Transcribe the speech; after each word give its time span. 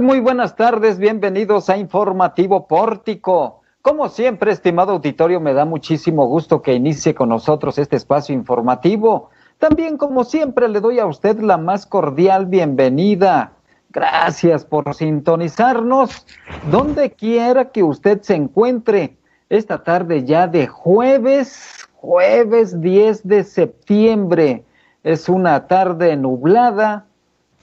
Muy 0.00 0.18
buenas 0.18 0.56
tardes, 0.56 0.98
bienvenidos 0.98 1.70
a 1.70 1.76
Informativo 1.76 2.66
Pórtico. 2.66 3.60
Como 3.80 4.08
siempre, 4.08 4.50
estimado 4.50 4.94
auditorio, 4.94 5.38
me 5.38 5.54
da 5.54 5.64
muchísimo 5.64 6.26
gusto 6.26 6.62
que 6.62 6.74
inicie 6.74 7.14
con 7.14 7.28
nosotros 7.28 7.78
este 7.78 7.94
espacio 7.94 8.34
informativo. 8.34 9.30
También, 9.58 9.96
como 9.96 10.24
siempre, 10.24 10.68
le 10.68 10.80
doy 10.80 10.98
a 10.98 11.06
usted 11.06 11.38
la 11.38 11.58
más 11.58 11.86
cordial 11.86 12.46
bienvenida. 12.46 13.52
Gracias 13.90 14.64
por 14.64 14.92
sintonizarnos 14.94 16.26
donde 16.72 17.12
quiera 17.12 17.66
que 17.66 17.84
usted 17.84 18.20
se 18.22 18.34
encuentre. 18.34 19.16
Esta 19.48 19.84
tarde 19.84 20.24
ya 20.24 20.48
de 20.48 20.66
jueves, 20.66 21.88
jueves 21.94 22.80
10 22.80 23.28
de 23.28 23.44
septiembre. 23.44 24.64
Es 25.04 25.28
una 25.28 25.68
tarde 25.68 26.16
nublada, 26.16 27.06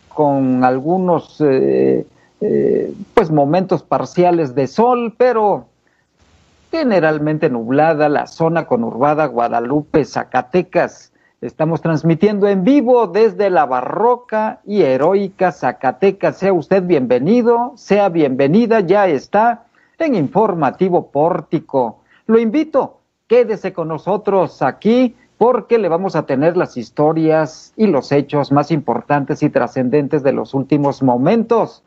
con 0.08 0.64
algunos 0.64 1.42
eh, 1.42 2.06
eh, 2.42 2.94
pues 3.14 3.30
momentos 3.30 3.84
parciales 3.84 4.56
de 4.56 4.66
sol, 4.66 5.14
pero 5.16 5.68
generalmente 6.72 7.50
nublada 7.50 8.10
la 8.10 8.26
zona 8.26 8.66
conurbada 8.66 9.28
Guadalupe, 9.28 10.04
Zacatecas. 10.06 11.12
Estamos 11.42 11.82
transmitiendo 11.82 12.48
en 12.48 12.64
vivo 12.64 13.08
desde 13.08 13.50
la 13.50 13.66
barroca 13.66 14.62
y 14.66 14.82
heroica 14.82 15.52
Zacatecas. 15.52 16.38
Sea 16.38 16.54
usted 16.54 16.84
bienvenido, 16.84 17.74
sea 17.76 18.10
bienvenida, 18.10 18.80
ya 18.80 19.08
está 19.08 19.66
en 20.00 20.16
Informativo 20.16 21.12
Pórtico. 21.12 22.00
Lo 22.26 22.40
invito, 22.40 23.02
quédese 23.28 23.72
con 23.72 23.88
nosotros 23.88 24.62
aquí 24.62 25.16
porque 25.38 25.78
le 25.78 25.90
vamos 25.90 26.16
a 26.16 26.26
tener 26.26 26.58
las 26.58 26.78
historias 26.78 27.74
y 27.76 27.88
los 27.88 28.12
hechos 28.12 28.52
más 28.52 28.72
importantes 28.72 29.44
y 29.44 29.50
trascendentes 29.50 30.24
de 30.24 30.34
los 30.34 30.54
últimos 30.54 31.04
momentos. 31.04 31.84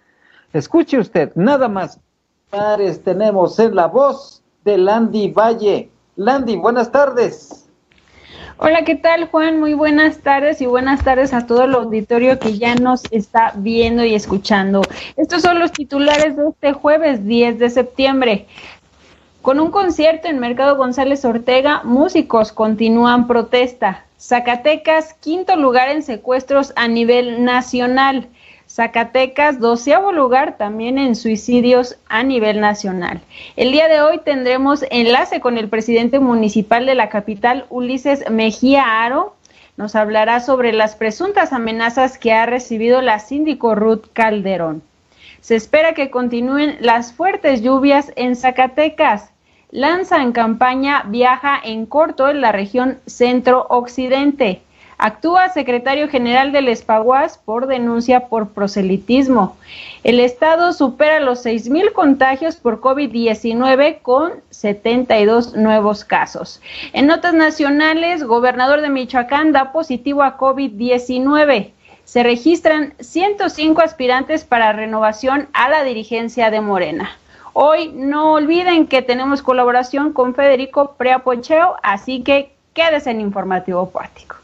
Escuche 0.55 1.01
usted, 1.01 1.33
nada 1.35 1.67
más. 1.67 1.99
Tenemos 3.03 3.59
en 3.59 3.75
la 3.75 3.89
voz 3.89 4.41
de 4.65 4.79
Landy 4.79 5.33
Valle. 5.33 5.91
Landy, 6.15 6.55
buenas 6.55 6.93
tardes. 6.93 7.67
Hola, 8.59 8.85
¿qué 8.85 8.95
tal 8.95 9.27
Juan? 9.31 9.59
Muy 9.59 9.75
buenas 9.75 10.19
tardes 10.19 10.61
y 10.61 10.67
buenas 10.67 11.03
tardes 11.03 11.35
a 11.35 11.49
todo 11.49 11.65
el 11.65 11.75
auditorio 11.75 12.39
que 12.39 12.57
ya 12.57 12.77
nos 12.77 13.03
está 13.11 13.53
viendo 13.57 14.05
y 14.05 14.15
escuchando. 14.15 14.83
Estos 15.17 15.43
son 15.43 15.59
los 15.59 15.73
titulares 15.73 16.37
de 16.37 16.49
este 16.51 16.73
jueves 16.73 17.27
10 17.27 17.59
de 17.59 17.71
septiembre. 17.71 18.47
Con 19.43 19.59
un 19.59 19.73
concierto 19.73 20.29
en 20.29 20.39
Mercado 20.39 20.77
González 20.77 21.25
Ortega, 21.25 21.81
músicos 21.83 22.53
continúan 22.53 23.27
protesta. 23.27 24.05
Zacatecas, 24.21 25.15
quinto 25.15 25.57
lugar 25.57 25.89
en 25.89 26.05
secuestros 26.05 26.73
a 26.77 26.87
nivel 26.87 27.45
nacional. 27.45 28.29
Zacatecas, 28.75 29.61
doceavo 29.61 30.11
lugar 30.11 30.57
también 30.59 30.99
en 30.99 31.15
suicidios 31.15 31.97
a 32.09 32.25
nivel 32.25 32.59
nacional. 32.59 33.21
El 33.55 33.71
día 33.71 33.87
de 33.87 34.01
hoy 34.01 34.19
tendremos 34.25 34.85
enlace 34.91 35.39
con 35.39 35.59
el 35.59 35.69
presidente 35.69 36.19
municipal 36.19 36.85
de 36.85 36.97
la 36.97 37.09
capital, 37.09 37.67
Ulises 37.71 38.29
Mejía 38.33 39.05
Aro. 39.05 39.37
Nos 39.77 39.95
hablará 39.95 40.41
sobre 40.41 40.73
las 40.73 40.97
presuntas 40.97 41.53
amenazas 41.53 42.19
que 42.19 42.33
ha 42.33 42.47
recibido 42.47 43.01
la 43.01 43.21
síndico 43.21 43.77
Ruth 43.77 44.07
Calderón. 44.13 44.83
Se 45.41 45.55
espera 45.55 45.95
que 45.95 46.11
continúen 46.11 46.77
las 46.81 47.13
fuertes 47.13 47.63
lluvias 47.63 48.11
en 48.17 48.35
Zacatecas 48.35 49.31
lanza 49.71 50.21
en 50.21 50.33
campaña 50.33 51.05
Viaja 51.07 51.61
en 51.63 51.87
corto 51.87 52.29
en 52.29 52.41
la 52.41 52.51
región 52.51 52.99
centro-occidente. 53.07 54.63
Actúa 55.07 55.51
secretario 55.51 56.09
general 56.09 56.51
del 56.51 56.67
Espaguas 56.67 57.37
por 57.37 57.67
denuncia 57.67 58.29
por 58.29 58.55
proselitismo. 58.55 59.59
El 60.03 60.19
estado 60.19 60.73
supera 60.73 61.21
los 61.21 61.45
6.000 61.45 61.93
contagios 61.93 62.57
por 62.57 62.81
COVID-19 62.81 64.01
con 64.01 64.33
72 64.49 65.57
nuevos 65.57 66.07
casos. 66.07 66.63
En 66.95 67.07
notas 67.07 67.35
nacionales, 67.35 68.25
gobernador 68.25 68.81
de 68.81 68.89
Michoacán 68.89 69.53
da 69.53 69.73
positivo 69.73 70.23
a 70.23 70.39
COVID-19. 70.39 71.73
Se 72.05 72.23
registran 72.23 72.95
105 72.99 73.83
aspirantes 73.83 74.45
para 74.45 74.73
renovación 74.73 75.49
a 75.53 75.69
la 75.69 75.85
dirigencia 75.85 76.51
de 76.51 76.63
Morena. 76.63 77.11
Hoy 77.53 77.93
no 77.95 78.33
olviden 78.33 78.87
que 78.87 79.03
tenemos 79.03 79.43
colaboración 79.43 80.15
con 80.15 80.35
Federico 80.35 80.95
Preapocheo, 80.97 81.77
así 81.83 82.23
que 82.23 82.55
quédese 82.73 83.11
en 83.11 83.21
Informativo 83.21 83.91
Pórtico. 83.91 84.37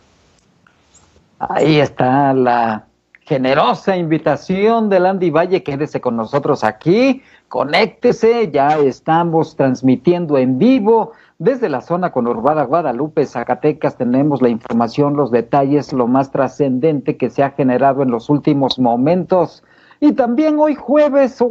Ahí 1.40 1.80
está 1.80 2.34
la 2.34 2.84
generosa 3.22 3.96
invitación 3.96 4.90
de 4.90 5.00
Landy 5.00 5.30
Valle, 5.30 5.62
quédese 5.62 5.98
con 5.98 6.14
nosotros 6.14 6.64
aquí, 6.64 7.22
conéctese, 7.48 8.50
ya 8.50 8.76
estamos 8.76 9.56
transmitiendo 9.56 10.36
en 10.36 10.58
vivo 10.58 11.12
desde 11.38 11.70
la 11.70 11.80
zona 11.80 12.12
conurbada 12.12 12.64
Guadalupe, 12.64 13.24
Zacatecas, 13.24 13.96
tenemos 13.96 14.42
la 14.42 14.50
información, 14.50 15.16
los 15.16 15.30
detalles, 15.30 15.94
lo 15.94 16.06
más 16.06 16.30
trascendente 16.30 17.16
que 17.16 17.30
se 17.30 17.42
ha 17.42 17.52
generado 17.52 18.02
en 18.02 18.10
los 18.10 18.28
últimos 18.28 18.78
momentos. 18.78 19.64
Y 19.98 20.12
también 20.12 20.58
hoy 20.58 20.74
jueves, 20.74 21.42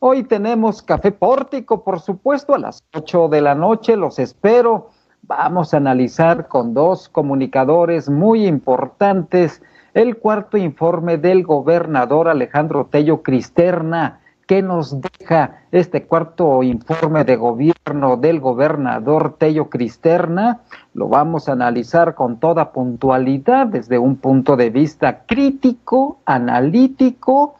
Hoy 0.00 0.22
tenemos 0.22 0.80
Café 0.80 1.10
Pórtico, 1.10 1.82
por 1.82 1.98
supuesto, 1.98 2.54
a 2.54 2.58
las 2.58 2.84
8 2.94 3.26
de 3.28 3.40
la 3.40 3.56
noche, 3.56 3.96
los 3.96 4.20
espero. 4.20 4.90
Vamos 5.22 5.74
a 5.74 5.78
analizar 5.78 6.48
con 6.48 6.74
dos 6.74 7.08
comunicadores 7.08 8.08
muy 8.08 8.46
importantes 8.46 9.62
el 9.94 10.16
cuarto 10.16 10.56
informe 10.56 11.18
del 11.18 11.42
gobernador 11.44 12.28
Alejandro 12.28 12.86
Tello 12.86 13.22
Cristerna. 13.22 14.20
¿Qué 14.46 14.62
nos 14.62 14.96
deja 15.00 15.60
este 15.72 16.04
cuarto 16.04 16.62
informe 16.62 17.24
de 17.24 17.36
gobierno 17.36 18.16
del 18.16 18.40
gobernador 18.40 19.36
Tello 19.36 19.68
Cristerna? 19.68 20.60
Lo 20.94 21.08
vamos 21.08 21.48
a 21.48 21.52
analizar 21.52 22.14
con 22.14 22.38
toda 22.38 22.72
puntualidad 22.72 23.66
desde 23.66 23.98
un 23.98 24.16
punto 24.16 24.56
de 24.56 24.70
vista 24.70 25.24
crítico, 25.26 26.20
analítico 26.24 27.56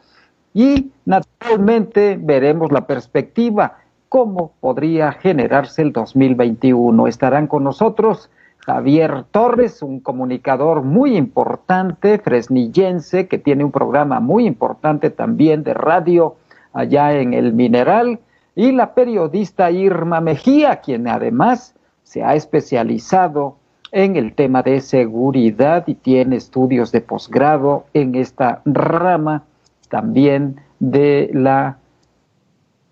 y 0.53 0.91
naturalmente 1.05 2.17
veremos 2.19 2.71
la 2.71 2.87
perspectiva, 2.87 3.77
cómo 4.09 4.53
podría 4.59 5.13
generarse 5.13 5.83
el 5.83 5.93
2021. 5.93 7.07
Estarán 7.07 7.47
con 7.47 7.63
nosotros 7.63 8.29
Javier 8.57 9.23
Torres, 9.31 9.81
un 9.81 9.99
comunicador 9.99 10.83
muy 10.83 11.15
importante, 11.15 12.17
fresnillense, 12.17 13.27
que 13.27 13.37
tiene 13.37 13.63
un 13.63 13.71
programa 13.71 14.19
muy 14.19 14.45
importante 14.45 15.09
también 15.09 15.63
de 15.63 15.73
radio 15.73 16.35
allá 16.73 17.13
en 17.13 17.33
el 17.33 17.53
Mineral, 17.53 18.19
y 18.55 18.71
la 18.71 18.93
periodista 18.93 19.71
Irma 19.71 20.21
Mejía, 20.21 20.81
quien 20.81 21.07
además 21.07 21.75
se 22.03 22.23
ha 22.23 22.35
especializado 22.35 23.55
en 23.91 24.15
el 24.15 24.33
tema 24.33 24.61
de 24.61 24.81
seguridad 24.81 25.87
y 25.87 25.95
tiene 25.95 26.35
estudios 26.35 26.91
de 26.91 27.01
posgrado 27.01 27.85
en 27.93 28.15
esta 28.15 28.61
rama 28.65 29.43
también 29.89 30.61
de 30.79 31.29
la 31.33 31.78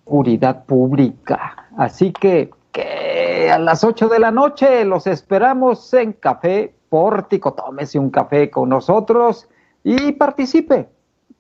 seguridad 0.08 0.66
pública. 0.66 1.68
Así 1.78 2.12
que, 2.12 2.50
que 2.72 3.52
a 3.52 3.60
las 3.60 3.84
8 3.84 4.08
de 4.08 4.20
la 4.20 4.32
noche 4.32 4.86
los 4.86 5.06
esperamos 5.06 5.94
en 5.94 6.14
Café 6.14 6.74
Pórtico. 6.90 7.54
Tómese 7.54 8.00
un 8.00 8.10
café 8.10 8.50
con 8.50 8.70
nosotros 8.70 9.48
y 9.84 10.14
participe. 10.14 10.90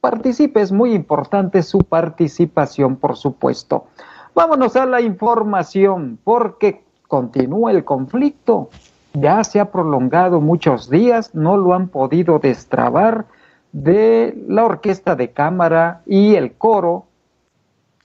Participe, 0.01 0.61
es 0.61 0.71
muy 0.71 0.93
importante 0.93 1.63
su 1.63 1.79
participación, 1.79 2.97
por 2.97 3.15
supuesto. 3.15 3.85
Vámonos 4.35 4.75
a 4.75 4.85
la 4.85 5.01
información, 5.01 6.19
porque 6.23 6.83
continúa 7.07 7.71
el 7.71 7.83
conflicto. 7.83 8.69
Ya 9.13 9.43
se 9.43 9.59
ha 9.59 9.71
prolongado 9.71 10.39
muchos 10.39 10.89
días, 10.89 11.33
no 11.33 11.57
lo 11.57 11.73
han 11.73 11.87
podido 11.87 12.37
destrabar 12.37 13.25
de 13.71 14.37
la 14.47 14.65
orquesta 14.65 15.15
de 15.15 15.31
cámara 15.31 16.01
y 16.05 16.35
el 16.35 16.53
coro 16.53 17.06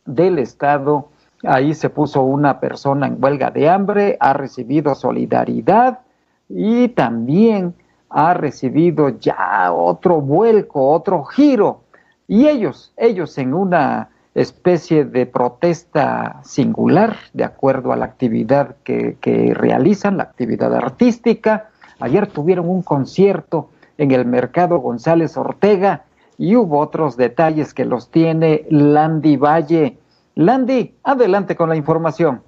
del 0.05 0.39
Estado. 0.39 1.09
Ahí 1.43 1.75
se 1.75 1.91
puso 1.91 2.23
una 2.23 2.61
persona 2.61 3.07
en 3.07 3.23
huelga 3.23 3.51
de 3.51 3.69
hambre, 3.69 4.17
ha 4.21 4.33
recibido 4.33 4.95
solidaridad 4.95 6.01
y 6.49 6.89
también 6.89 7.75
ha 8.09 8.35
recibido 8.35 9.09
ya 9.09 9.73
otro 9.73 10.21
vuelco, 10.21 10.91
otro 10.91 11.25
giro. 11.25 11.81
Y 12.29 12.47
ellos, 12.47 12.93
ellos 12.97 13.37
en 13.39 13.55
una 13.55 14.11
especie 14.35 15.05
de 15.05 15.27
protesta 15.27 16.41
singular, 16.45 17.17
de 17.33 17.45
acuerdo 17.45 17.93
a 17.93 17.97
la 17.97 18.07
actividad 18.07 18.77
que, 18.85 19.17
que 19.21 19.53
realizan, 19.55 20.17
la 20.17 20.25
actividad 20.25 20.75
artística. 20.75 21.71
Ayer 22.01 22.27
tuvieron 22.27 22.69
un 22.69 22.83
concierto 22.83 23.71
en 23.99 24.11
el 24.13 24.25
mercado 24.25 24.79
González 24.79 25.37
Ortega 25.37 26.05
y 26.39 26.57
hubo 26.57 26.79
otros 26.79 27.17
detalles 27.17 27.75
que 27.75 27.85
los 27.85 28.11
tiene 28.11 28.67
Landy 28.71 29.37
Valle. 29.37 29.99
Landy, 30.35 30.95
adelante 31.03 31.57
con 31.57 31.69
la 31.69 31.77
información. 31.77 32.43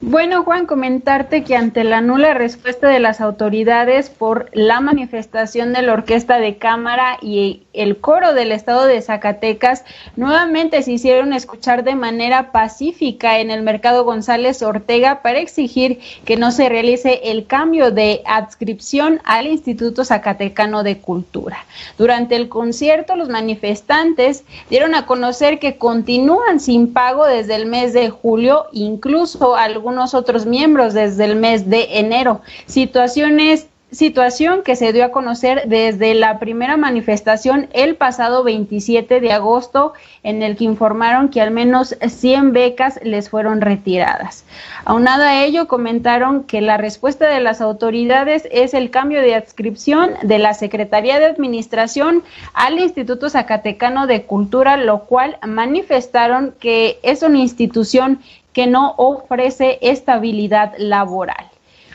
Bueno, 0.00 0.44
Juan, 0.44 0.66
comentarte 0.66 1.42
que 1.42 1.56
ante 1.56 1.82
la 1.82 2.00
nula 2.00 2.32
respuesta 2.32 2.86
de 2.88 3.00
las 3.00 3.20
autoridades 3.20 4.10
por 4.10 4.48
la 4.52 4.80
manifestación 4.80 5.72
de 5.72 5.82
la 5.82 5.92
Orquesta 5.92 6.38
de 6.38 6.56
Cámara 6.56 7.18
y 7.20 7.64
el 7.72 7.96
coro 7.96 8.32
del 8.32 8.52
Estado 8.52 8.84
de 8.84 9.02
Zacatecas, 9.02 9.84
nuevamente 10.14 10.82
se 10.82 10.92
hicieron 10.92 11.32
escuchar 11.32 11.82
de 11.82 11.96
manera 11.96 12.52
pacífica 12.52 13.40
en 13.40 13.50
el 13.50 13.62
mercado 13.62 14.04
González 14.04 14.62
Ortega 14.62 15.20
para 15.20 15.40
exigir 15.40 15.98
que 16.24 16.36
no 16.36 16.52
se 16.52 16.68
realice 16.68 17.20
el 17.24 17.46
cambio 17.46 17.90
de 17.90 18.22
adscripción 18.24 19.20
al 19.24 19.48
Instituto 19.48 20.04
Zacatecano 20.04 20.84
de 20.84 20.98
Cultura. 20.98 21.66
Durante 21.98 22.36
el 22.36 22.48
concierto, 22.48 23.16
los 23.16 23.30
manifestantes 23.30 24.44
dieron 24.70 24.94
a 24.94 25.06
conocer 25.06 25.58
que 25.58 25.76
continúan 25.76 26.60
sin 26.60 26.92
pago 26.92 27.26
desde 27.26 27.56
el 27.56 27.66
mes 27.66 27.92
de 27.92 28.10
julio, 28.10 28.66
incluso 28.70 29.56
algunos 29.56 29.87
algunos 29.88 30.12
otros 30.12 30.44
miembros 30.44 30.92
desde 30.92 31.24
el 31.24 31.36
mes 31.36 31.70
de 31.70 31.98
enero. 31.98 32.42
Situaciones 32.66 33.68
situación 33.90 34.62
que 34.62 34.76
se 34.76 34.92
dio 34.92 35.04
a 35.04 35.10
conocer 35.10 35.62
desde 35.66 36.14
la 36.14 36.38
primera 36.38 36.76
manifestación 36.76 37.68
el 37.72 37.96
pasado 37.96 38.44
27 38.44 39.20
de 39.20 39.32
agosto, 39.32 39.94
en 40.22 40.42
el 40.42 40.56
que 40.56 40.64
informaron 40.64 41.30
que 41.30 41.40
al 41.40 41.50
menos 41.50 41.96
100 42.06 42.52
becas 42.52 43.00
les 43.02 43.30
fueron 43.30 43.60
retiradas. 43.60 44.44
Aunado 44.84 45.22
a 45.22 45.42
ello, 45.42 45.68
comentaron 45.68 46.44
que 46.44 46.60
la 46.60 46.76
respuesta 46.76 47.28
de 47.28 47.40
las 47.40 47.60
autoridades 47.60 48.46
es 48.50 48.74
el 48.74 48.90
cambio 48.90 49.22
de 49.22 49.34
adscripción 49.34 50.10
de 50.22 50.38
la 50.38 50.54
Secretaría 50.54 51.18
de 51.18 51.26
Administración 51.26 52.22
al 52.52 52.78
Instituto 52.78 53.30
Zacatecano 53.30 54.06
de 54.06 54.24
Cultura, 54.24 54.76
lo 54.76 55.04
cual 55.04 55.38
manifestaron 55.46 56.54
que 56.60 56.98
es 57.02 57.22
una 57.22 57.38
institución 57.38 58.20
que 58.58 58.66
no 58.66 58.94
ofrece 58.96 59.78
estabilidad 59.82 60.72
laboral. 60.78 61.48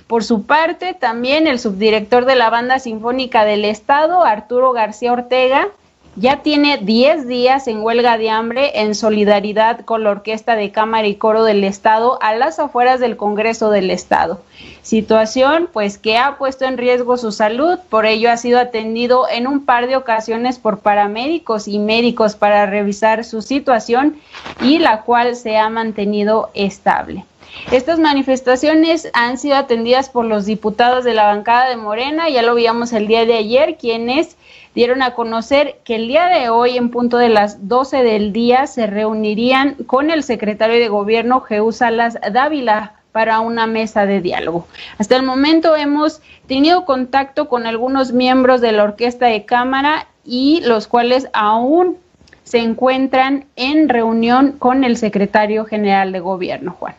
Por 0.08 0.24
su 0.24 0.46
parte, 0.46 0.94
también 0.94 1.46
el 1.46 1.60
subdirector 1.60 2.24
de 2.24 2.36
la 2.36 2.50
Banda 2.50 2.80
Sinfónica 2.80 3.44
del 3.44 3.66
Estado, 3.66 4.24
Arturo 4.24 4.72
García 4.72 5.12
Ortega, 5.12 5.68
ya 6.16 6.44
tiene 6.44 6.78
10 6.78 7.28
días 7.28 7.68
en 7.68 7.82
huelga 7.82 8.18
de 8.18 8.30
hambre 8.30 8.82
en 8.82 8.94
solidaridad 8.94 9.82
con 9.82 10.04
la 10.04 10.12
Orquesta 10.12 10.56
de 10.56 10.72
Cámara 10.72 11.08
y 11.08 11.16
Coro 11.16 11.44
del 11.44 11.64
Estado 11.64 12.22
a 12.22 12.36
las 12.36 12.60
afueras 12.60 13.00
del 13.00 13.18
Congreso 13.18 13.72
del 13.72 13.90
Estado. 13.90 14.42
Situación 14.84 15.70
pues 15.74 15.98
que 15.98 16.18
ha 16.18 16.38
puesto 16.38 16.66
en 16.66 16.78
riesgo 16.78 17.18
su 17.18 17.32
salud, 17.32 17.80
por 17.90 18.06
ello 18.06 18.32
ha 18.32 18.38
sido 18.38 18.60
atendido 18.60 19.28
en 19.30 19.48
un 19.48 19.66
par 19.66 19.88
de 19.88 19.96
ocasiones 19.96 20.60
por 20.60 20.80
paramédicos 20.80 21.68
y 21.68 21.80
médicos 21.80 22.36
para 22.36 22.66
revisar 22.68 23.24
su 23.24 23.42
situación 23.42 24.18
y 24.62 24.80
la 24.80 25.02
cual 25.02 25.36
se 25.36 25.58
ha 25.58 25.70
mantenido 25.70 26.52
estable. 26.54 27.26
Estas 27.72 28.00
manifestaciones 28.00 29.10
han 29.14 29.38
sido 29.38 29.56
atendidas 29.56 30.10
por 30.10 30.26
los 30.26 30.46
diputados 30.46 31.04
de 31.04 31.14
la 31.14 31.28
bancada 31.28 31.70
de 31.70 31.78
Morena, 31.78 32.30
ya 32.30 32.42
lo 32.42 32.56
veíamos 32.56 32.94
el 32.94 33.08
día 33.08 33.26
de 33.26 33.36
ayer, 33.36 33.78
quienes 33.78 34.38
dieron 34.76 35.02
a 35.02 35.14
conocer 35.14 35.80
que 35.84 35.96
el 35.96 36.08
día 36.08 36.28
de 36.28 36.50
hoy, 36.50 36.78
en 36.78 36.90
punto 36.90 37.18
de 37.18 37.30
las 37.30 37.68
12 37.68 38.04
del 38.04 38.34
día, 38.34 38.68
se 38.68 38.88
reunirían 38.88 39.76
con 39.86 40.10
el 40.10 40.24
secretario 40.24 40.78
de 40.78 40.88
Gobierno, 40.88 41.42
Jeú 41.42 41.72
Salas 41.72 42.18
Dávila, 42.32 42.94
para 43.14 43.40
una 43.40 43.68
mesa 43.68 44.06
de 44.06 44.20
diálogo. 44.20 44.68
Hasta 44.98 45.16
el 45.16 45.24
momento 45.24 45.76
hemos 45.76 46.22
tenido 46.48 46.84
contacto 46.84 47.48
con 47.48 47.66
algunos 47.68 48.12
miembros 48.12 48.60
de 48.60 48.72
la 48.72 48.84
Orquesta 48.84 49.28
de 49.28 49.46
Cámara 49.46 50.08
y 50.26 50.62
los 50.66 50.88
cuales 50.88 51.30
aún 51.32 51.98
se 52.44 52.58
encuentran 52.58 53.46
en 53.56 53.88
reunión 53.88 54.54
con 54.54 54.84
el 54.84 54.98
secretario 54.98 55.66
general 55.66 56.12
de 56.12 56.20
Gobierno, 56.20 56.76
Juan. 56.78 56.96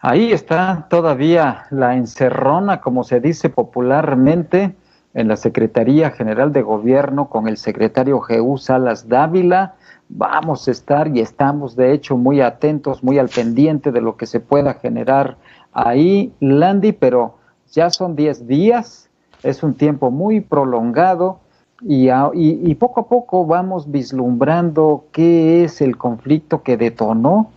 Ahí 0.00 0.32
está 0.32 0.86
todavía 0.90 1.66
la 1.70 1.94
encerrona, 1.94 2.80
como 2.80 3.04
se 3.04 3.20
dice 3.20 3.48
popularmente, 3.48 4.74
en 5.14 5.28
la 5.28 5.36
Secretaría 5.36 6.10
General 6.10 6.52
de 6.52 6.62
Gobierno 6.62 7.28
con 7.28 7.48
el 7.48 7.56
secretario 7.56 8.20
Jeú 8.20 8.58
Salas 8.58 9.08
Dávila. 9.08 9.74
Vamos 10.08 10.68
a 10.68 10.70
estar 10.70 11.08
y 11.08 11.20
estamos 11.20 11.76
de 11.76 11.92
hecho 11.92 12.16
muy 12.16 12.40
atentos, 12.40 13.02
muy 13.02 13.18
al 13.18 13.28
pendiente 13.28 13.92
de 13.92 14.00
lo 14.00 14.16
que 14.16 14.26
se 14.26 14.40
pueda 14.40 14.74
generar 14.74 15.36
ahí, 15.72 16.32
Landy, 16.40 16.92
pero 16.92 17.36
ya 17.70 17.90
son 17.90 18.16
10 18.16 18.46
días, 18.46 19.08
es 19.42 19.62
un 19.62 19.74
tiempo 19.74 20.10
muy 20.10 20.40
prolongado 20.40 21.40
y, 21.80 22.10
y, 22.34 22.74
poco 22.76 23.00
a 23.00 23.08
poco 23.08 23.44
vamos 23.44 23.90
vislumbrando 23.90 25.06
qué 25.10 25.64
es 25.64 25.80
el 25.80 25.96
conflicto 25.96 26.62
que 26.62 26.76
detonó 26.76 27.50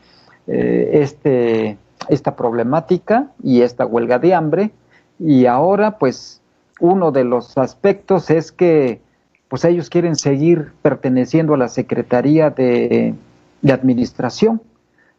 eh, 0.48 0.90
este, 0.94 1.78
esta 2.10 2.36
problemática 2.36 3.28
y 3.44 3.62
esta 3.62 3.86
huelga 3.86 4.18
de 4.18 4.34
hambre 4.34 4.72
y 5.20 5.46
ahora 5.46 6.00
pues 6.00 6.42
uno 6.80 7.12
de 7.12 7.24
los 7.24 7.58
aspectos 7.58 8.30
es 8.30 8.52
que 8.52 9.02
pues 9.48 9.64
ellos 9.66 9.90
quieren 9.90 10.16
seguir 10.16 10.74
perteneciendo 10.82 11.54
a 11.54 11.58
la 11.58 11.68
Secretaría 11.68 12.50
de, 12.50 13.14
de 13.62 13.74
Administración, 13.74 14.62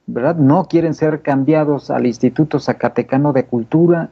¿verdad? 0.07 0.37
No 0.37 0.67
quieren 0.67 0.95
ser 0.95 1.23
cambiados 1.23 1.91
al 1.91 2.07
Instituto 2.07 2.59
Zacatecano 2.59 3.33
de 3.33 3.47
Cultura. 3.47 4.11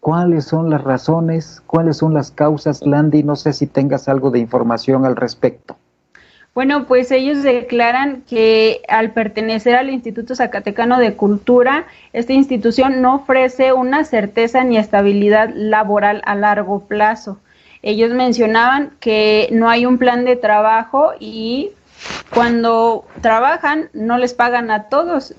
¿Cuáles 0.00 0.44
son 0.44 0.70
las 0.70 0.82
razones? 0.82 1.62
¿Cuáles 1.66 1.98
son 1.98 2.14
las 2.14 2.32
causas, 2.32 2.84
Landy? 2.84 3.22
No 3.22 3.36
sé 3.36 3.52
si 3.52 3.66
tengas 3.66 4.08
algo 4.08 4.30
de 4.30 4.40
información 4.40 5.04
al 5.06 5.16
respecto. 5.16 5.76
Bueno, 6.54 6.84
pues 6.84 7.10
ellos 7.10 7.42
declaran 7.42 8.24
que 8.28 8.82
al 8.88 9.12
pertenecer 9.12 9.74
al 9.74 9.88
Instituto 9.88 10.34
Zacatecano 10.34 10.98
de 10.98 11.14
Cultura, 11.14 11.86
esta 12.12 12.34
institución 12.34 13.00
no 13.00 13.16
ofrece 13.16 13.72
una 13.72 14.04
certeza 14.04 14.62
ni 14.62 14.76
estabilidad 14.76 15.48
laboral 15.54 16.20
a 16.26 16.34
largo 16.34 16.80
plazo. 16.80 17.38
Ellos 17.80 18.10
mencionaban 18.10 18.92
que 19.00 19.48
no 19.50 19.70
hay 19.70 19.86
un 19.86 19.96
plan 19.96 20.26
de 20.26 20.36
trabajo 20.36 21.12
y 21.18 21.70
cuando 22.28 23.06
trabajan 23.22 23.88
no 23.94 24.18
les 24.18 24.34
pagan 24.34 24.70
a 24.70 24.90
todos. 24.90 25.34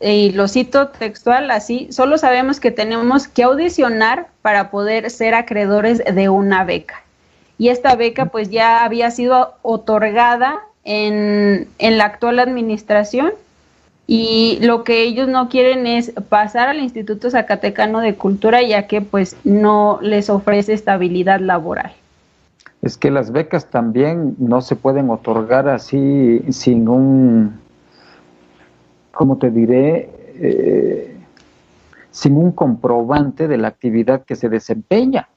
Y 0.00 0.32
lo 0.32 0.48
cito 0.48 0.88
textual 0.88 1.52
así, 1.52 1.86
solo 1.92 2.18
sabemos 2.18 2.58
que 2.58 2.72
tenemos 2.72 3.28
que 3.28 3.44
audicionar 3.44 4.26
para 4.42 4.72
poder 4.72 5.10
ser 5.10 5.34
acreedores 5.34 6.02
de 6.04 6.28
una 6.28 6.64
beca 6.64 7.04
y 7.58 7.68
esta 7.68 7.96
beca 7.96 8.26
pues 8.26 8.50
ya 8.50 8.84
había 8.84 9.10
sido 9.10 9.54
otorgada 9.62 10.60
en, 10.84 11.68
la 11.78 12.04
actual 12.04 12.38
administración 12.38 13.32
y 14.06 14.58
lo 14.62 14.84
que 14.84 15.02
ellos 15.02 15.28
no 15.28 15.48
quieren 15.48 15.86
es 15.86 16.12
pasar 16.28 16.68
al 16.68 16.78
Instituto 16.78 17.30
Zacatecano 17.30 18.00
de 18.00 18.14
Cultura 18.14 18.62
ya 18.62 18.86
que 18.86 19.02
pues 19.02 19.36
no 19.44 19.98
les 20.00 20.30
ofrece 20.30 20.72
estabilidad 20.72 21.40
laboral. 21.40 21.92
Es 22.80 22.96
que 22.96 23.10
las 23.10 23.32
becas 23.32 23.66
también 23.66 24.36
no 24.38 24.62
se 24.62 24.76
pueden 24.76 25.10
otorgar 25.10 25.68
así 25.68 26.40
sin 26.50 26.88
un, 26.88 27.60
¿cómo 29.12 29.36
te 29.36 29.50
diré? 29.50 30.08
Eh, 30.40 31.16
sin 32.12 32.36
un 32.36 32.52
comprobante 32.52 33.48
de 33.48 33.58
la 33.58 33.68
actividad 33.68 34.24
que 34.24 34.36
se 34.36 34.48
desempeña. 34.48 35.28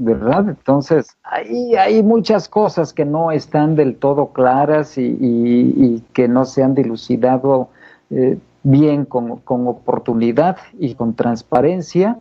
¿Verdad? 0.00 0.48
Entonces, 0.48 1.08
ahí 1.24 1.74
hay 1.74 2.04
muchas 2.04 2.48
cosas 2.48 2.92
que 2.92 3.04
no 3.04 3.32
están 3.32 3.74
del 3.74 3.96
todo 3.96 4.28
claras 4.28 4.96
y, 4.96 6.04
que 6.12 6.28
no 6.28 6.44
se 6.44 6.62
han 6.62 6.76
dilucidado 6.76 7.68
eh, 8.10 8.38
bien 8.62 9.04
con, 9.04 9.38
con, 9.38 9.66
oportunidad 9.66 10.56
y 10.78 10.94
con 10.94 11.14
transparencia, 11.14 12.16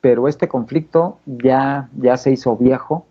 pero 0.00 0.28
este 0.28 0.46
conflicto 0.46 1.18
ya, 1.26 1.88
ya 2.00 2.16
se 2.16 2.30
hizo 2.30 2.56
viejo, 2.56 3.04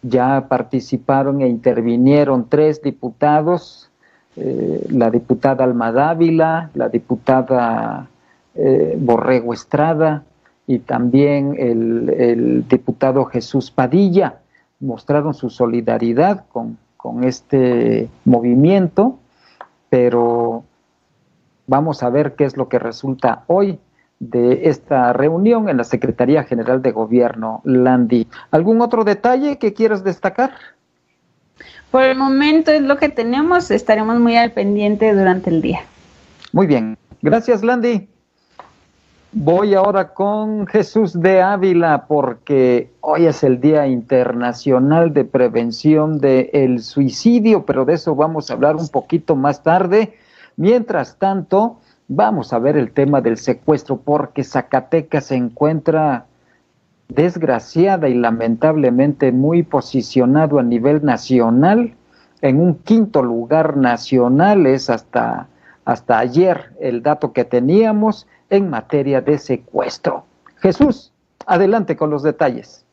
ya 0.00 0.46
participaron 0.48 1.42
e 1.42 1.48
intervinieron 1.48 2.48
tres 2.48 2.80
diputados, 2.80 3.90
eh, 4.36 4.86
la 4.88 5.10
diputada 5.10 5.64
Alma 5.64 5.92
Dávila, 5.92 6.70
la 6.72 6.88
diputada 6.88 8.08
eh, 8.54 8.96
Borrego 8.98 9.52
Estrada, 9.52 10.22
y 10.66 10.78
también 10.78 11.56
el, 11.58 12.66
diputado 12.68 13.24
Jesús 13.26 13.70
Padilla 13.70 14.40
mostraron 14.80 15.34
su 15.34 15.50
solidaridad 15.50 16.44
con, 16.52 16.78
este 17.22 18.08
movimiento, 18.24 19.18
pero 19.90 20.64
vamos 21.66 22.02
a 22.02 22.08
ver 22.08 22.34
qué 22.34 22.44
es 22.44 22.56
lo 22.56 22.70
que 22.70 22.78
resulta 22.78 23.44
hoy 23.46 23.78
de 24.20 24.70
esta 24.70 25.12
reunión 25.12 25.68
en 25.68 25.76
la 25.76 25.84
Secretaría 25.84 26.44
General 26.44 26.80
de 26.80 26.92
Gobierno, 26.92 27.60
Landy. 27.64 28.26
¿Algún 28.50 28.80
otro 28.80 29.04
detalle 29.04 29.58
que 29.58 29.74
quieras 29.74 30.02
destacar? 30.02 30.52
Por 31.90 32.04
el 32.04 32.16
momento 32.16 32.70
es 32.70 32.80
lo 32.80 32.96
que 32.96 33.10
tenemos, 33.10 33.70
estaremos 33.70 34.18
muy 34.18 34.36
al 34.38 34.52
pendiente 34.52 35.12
durante 35.12 35.50
el 35.50 35.60
día. 35.60 35.80
Muy 36.52 36.66
bien, 36.66 36.96
gracias 37.20 37.62
Landy. 37.62 38.08
Voy 39.36 39.74
ahora 39.74 40.14
con 40.14 40.66
Jesús 40.66 41.20
de 41.20 41.42
Ávila 41.42 42.06
porque 42.06 42.90
hoy 43.00 43.26
es 43.26 43.42
el 43.42 43.60
Día 43.60 43.86
Internacional 43.86 45.12
de 45.12 45.24
Prevención 45.24 46.18
del 46.18 46.80
Suicidio, 46.82 47.66
pero 47.66 47.84
de 47.84 47.94
eso 47.94 48.14
vamos 48.14 48.50
a 48.50 48.54
hablar 48.54 48.76
un 48.76 48.88
poquito 48.88 49.36
más 49.36 49.62
tarde. 49.62 50.14
Mientras 50.56 51.16
tanto, 51.18 51.78
Vamos 52.08 52.52
a 52.52 52.58
ver 52.58 52.76
el 52.76 52.92
tema 52.92 53.22
del 53.22 53.38
secuestro 53.38 53.96
porque 53.96 54.44
Zacatecas 54.44 55.26
se 55.26 55.36
encuentra 55.36 56.26
desgraciada 57.08 58.10
y 58.10 58.14
lamentablemente 58.14 59.32
muy 59.32 59.62
posicionado 59.62 60.58
a 60.58 60.62
nivel 60.62 61.02
nacional. 61.02 61.94
En 62.42 62.60
un 62.60 62.74
quinto 62.74 63.22
lugar 63.22 63.78
nacional 63.78 64.66
es 64.66 64.90
hasta, 64.90 65.48
hasta 65.86 66.18
ayer 66.18 66.72
el 66.78 67.02
dato 67.02 67.32
que 67.32 67.46
teníamos 67.46 68.26
en 68.56 68.70
materia 68.70 69.20
de 69.20 69.38
secuestro. 69.38 70.24
Jesús, 70.60 71.12
adelante 71.46 71.96
con 71.96 72.10
los 72.10 72.22
detalles. 72.22 72.84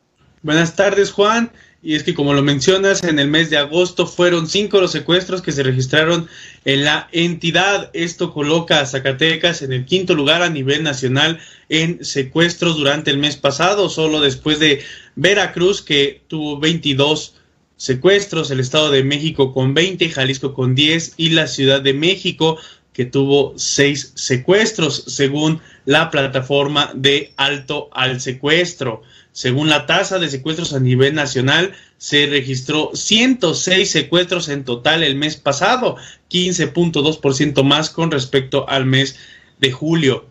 Buenas 0.42 0.74
tardes, 0.74 1.12
Juan. 1.12 1.50
Y 1.84 1.96
es 1.96 2.04
que 2.04 2.14
como 2.14 2.32
lo 2.32 2.42
mencionas, 2.42 3.02
en 3.02 3.18
el 3.18 3.28
mes 3.28 3.50
de 3.50 3.58
agosto 3.58 4.06
fueron 4.06 4.46
cinco 4.46 4.80
los 4.80 4.92
secuestros 4.92 5.42
que 5.42 5.50
se 5.50 5.64
registraron 5.64 6.28
en 6.64 6.84
la 6.84 7.08
entidad. 7.10 7.90
Esto 7.92 8.32
coloca 8.32 8.80
a 8.80 8.86
Zacatecas 8.86 9.62
en 9.62 9.72
el 9.72 9.84
quinto 9.84 10.14
lugar 10.14 10.42
a 10.42 10.50
nivel 10.50 10.84
nacional 10.84 11.40
en 11.68 12.04
secuestros 12.04 12.76
durante 12.76 13.10
el 13.10 13.18
mes 13.18 13.36
pasado, 13.36 13.88
solo 13.88 14.20
después 14.20 14.60
de 14.60 14.82
Veracruz 15.16 15.82
que 15.82 16.22
tuvo 16.28 16.60
22 16.60 17.34
secuestros, 17.76 18.52
el 18.52 18.60
Estado 18.60 18.92
de 18.92 19.02
México 19.02 19.52
con 19.52 19.74
20, 19.74 20.08
Jalisco 20.08 20.54
con 20.54 20.76
10 20.76 21.14
y 21.16 21.30
la 21.30 21.48
Ciudad 21.48 21.80
de 21.80 21.94
México 21.94 22.58
que 22.92 23.04
tuvo 23.04 23.54
seis 23.56 24.12
secuestros, 24.14 25.04
según 25.06 25.60
la 25.84 26.10
plataforma 26.10 26.92
de 26.94 27.32
alto 27.36 27.88
al 27.92 28.20
secuestro. 28.20 29.02
Según 29.32 29.70
la 29.70 29.86
tasa 29.86 30.18
de 30.18 30.28
secuestros 30.28 30.74
a 30.74 30.80
nivel 30.80 31.14
nacional, 31.14 31.72
se 31.96 32.26
registró 32.26 32.90
106 32.92 33.90
secuestros 33.90 34.48
en 34.48 34.64
total 34.64 35.02
el 35.02 35.14
mes 35.16 35.36
pasado, 35.36 35.96
15.2% 36.30 37.62
más 37.62 37.88
con 37.88 38.10
respecto 38.10 38.68
al 38.68 38.84
mes 38.84 39.16
de 39.58 39.72
julio. 39.72 40.26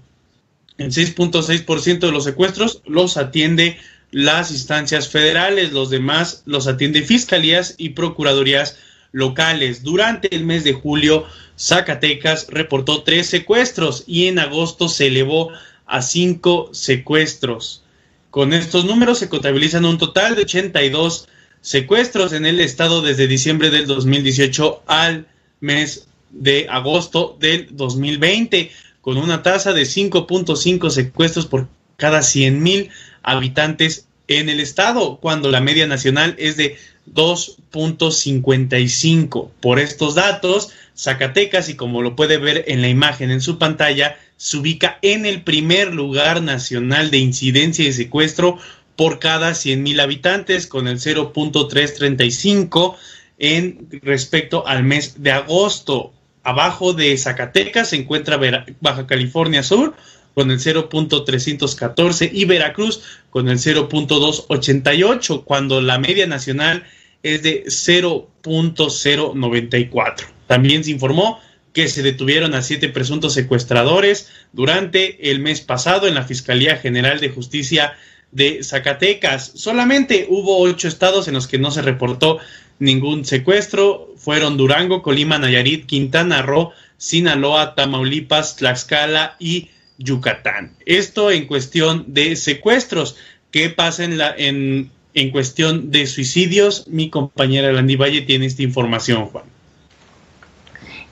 El 0.77 0.91
6.6% 0.91 2.00
de 2.00 2.12
los 2.12 2.24
secuestros 2.24 2.82
los 2.86 3.18
atiende 3.18 3.80
las 4.12 4.51
instancias 4.51 5.08
federales, 5.08 5.72
los 5.72 5.89
demás 5.89 6.44
los 6.46 6.68
atiende 6.68 7.01
fiscalías 7.01 7.75
y 7.77 7.89
procuradurías 7.89 8.77
locales. 9.12 9.84
Durante 9.84 10.34
el 10.36 10.46
mes 10.46 10.63
de 10.63 10.74
julio, 10.74 11.25
Zacatecas 11.58 12.48
reportó 12.50 13.03
tres 13.03 13.27
secuestros 13.27 14.03
y 14.08 14.27
en 14.27 14.39
agosto 14.39 14.89
se 14.89 15.08
elevó 15.08 15.51
a 15.86 16.01
cinco 16.01 16.70
secuestros. 16.74 17.84
Con 18.30 18.53
estos 18.53 18.86
números 18.86 19.20
se 19.20 19.30
contabilizan 19.30 19.86
un 19.86 19.98
total 19.98 20.36
de 20.36 20.44
82 20.44 21.27
secuestros 21.60 22.34
en 22.34 22.46
el 22.46 22.60
estado 22.60 23.01
desde 23.01 23.27
diciembre 23.27 23.70
del 23.70 23.88
2018 23.88 24.84
al 24.88 25.27
mes 25.60 26.08
de 26.32 26.68
agosto 26.70 27.38
del 27.39 27.68
2020, 27.72 28.72
con 29.01 29.18
una 29.18 29.44
tasa 29.44 29.74
de 29.74 29.84
5.5 29.84 30.89
secuestros 30.89 31.46
por 31.46 31.68
cada 31.98 32.22
100 32.22 32.63
mil 32.63 32.89
habitantes 33.22 34.08
en 34.27 34.50
el 34.50 34.60
estado, 34.60 35.18
cuando 35.18 35.51
la 35.51 35.60
media 35.60 35.88
nacional 35.88 36.36
es 36.39 36.56
de 36.56 36.77
2.55. 37.13 39.50
Por 39.60 39.80
estos 39.80 40.15
datos, 40.15 40.72
Zacatecas, 40.96 41.68
y 41.70 41.75
como 41.75 42.01
lo 42.01 42.15
puede 42.15 42.38
ver 42.38 42.63
en 42.68 42.82
la 42.82 42.88
imagen 42.89 43.30
en 43.32 43.41
su 43.41 43.58
pantalla, 43.58 44.18
se 44.38 44.58
ubica 44.58 45.00
en 45.01 45.25
el 45.25 45.41
primer 45.44 45.94
lugar 45.94 46.41
nacional 46.41 47.12
de 47.12 47.18
incidencia 47.20 47.86
y 47.88 47.94
secuestro 47.94 48.58
por 48.96 49.20
cada 49.20 49.51
100.000 49.51 50.01
habitantes, 50.01 50.65
con 50.68 50.88
el 50.88 51.00
0.335 51.00 52.96
en 53.39 53.88
respecto 54.03 54.68
al 54.68 54.84
mes 54.84 55.24
de 55.24 55.32
agosto. 55.32 56.13
Abajo 56.44 56.94
de 56.94 57.18
Zacatecas 57.18 57.89
se 57.89 57.98
encuentra 57.98 58.39
Baja 58.80 59.08
California 59.08 59.63
Sur 59.63 59.96
con 60.34 60.50
el 60.51 60.60
0.314 60.60 62.30
y 62.32 62.46
Veracruz 62.46 63.01
con 63.30 63.50
el 63.50 63.58
0.288, 63.58 65.44
cuando 65.44 65.82
la 65.82 66.00
media 66.00 66.25
nacional 66.27 66.84
es 66.84 67.00
de 67.24 67.66
0.094. 67.66 70.25
También 70.48 70.84
se 70.84 70.92
informó 70.92 71.40
que 71.74 71.88
se 71.88 72.04
detuvieron 72.04 72.54
a 72.54 72.62
siete 72.62 72.90
presuntos 72.90 73.34
secuestradores 73.34 74.30
durante 74.51 75.32
el 75.32 75.40
mes 75.40 75.62
pasado 75.62 76.08
en 76.08 76.16
la 76.16 76.24
Fiscalía 76.24 76.78
General 76.78 77.20
de 77.20 77.30
Justicia 77.30 77.94
de 78.32 78.63
Zacatecas. 78.63 79.51
Solamente 79.56 80.28
hubo 80.30 80.60
ocho 80.60 80.88
estados 80.88 81.28
en 81.28 81.34
los 81.34 81.48
que 81.48 81.60
no 81.60 81.72
se 81.72 81.82
reportó 81.82 82.40
ningún 82.80 83.25
secuestro. 83.25 84.13
Fueron 84.18 84.58
Durango, 84.58 85.01
Colima, 85.01 85.38
Nayarit, 85.38 85.86
Quintana 85.86 86.42
Roo, 86.42 86.72
Sinaloa, 86.98 87.75
Tamaulipas, 87.75 88.58
Tlaxcala 88.58 89.36
y 89.40 89.70
Yucatán. 89.98 90.75
Esto 90.86 91.32
en 91.32 91.46
cuestión 91.46 92.06
de 92.08 92.36
secuestros. 92.36 93.16
¿Qué 93.51 93.70
pasa 93.70 94.04
en, 94.04 94.18
la, 94.18 94.34
en, 94.38 94.92
en 95.13 95.32
cuestión 95.32 95.91
de 95.91 96.06
suicidios? 96.06 96.88
Mi 96.88 97.10
compañera 97.10 97.72
Landy 97.72 97.96
Valle 97.96 98.22
tiene 98.22 98.46
esta 98.46 98.63
información, 98.63 99.25
Juan. 99.25 99.46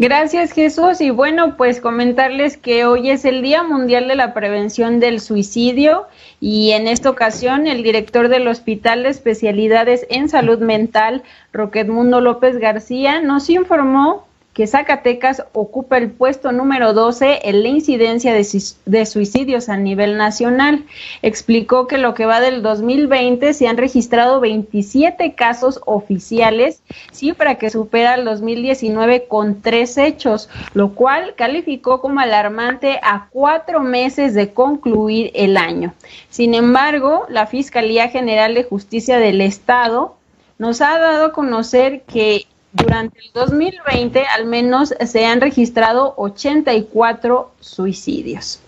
Gracias 0.02 0.54
Jesús 0.54 1.02
y 1.02 1.10
bueno, 1.10 1.58
pues 1.58 1.82
comentarles 1.82 2.56
que 2.56 2.86
hoy 2.86 3.10
es 3.10 3.26
el 3.26 3.42
Día 3.42 3.64
Mundial 3.64 4.08
de 4.08 4.16
la 4.16 4.34
Prevención 4.34 5.02
del 5.02 5.20
Suicidio 5.20 6.08
y 6.40 6.72
en 6.72 6.88
esta 6.88 7.10
ocasión 7.10 7.68
el 7.68 7.84
director 7.84 8.30
del 8.30 8.48
Hospital 8.48 9.04
de 9.04 9.10
Especialidades 9.10 10.08
en 10.10 10.30
Salud 10.30 10.60
Mental, 10.60 11.22
Roquetmundo 11.52 12.22
López 12.22 12.60
García, 12.60 13.20
nos 13.20 13.50
informó 13.50 14.29
que 14.54 14.68
Zacatecas 14.68 15.44
ocupa 15.54 15.98
el 15.98 16.12
puesto 16.12 16.52
número 16.52 16.94
12 16.94 17.42
en 17.44 17.64
la 17.64 17.70
incidencia 17.70 18.34
de, 18.34 19.06
suicidios 19.06 19.70
a 19.70 19.78
nivel 19.78 20.18
nacional. 20.18 20.86
Explicó 21.22 21.88
que 21.88 21.98
lo 21.98 22.14
que 22.14 22.26
va 22.26 22.42
del 22.42 22.62
2020 22.62 23.54
se 23.54 23.68
han 23.68 23.78
registrado 23.78 24.40
27 24.40 25.34
casos 25.36 25.80
oficiales, 25.86 26.82
cifra 27.12 27.56
que 27.56 27.70
supera 27.70 28.16
el 28.16 28.26
2019 28.26 29.28
con 29.28 29.62
tres 29.62 29.98
hechos, 29.98 30.50
lo 30.74 30.94
cual 30.94 31.36
calificó 31.36 32.02
como 32.02 32.20
alarmante 32.20 33.00
a 33.04 33.28
cuatro 33.30 33.82
meses 33.82 34.34
de 34.34 34.52
concluir 34.52 35.32
el 35.36 35.58
año. 35.58 35.94
Sin 36.30 36.54
embargo, 36.54 37.26
la 37.30 37.48
Fiscalía 37.48 38.10
General 38.10 38.54
de 38.56 38.64
Justicia 38.64 39.20
del 39.20 39.42
Estado 39.42 40.16
nos 40.58 40.82
ha 40.82 41.00
dado 41.00 41.28
a 41.28 41.32
conocer 41.32 42.02
que 42.02 42.46
durante 42.72 43.20
el 43.20 43.32
2020 43.34 44.26
al 44.26 44.46
menos 44.46 44.94
se 45.06 45.26
han 45.26 45.42
registrado 45.42 46.14
84 46.18 47.52
suicidios. 47.60 48.62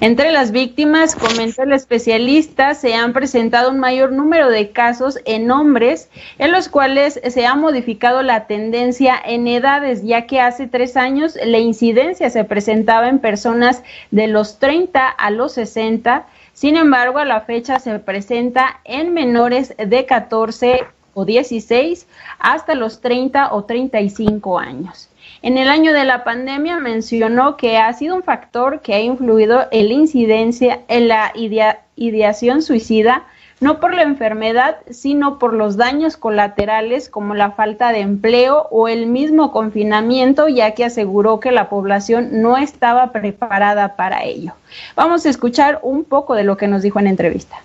Entre 0.00 0.30
las 0.30 0.52
víctimas, 0.52 1.16
comenta 1.16 1.64
el 1.64 1.72
especialista, 1.72 2.74
se 2.74 2.94
han 2.94 3.12
presentado 3.12 3.70
un 3.70 3.80
mayor 3.80 4.12
número 4.12 4.48
de 4.48 4.70
casos 4.70 5.18
en 5.24 5.50
hombres 5.50 6.08
en 6.38 6.52
los 6.52 6.68
cuales 6.68 7.20
se 7.28 7.46
ha 7.46 7.56
modificado 7.56 8.22
la 8.22 8.46
tendencia 8.46 9.20
en 9.24 9.48
edades, 9.48 10.04
ya 10.04 10.26
que 10.26 10.40
hace 10.40 10.68
tres 10.68 10.96
años 10.96 11.36
la 11.44 11.58
incidencia 11.58 12.30
se 12.30 12.44
presentaba 12.44 13.08
en 13.08 13.18
personas 13.18 13.82
de 14.12 14.28
los 14.28 14.60
30 14.60 15.08
a 15.08 15.30
los 15.30 15.52
60, 15.54 16.26
sin 16.52 16.76
embargo 16.76 17.18
a 17.18 17.24
la 17.24 17.40
fecha 17.40 17.80
se 17.80 17.98
presenta 17.98 18.80
en 18.84 19.12
menores 19.12 19.74
de 19.76 20.06
14 20.06 20.84
o 21.14 21.24
16 21.24 22.06
hasta 22.38 22.74
los 22.74 23.00
30 23.00 23.52
o 23.52 23.64
35 23.64 24.58
años. 24.58 25.08
En 25.42 25.58
el 25.58 25.68
año 25.68 25.92
de 25.92 26.04
la 26.04 26.24
pandemia 26.24 26.78
mencionó 26.78 27.56
que 27.56 27.78
ha 27.78 27.92
sido 27.92 28.14
un 28.14 28.22
factor 28.22 28.80
que 28.80 28.94
ha 28.94 29.00
influido 29.00 29.66
en 29.70 29.88
la 29.88 29.94
incidencia 29.94 30.80
en 30.88 31.08
la 31.08 31.32
ideación 31.96 32.62
suicida, 32.62 33.24
no 33.60 33.78
por 33.78 33.94
la 33.94 34.02
enfermedad, 34.02 34.78
sino 34.90 35.38
por 35.38 35.54
los 35.54 35.76
daños 35.76 36.16
colaterales 36.16 37.08
como 37.08 37.34
la 37.34 37.52
falta 37.52 37.92
de 37.92 38.00
empleo 38.00 38.68
o 38.70 38.88
el 38.88 39.06
mismo 39.06 39.52
confinamiento, 39.52 40.48
ya 40.48 40.72
que 40.72 40.84
aseguró 40.84 41.40
que 41.40 41.52
la 41.52 41.68
población 41.68 42.42
no 42.42 42.56
estaba 42.56 43.12
preparada 43.12 43.96
para 43.96 44.24
ello. 44.24 44.54
Vamos 44.96 45.26
a 45.26 45.30
escuchar 45.30 45.78
un 45.82 46.04
poco 46.04 46.34
de 46.34 46.44
lo 46.44 46.56
que 46.56 46.68
nos 46.68 46.82
dijo 46.82 46.98
en 46.98 47.06
entrevista 47.06 47.62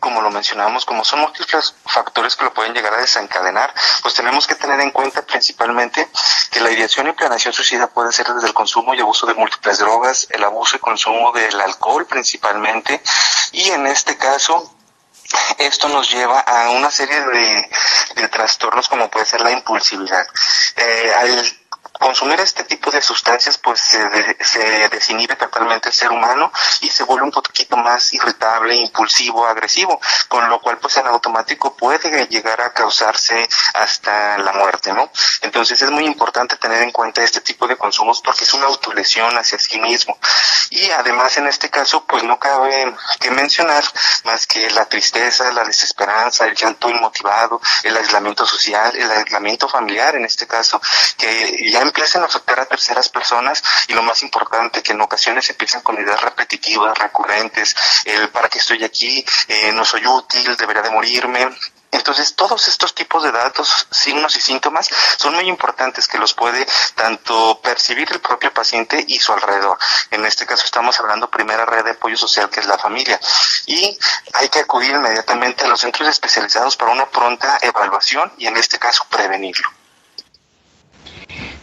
como 0.00 0.20
lo 0.22 0.30
mencionamos, 0.30 0.84
como 0.84 1.04
son 1.04 1.20
múltiples 1.20 1.74
factores 1.84 2.36
que 2.36 2.44
lo 2.44 2.54
pueden 2.54 2.74
llegar 2.74 2.94
a 2.94 2.98
desencadenar, 2.98 3.72
pues 4.02 4.14
tenemos 4.14 4.46
que 4.46 4.54
tener 4.54 4.80
en 4.80 4.90
cuenta 4.90 5.22
principalmente 5.22 6.08
que 6.50 6.60
la 6.60 6.70
ideación 6.70 7.08
y 7.08 7.12
planeación 7.12 7.52
suicida 7.52 7.86
puede 7.88 8.12
ser 8.12 8.26
desde 8.32 8.48
el 8.48 8.54
consumo 8.54 8.94
y 8.94 9.00
abuso 9.00 9.26
de 9.26 9.34
múltiples 9.34 9.78
drogas, 9.78 10.26
el 10.30 10.44
abuso 10.44 10.76
y 10.76 10.80
consumo 10.80 11.32
del 11.32 11.60
alcohol 11.60 12.06
principalmente, 12.06 13.02
y 13.52 13.70
en 13.70 13.86
este 13.86 14.16
caso 14.16 14.72
esto 15.58 15.88
nos 15.88 16.10
lleva 16.10 16.40
a 16.40 16.70
una 16.70 16.90
serie 16.90 17.20
de, 17.20 18.28
trastornos 18.28 18.88
como 18.88 19.10
puede 19.10 19.26
ser 19.26 19.40
la 19.40 19.50
impulsividad. 19.50 20.26
Eh, 20.76 21.12
consumir 21.98 22.40
este 22.40 22.64
tipo 22.64 22.90
de 22.90 23.00
sustancias 23.00 23.58
pues 23.58 23.80
se, 23.80 23.98
se, 24.44 24.88
desinhibe 24.88 25.36
totalmente 25.36 25.88
el 25.88 25.94
ser 25.94 26.10
humano 26.10 26.52
y 26.80 26.88
se 26.88 27.04
vuelve 27.04 27.24
un 27.24 27.30
poquito 27.30 27.76
más 27.76 28.12
irritable, 28.12 28.74
impulsivo, 28.74 29.46
agresivo, 29.46 30.00
con 30.28 30.48
lo 30.48 30.60
cual 30.60 30.78
pues 30.78 30.96
en 30.96 31.06
automático 31.06 31.76
puede 31.76 32.26
llegar 32.26 32.60
a 32.60 32.72
causarse 32.72 33.48
hasta 33.74 34.38
la 34.38 34.52
muerte, 34.52 34.92
¿no? 34.92 35.10
Entonces 35.42 35.80
es 35.80 35.90
muy 35.90 36.04
importante 36.04 36.56
tener 36.56 36.82
en 36.82 36.92
cuenta 36.92 37.22
este 37.22 37.40
tipo 37.40 37.66
de 37.66 37.76
consumos 37.76 38.20
porque 38.20 38.44
es 38.44 38.54
una 38.54 38.66
autolesión 38.66 39.36
hacia 39.36 39.58
sí 39.58 39.78
mismo. 39.80 40.18
Y 40.70 40.90
además 40.90 41.36
en 41.36 41.46
este 41.46 41.70
caso 41.70 42.04
pues 42.06 42.22
no 42.22 42.38
cabe 42.38 42.94
que 43.20 43.30
mencionar 43.30 43.84
más 44.24 44.46
que 44.46 44.70
la 44.70 44.86
tristeza, 44.86 45.52
la 45.52 45.64
desesperanza, 45.64 46.46
el 46.46 46.54
llanto 46.54 46.90
inmotivado, 46.90 47.60
el 47.82 47.96
aislamiento 47.96 48.46
social, 48.46 48.94
el 48.96 49.10
aislamiento 49.10 49.68
familiar 49.68 50.16
en 50.16 50.24
este 50.24 50.46
caso, 50.46 50.80
que 51.16 51.70
ya 51.70 51.85
empiezan 51.86 52.22
a 52.22 52.26
afectar 52.26 52.60
a 52.60 52.66
terceras 52.66 53.08
personas 53.08 53.62
y 53.88 53.94
lo 53.94 54.02
más 54.02 54.22
importante 54.22 54.82
que 54.82 54.92
en 54.92 55.00
ocasiones 55.00 55.48
empiezan 55.50 55.82
con 55.82 55.98
ideas 55.98 56.20
repetitivas, 56.20 56.98
recurrentes, 56.98 57.74
el 58.04 58.28
para 58.30 58.48
qué 58.48 58.58
estoy 58.58 58.84
aquí, 58.84 59.24
eh, 59.48 59.72
no 59.72 59.84
soy 59.84 60.06
útil, 60.06 60.56
debería 60.56 60.82
de 60.82 60.90
morirme, 60.90 61.48
entonces, 61.96 62.34
todos 62.34 62.68
estos 62.68 62.94
tipos 62.94 63.22
de 63.22 63.32
datos, 63.32 63.86
signos 63.90 64.36
y 64.36 64.40
síntomas 64.40 64.88
son 65.16 65.34
muy 65.34 65.48
importantes 65.48 66.08
que 66.08 66.18
los 66.18 66.34
puede 66.34 66.66
tanto 66.94 67.60
percibir 67.62 68.08
el 68.12 68.20
propio 68.20 68.52
paciente 68.52 69.02
y 69.08 69.18
su 69.18 69.32
alrededor. 69.32 69.78
En 70.10 70.24
este 70.26 70.46
caso 70.46 70.64
estamos 70.64 70.98
hablando 71.00 71.30
primera 71.30 71.64
red 71.64 71.84
de 71.84 71.92
apoyo 71.92 72.16
social 72.16 72.50
que 72.50 72.60
es 72.60 72.66
la 72.66 72.78
familia. 72.78 73.18
Y 73.66 73.98
hay 74.34 74.48
que 74.48 74.60
acudir 74.60 74.90
inmediatamente 74.90 75.64
a 75.64 75.68
los 75.68 75.80
centros 75.80 76.08
especializados 76.08 76.76
para 76.76 76.92
una 76.92 77.06
pronta 77.06 77.58
evaluación 77.62 78.32
y 78.36 78.46
en 78.46 78.56
este 78.56 78.78
caso 78.78 79.04
prevenirlo. 79.08 79.68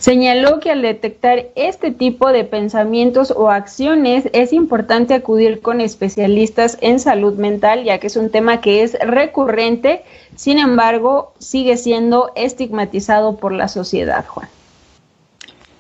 Señaló 0.04 0.60
que 0.60 0.70
al 0.70 0.82
detectar 0.82 1.46
este 1.56 1.92
tipo 1.92 2.34
de 2.34 2.44
pensamientos 2.44 3.32
o 3.32 3.50
acciones 3.50 4.28
es 4.34 4.52
importante 4.52 5.14
acudir 5.14 5.62
con 5.62 5.80
especialistas 5.80 6.78
en 6.82 7.00
salud 7.00 7.36
mental, 7.36 7.86
ya 7.86 8.00
que 8.00 8.08
es 8.08 8.18
un 8.18 8.30
tema 8.30 8.60
que 8.60 8.84
es 8.84 8.98
recurrente, 9.00 10.04
sin 10.36 10.60
embargo, 10.60 11.32
sigue 11.40 11.78
siendo 11.78 12.32
estigmatizado 12.36 13.38
por 13.38 13.54
la 13.54 13.70
sociedad, 13.70 14.26
Juan. 14.28 14.50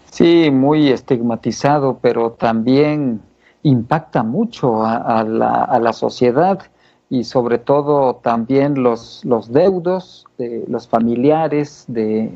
Sí, 0.10 0.52
muy 0.52 0.90
estigmatizado, 0.90 1.98
pero 2.02 2.32
también 2.32 3.20
impacta 3.64 4.24
mucho 4.24 4.86
a, 4.86 5.24
la, 5.24 5.64
a 5.64 5.80
la, 5.80 5.92
sociedad 5.92 6.62
y 7.10 7.24
sobre 7.24 7.58
todo 7.58 8.16
también 8.16 8.84
los, 8.84 9.26
los 9.26 9.52
deudos 9.52 10.26
de 10.38 10.64
los 10.68 10.88
familiares 10.88 11.86
de 11.88 12.32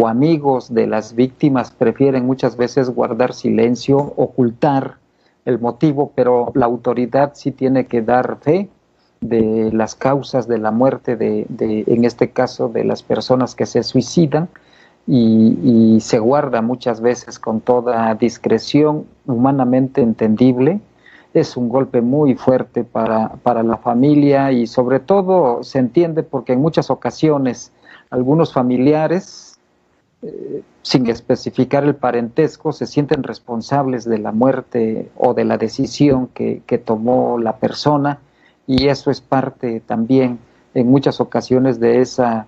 o 0.00 0.06
amigos 0.06 0.72
de 0.72 0.86
las 0.86 1.16
víctimas 1.16 1.72
prefieren 1.72 2.24
muchas 2.24 2.56
veces 2.56 2.88
guardar 2.88 3.34
silencio, 3.34 3.96
ocultar 4.16 4.98
el 5.44 5.58
motivo, 5.58 6.12
pero 6.14 6.52
la 6.54 6.66
autoridad 6.66 7.32
sí 7.34 7.50
tiene 7.50 7.86
que 7.86 8.00
dar 8.00 8.38
fe 8.40 8.68
de 9.20 9.72
las 9.72 9.96
causas 9.96 10.46
de 10.46 10.58
la 10.58 10.70
muerte 10.70 11.16
de, 11.16 11.46
en 11.88 12.04
este 12.04 12.30
caso, 12.30 12.68
de 12.68 12.84
las 12.84 13.02
personas 13.02 13.56
que 13.56 13.66
se 13.66 13.82
suicidan 13.82 14.48
y, 15.08 15.98
se 16.00 16.20
guarda 16.20 16.62
muchas 16.62 17.00
veces 17.00 17.40
con 17.40 17.60
toda 17.60 18.14
discreción 18.14 19.04
humanamente 19.26 20.00
entendible. 20.00 20.80
Es 21.34 21.56
un 21.56 21.68
golpe 21.68 22.02
muy 22.02 22.36
fuerte 22.36 22.84
para, 22.84 23.30
para 23.42 23.64
la 23.64 23.78
familia 23.78 24.52
y 24.52 24.68
sobre 24.68 25.00
todo 25.00 25.64
se 25.64 25.80
entiende 25.80 26.22
porque 26.22 26.52
en 26.52 26.60
muchas 26.60 26.88
ocasiones 26.88 27.72
algunos 28.10 28.52
familiares 28.52 29.47
sin 30.82 31.06
especificar 31.08 31.84
el 31.84 31.94
parentesco, 31.94 32.72
se 32.72 32.86
sienten 32.86 33.22
responsables 33.22 34.04
de 34.04 34.18
la 34.18 34.32
muerte 34.32 35.10
o 35.16 35.34
de 35.34 35.44
la 35.44 35.58
decisión 35.58 36.28
que, 36.28 36.82
tomó 36.84 37.38
la 37.38 37.56
persona 37.58 38.18
y 38.66 38.88
eso 38.88 39.10
es 39.10 39.20
parte 39.20 39.80
también 39.80 40.38
en 40.74 40.90
muchas 40.90 41.20
ocasiones 41.20 41.78
de 41.78 42.00
esa 42.00 42.46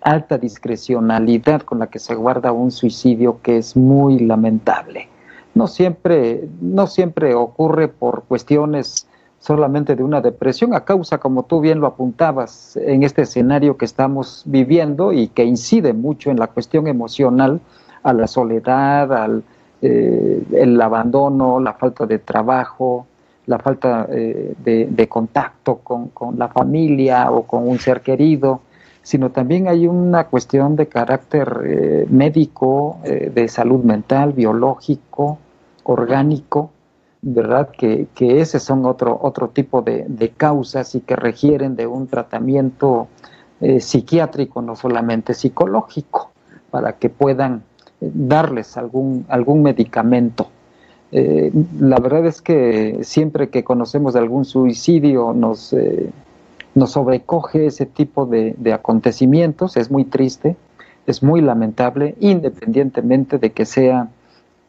alta 0.00 0.38
discrecionalidad 0.38 1.62
con 1.62 1.78
la 1.78 1.88
que 1.88 1.98
se 1.98 2.14
guarda 2.14 2.52
un 2.52 2.70
suicidio 2.70 3.40
que 3.42 3.58
es 3.58 3.76
muy 3.76 4.18
lamentable. 4.18 5.08
No 5.54 5.66
siempre, 5.66 6.48
no 6.60 6.86
siempre 6.86 7.34
ocurre 7.34 7.88
por 7.88 8.24
cuestiones 8.24 9.06
solamente 9.40 9.96
de 9.96 10.04
una 10.04 10.20
depresión 10.20 10.74
a 10.74 10.84
causa, 10.84 11.18
como 11.18 11.44
tú 11.44 11.60
bien 11.60 11.80
lo 11.80 11.86
apuntabas, 11.86 12.76
en 12.76 13.02
este 13.02 13.22
escenario 13.22 13.76
que 13.76 13.86
estamos 13.86 14.42
viviendo 14.44 15.12
y 15.12 15.28
que 15.28 15.44
incide 15.44 15.92
mucho 15.94 16.30
en 16.30 16.38
la 16.38 16.46
cuestión 16.46 16.86
emocional, 16.86 17.60
a 18.02 18.12
la 18.12 18.26
soledad, 18.26 19.12
al 19.12 19.42
eh, 19.82 20.42
el 20.52 20.78
abandono, 20.80 21.58
la 21.58 21.72
falta 21.72 22.04
de 22.04 22.18
trabajo, 22.18 23.06
la 23.46 23.58
falta 23.58 24.06
eh, 24.10 24.54
de, 24.62 25.08
contacto 25.08 25.76
con, 25.78 26.10
la 26.36 26.48
familia 26.48 27.30
o 27.30 27.44
con 27.44 27.66
un 27.66 27.78
ser 27.78 28.02
querido, 28.02 28.60
sino 29.02 29.30
también 29.30 29.68
hay 29.68 29.86
una 29.86 30.24
cuestión 30.24 30.76
de 30.76 30.86
carácter 30.86 31.62
eh, 31.64 32.06
médico, 32.10 32.98
de 33.02 33.48
salud 33.48 33.82
mental, 33.82 34.34
biológico, 34.34 35.38
orgánico, 35.84 36.70
¿verdad? 37.22 37.70
Que, 37.70 38.06
que 38.14 38.40
ese 38.40 38.60
son 38.60 38.84
otro, 38.86 39.18
otro 39.22 39.48
tipo 39.48 39.82
de, 39.82 40.32
causas 40.36 40.94
y 40.94 41.00
que 41.00 41.16
requieren 41.16 41.76
de 41.76 41.86
un 41.86 42.06
tratamiento 42.06 43.08
eh, 43.60 43.80
psiquiátrico, 43.80 44.62
no 44.62 44.76
solamente 44.76 45.34
psicológico, 45.34 46.30
para 46.70 46.94
que 46.94 47.10
puedan 47.10 47.62
eh, 48.00 48.10
darles 48.12 48.76
algún, 48.76 49.26
algún 49.28 49.62
medicamento. 49.62 50.48
Eh, 51.12 51.50
la 51.78 51.98
verdad 51.98 52.24
es 52.26 52.40
que 52.40 53.00
siempre 53.02 53.50
que 53.50 53.64
conocemos 53.64 54.14
de 54.14 54.20
algún 54.20 54.44
suicidio 54.44 55.32
nos, 55.32 55.74
nos 56.74 56.92
sobrecoge 56.92 57.66
ese 57.66 57.84
tipo 57.84 58.26
de, 58.26 58.54
de 58.56 58.72
acontecimientos, 58.72 59.76
es 59.76 59.90
muy 59.90 60.04
triste, 60.04 60.56
es 61.06 61.22
muy 61.22 61.40
lamentable, 61.40 62.14
independientemente 62.20 63.38
de 63.38 63.50
que 63.50 63.66
sea, 63.66 64.08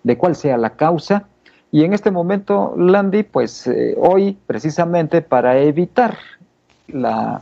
de 0.03 0.17
cuál 0.17 0.35
sea 0.35 0.57
la 0.57 0.71
causa, 0.71 1.27
y 1.71 1.83
en 1.83 1.93
este 1.93 2.11
momento, 2.11 2.73
Landy, 2.77 3.23
pues 3.23 3.65
eh, 3.67 3.95
hoy 3.97 4.37
precisamente 4.45 5.21
para 5.21 5.57
evitar 5.59 6.17
la, 6.87 7.41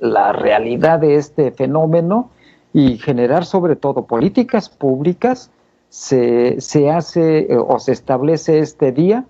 la 0.00 0.32
realidad 0.32 0.98
de 0.98 1.14
este 1.14 1.52
fenómeno 1.52 2.30
y 2.72 2.98
generar 2.98 3.44
sobre 3.44 3.76
todo 3.76 4.06
políticas 4.06 4.68
públicas, 4.68 5.50
se, 5.88 6.60
se 6.60 6.90
hace 6.90 7.52
eh, 7.52 7.56
o 7.56 7.78
se 7.78 7.92
establece 7.92 8.60
este 8.60 8.92
día 8.92 9.24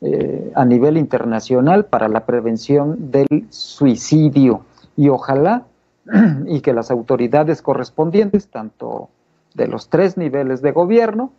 eh, 0.00 0.52
a 0.54 0.64
nivel 0.64 0.96
internacional 0.96 1.86
para 1.86 2.08
la 2.08 2.26
prevención 2.26 3.10
del 3.10 3.46
suicidio. 3.50 4.62
Y 4.96 5.08
ojalá 5.08 5.64
y 6.46 6.60
que 6.60 6.72
las 6.72 6.90
autoridades 6.90 7.62
correspondientes, 7.62 8.48
tanto 8.48 9.08
de 9.54 9.66
los 9.68 9.88
tres 9.88 10.16
niveles 10.16 10.62
de 10.62 10.72
gobierno, 10.72 11.32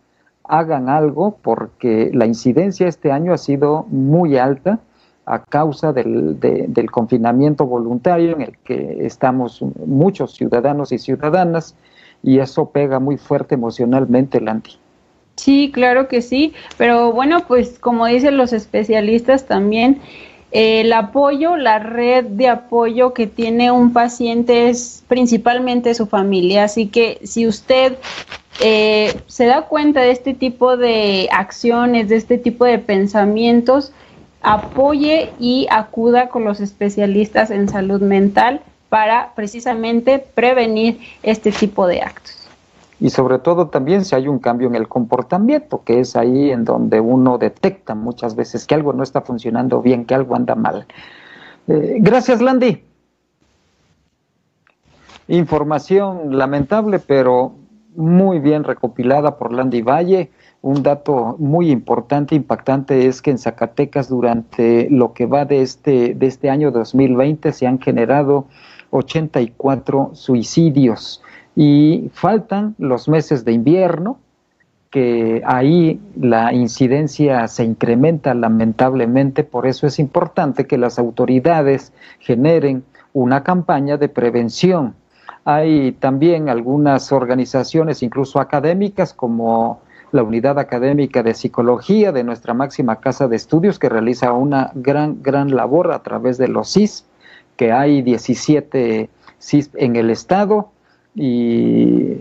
hagan 0.48 0.88
algo 0.88 1.38
porque 1.42 2.10
la 2.12 2.26
incidencia 2.26 2.88
este 2.88 3.12
año 3.12 3.32
ha 3.32 3.38
sido 3.38 3.84
muy 3.88 4.36
alta 4.36 4.80
a 5.24 5.42
causa 5.42 5.92
del, 5.92 6.38
del 6.38 6.90
confinamiento 6.90 7.66
voluntario 7.66 8.32
en 8.32 8.42
el 8.42 8.58
que 8.58 9.04
estamos 9.04 9.60
muchos 9.84 10.34
ciudadanos 10.34 10.92
y 10.92 10.98
ciudadanas 10.98 11.74
y 12.22 12.38
eso 12.38 12.70
pega 12.70 13.00
muy 13.00 13.16
fuerte 13.16 13.56
emocionalmente, 13.56 14.40
Landy. 14.40 14.72
Sí, 15.36 15.70
claro 15.72 16.08
que 16.08 16.22
sí, 16.22 16.54
pero 16.78 17.12
bueno, 17.12 17.44
pues 17.46 17.78
como 17.78 18.06
dicen 18.06 18.36
los 18.36 18.52
especialistas 18.52 19.46
también, 19.46 20.00
el 20.50 20.92
apoyo, 20.92 21.56
la 21.56 21.78
red 21.78 22.24
de 22.24 22.48
apoyo 22.48 23.12
que 23.12 23.26
tiene 23.26 23.70
un 23.70 23.92
paciente 23.92 24.70
es 24.70 25.04
principalmente 25.08 25.94
su 25.94 26.06
familia, 26.06 26.64
así 26.64 26.86
que 26.86 27.20
si 27.24 27.46
usted 27.46 27.98
eh, 28.60 29.20
se 29.26 29.46
da 29.46 29.62
cuenta 29.62 30.00
de 30.00 30.10
este 30.10 30.34
tipo 30.34 30.76
de 30.76 31.28
acciones, 31.30 32.08
de 32.08 32.16
este 32.16 32.38
tipo 32.38 32.64
de 32.64 32.78
pensamientos, 32.78 33.92
apoye 34.42 35.32
y 35.38 35.66
acuda 35.70 36.28
con 36.28 36.44
los 36.44 36.60
especialistas 36.60 37.50
en 37.50 37.68
salud 37.68 38.00
mental 38.00 38.62
para 38.88 39.32
precisamente 39.34 40.18
prevenir 40.18 41.00
este 41.22 41.50
tipo 41.50 41.86
de 41.86 42.02
actos. 42.02 42.48
Y 42.98 43.10
sobre 43.10 43.38
todo 43.38 43.68
también 43.68 44.04
si 44.04 44.14
hay 44.14 44.26
un 44.26 44.38
cambio 44.38 44.68
en 44.68 44.74
el 44.74 44.88
comportamiento, 44.88 45.82
que 45.84 46.00
es 46.00 46.16
ahí 46.16 46.50
en 46.50 46.64
donde 46.64 47.00
uno 47.00 47.36
detecta 47.36 47.94
muchas 47.94 48.36
veces 48.36 48.66
que 48.66 48.74
algo 48.74 48.92
no 48.92 49.02
está 49.02 49.20
funcionando 49.20 49.82
bien, 49.82 50.06
que 50.06 50.14
algo 50.14 50.34
anda 50.34 50.54
mal. 50.54 50.86
Eh, 51.68 51.96
gracias, 52.00 52.40
Landy. 52.40 52.82
Información 55.28 56.38
lamentable, 56.38 57.00
pero 57.00 57.52
muy 57.96 58.38
bien 58.38 58.64
recopilada 58.64 59.36
por 59.36 59.52
Landy 59.52 59.82
Valle. 59.82 60.30
Un 60.62 60.82
dato 60.82 61.36
muy 61.38 61.70
importante, 61.70 62.34
impactante, 62.34 63.06
es 63.06 63.22
que 63.22 63.30
en 63.30 63.38
Zacatecas 63.38 64.08
durante 64.08 64.88
lo 64.90 65.12
que 65.12 65.26
va 65.26 65.44
de 65.44 65.62
este, 65.62 66.14
de 66.14 66.26
este 66.26 66.50
año 66.50 66.70
2020 66.70 67.52
se 67.52 67.66
han 67.66 67.80
generado 67.80 68.46
84 68.90 70.10
suicidios 70.14 71.22
Y 71.54 72.10
faltan 72.12 72.74
los 72.78 73.08
meses 73.08 73.44
de 73.44 73.52
invierno, 73.52 74.18
que 74.90 75.42
ahí 75.46 76.00
la 76.18 76.52
incidencia 76.52 77.48
se 77.48 77.64
incrementa 77.64 78.34
lamentablemente, 78.34 79.42
por 79.42 79.66
eso 79.66 79.86
es 79.86 79.98
importante 79.98 80.66
que 80.66 80.78
las 80.78 80.98
autoridades 80.98 81.92
generen 82.18 82.84
una 83.12 83.42
campaña 83.42 83.96
de 83.96 84.08
prevención. 84.08 84.94
Hay 85.48 85.92
también 85.92 86.48
algunas 86.48 87.12
organizaciones, 87.12 88.02
incluso 88.02 88.40
académicas, 88.40 89.14
como 89.14 89.80
la 90.10 90.24
Unidad 90.24 90.58
Académica 90.58 91.22
de 91.22 91.34
Psicología 91.34 92.10
de 92.10 92.24
nuestra 92.24 92.52
máxima 92.52 92.96
casa 92.96 93.28
de 93.28 93.36
estudios, 93.36 93.78
que 93.78 93.88
realiza 93.88 94.32
una 94.32 94.72
gran, 94.74 95.22
gran 95.22 95.54
labor 95.54 95.92
a 95.92 96.02
través 96.02 96.36
de 96.36 96.48
los 96.48 96.72
CIS, 96.72 97.06
que 97.56 97.70
hay 97.70 98.02
17 98.02 99.08
CIS 99.38 99.70
en 99.74 99.94
el 99.94 100.10
estado 100.10 100.72
y 101.14 102.16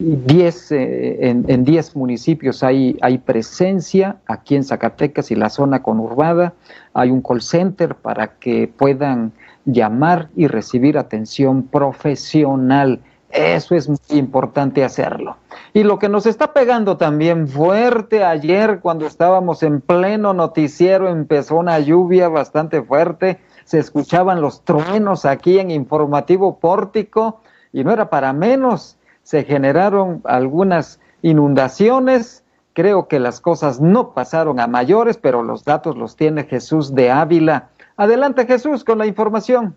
10, 0.00 0.72
eh, 0.72 1.30
en, 1.30 1.64
10 1.64 1.94
municipios 1.94 2.64
hay, 2.64 2.98
hay 3.00 3.18
presencia, 3.18 4.16
aquí 4.26 4.56
en 4.56 4.64
Zacatecas 4.64 5.30
y 5.30 5.36
la 5.36 5.50
zona 5.50 5.84
conurbada, 5.84 6.54
hay 6.94 7.12
un 7.12 7.22
call 7.22 7.42
center 7.42 7.94
para 7.94 8.38
que 8.38 8.68
puedan 8.76 9.30
llamar 9.66 10.30
y 10.34 10.46
recibir 10.46 10.96
atención 10.96 11.64
profesional. 11.64 13.00
Eso 13.28 13.74
es 13.74 13.88
muy 13.88 13.98
importante 14.10 14.82
hacerlo. 14.82 15.36
Y 15.74 15.82
lo 15.82 15.98
que 15.98 16.08
nos 16.08 16.24
está 16.24 16.54
pegando 16.54 16.96
también 16.96 17.46
fuerte 17.48 18.24
ayer 18.24 18.80
cuando 18.80 19.06
estábamos 19.06 19.62
en 19.62 19.82
pleno 19.82 20.32
noticiero 20.32 21.10
empezó 21.10 21.56
una 21.56 21.78
lluvia 21.78 22.28
bastante 22.28 22.80
fuerte, 22.80 23.38
se 23.64 23.78
escuchaban 23.78 24.40
los 24.40 24.64
truenos 24.64 25.26
aquí 25.26 25.58
en 25.58 25.70
Informativo 25.70 26.58
Pórtico 26.58 27.42
y 27.72 27.84
no 27.84 27.92
era 27.92 28.08
para 28.08 28.32
menos 28.32 28.96
se 29.26 29.42
generaron 29.42 30.22
algunas 30.24 31.00
inundaciones. 31.20 32.44
Creo 32.74 33.08
que 33.08 33.18
las 33.18 33.40
cosas 33.40 33.80
no 33.80 34.14
pasaron 34.14 34.60
a 34.60 34.68
mayores, 34.68 35.16
pero 35.16 35.42
los 35.42 35.64
datos 35.64 35.96
los 35.96 36.14
tiene 36.14 36.44
Jesús 36.44 36.94
de 36.94 37.10
Ávila. 37.10 37.70
Adelante 37.96 38.46
Jesús 38.46 38.84
con 38.84 38.98
la 38.98 39.06
información. 39.06 39.76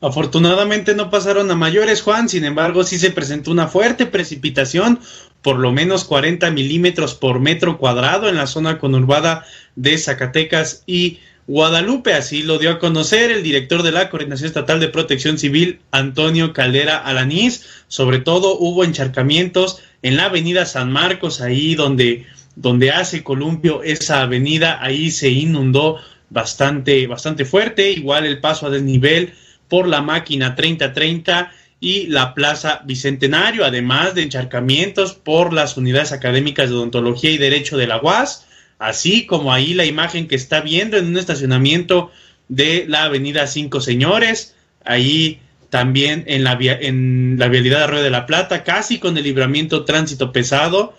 Afortunadamente 0.00 0.94
no 0.94 1.10
pasaron 1.10 1.50
a 1.50 1.56
mayores, 1.56 2.02
Juan, 2.02 2.28
sin 2.28 2.44
embargo 2.44 2.84
sí 2.84 2.98
se 2.98 3.10
presentó 3.10 3.50
una 3.50 3.66
fuerte 3.66 4.06
precipitación, 4.06 5.00
por 5.42 5.58
lo 5.58 5.72
menos 5.72 6.04
40 6.04 6.50
milímetros 6.52 7.14
por 7.14 7.40
metro 7.40 7.78
cuadrado 7.78 8.28
en 8.28 8.36
la 8.36 8.46
zona 8.46 8.78
conurbada 8.78 9.44
de 9.74 9.98
Zacatecas 9.98 10.84
y 10.86 11.18
Guadalupe. 11.48 12.12
Así 12.12 12.42
lo 12.42 12.58
dio 12.58 12.70
a 12.70 12.78
conocer 12.78 13.32
el 13.32 13.42
director 13.42 13.82
de 13.82 13.90
la 13.90 14.08
Coordinación 14.08 14.46
Estatal 14.46 14.78
de 14.78 14.88
Protección 14.88 15.38
Civil, 15.38 15.80
Antonio 15.90 16.52
Caldera 16.52 16.98
Alanís. 16.98 17.66
Sobre 17.88 18.20
todo 18.20 18.56
hubo 18.56 18.84
encharcamientos 18.84 19.82
en 20.02 20.16
la 20.16 20.26
avenida 20.26 20.64
San 20.64 20.92
Marcos, 20.92 21.40
ahí 21.40 21.74
donde, 21.74 22.26
donde 22.54 22.92
hace 22.92 23.24
columpio 23.24 23.82
esa 23.82 24.22
avenida, 24.22 24.78
ahí 24.80 25.10
se 25.10 25.30
inundó 25.30 25.98
bastante, 26.30 27.06
bastante 27.06 27.44
fuerte. 27.44 27.90
Igual 27.92 28.26
el 28.26 28.40
paso 28.40 28.66
a 28.66 28.70
desnivel 28.70 29.34
por 29.68 29.86
la 29.86 30.02
máquina 30.02 30.54
3030 30.54 31.52
y 31.80 32.06
la 32.08 32.34
Plaza 32.34 32.82
Bicentenario, 32.84 33.64
además 33.64 34.14
de 34.14 34.22
encharcamientos 34.22 35.14
por 35.14 35.52
las 35.52 35.76
unidades 35.76 36.12
académicas 36.12 36.68
de 36.68 36.74
odontología 36.74 37.30
y 37.30 37.38
derecho 37.38 37.76
de 37.76 37.86
la 37.86 38.00
UAS 38.00 38.48
así 38.78 39.26
como 39.26 39.52
ahí 39.52 39.74
la 39.74 39.84
imagen 39.84 40.28
que 40.28 40.36
está 40.36 40.60
viendo 40.60 40.96
en 40.96 41.08
un 41.08 41.18
estacionamiento 41.18 42.10
de 42.48 42.84
la 42.88 43.04
avenida 43.04 43.46
Cinco 43.46 43.80
Señores, 43.80 44.54
ahí 44.84 45.40
también 45.68 46.24
en 46.26 46.44
la, 46.44 46.56
en 46.60 47.36
la 47.38 47.48
vialidad 47.48 47.78
de 47.78 47.84
Arroyo 47.84 48.02
de 48.02 48.10
la 48.10 48.26
Plata, 48.26 48.64
casi 48.64 48.98
con 48.98 49.16
el 49.18 49.24
libramiento 49.24 49.84
tránsito 49.84 50.32
pesado, 50.32 50.94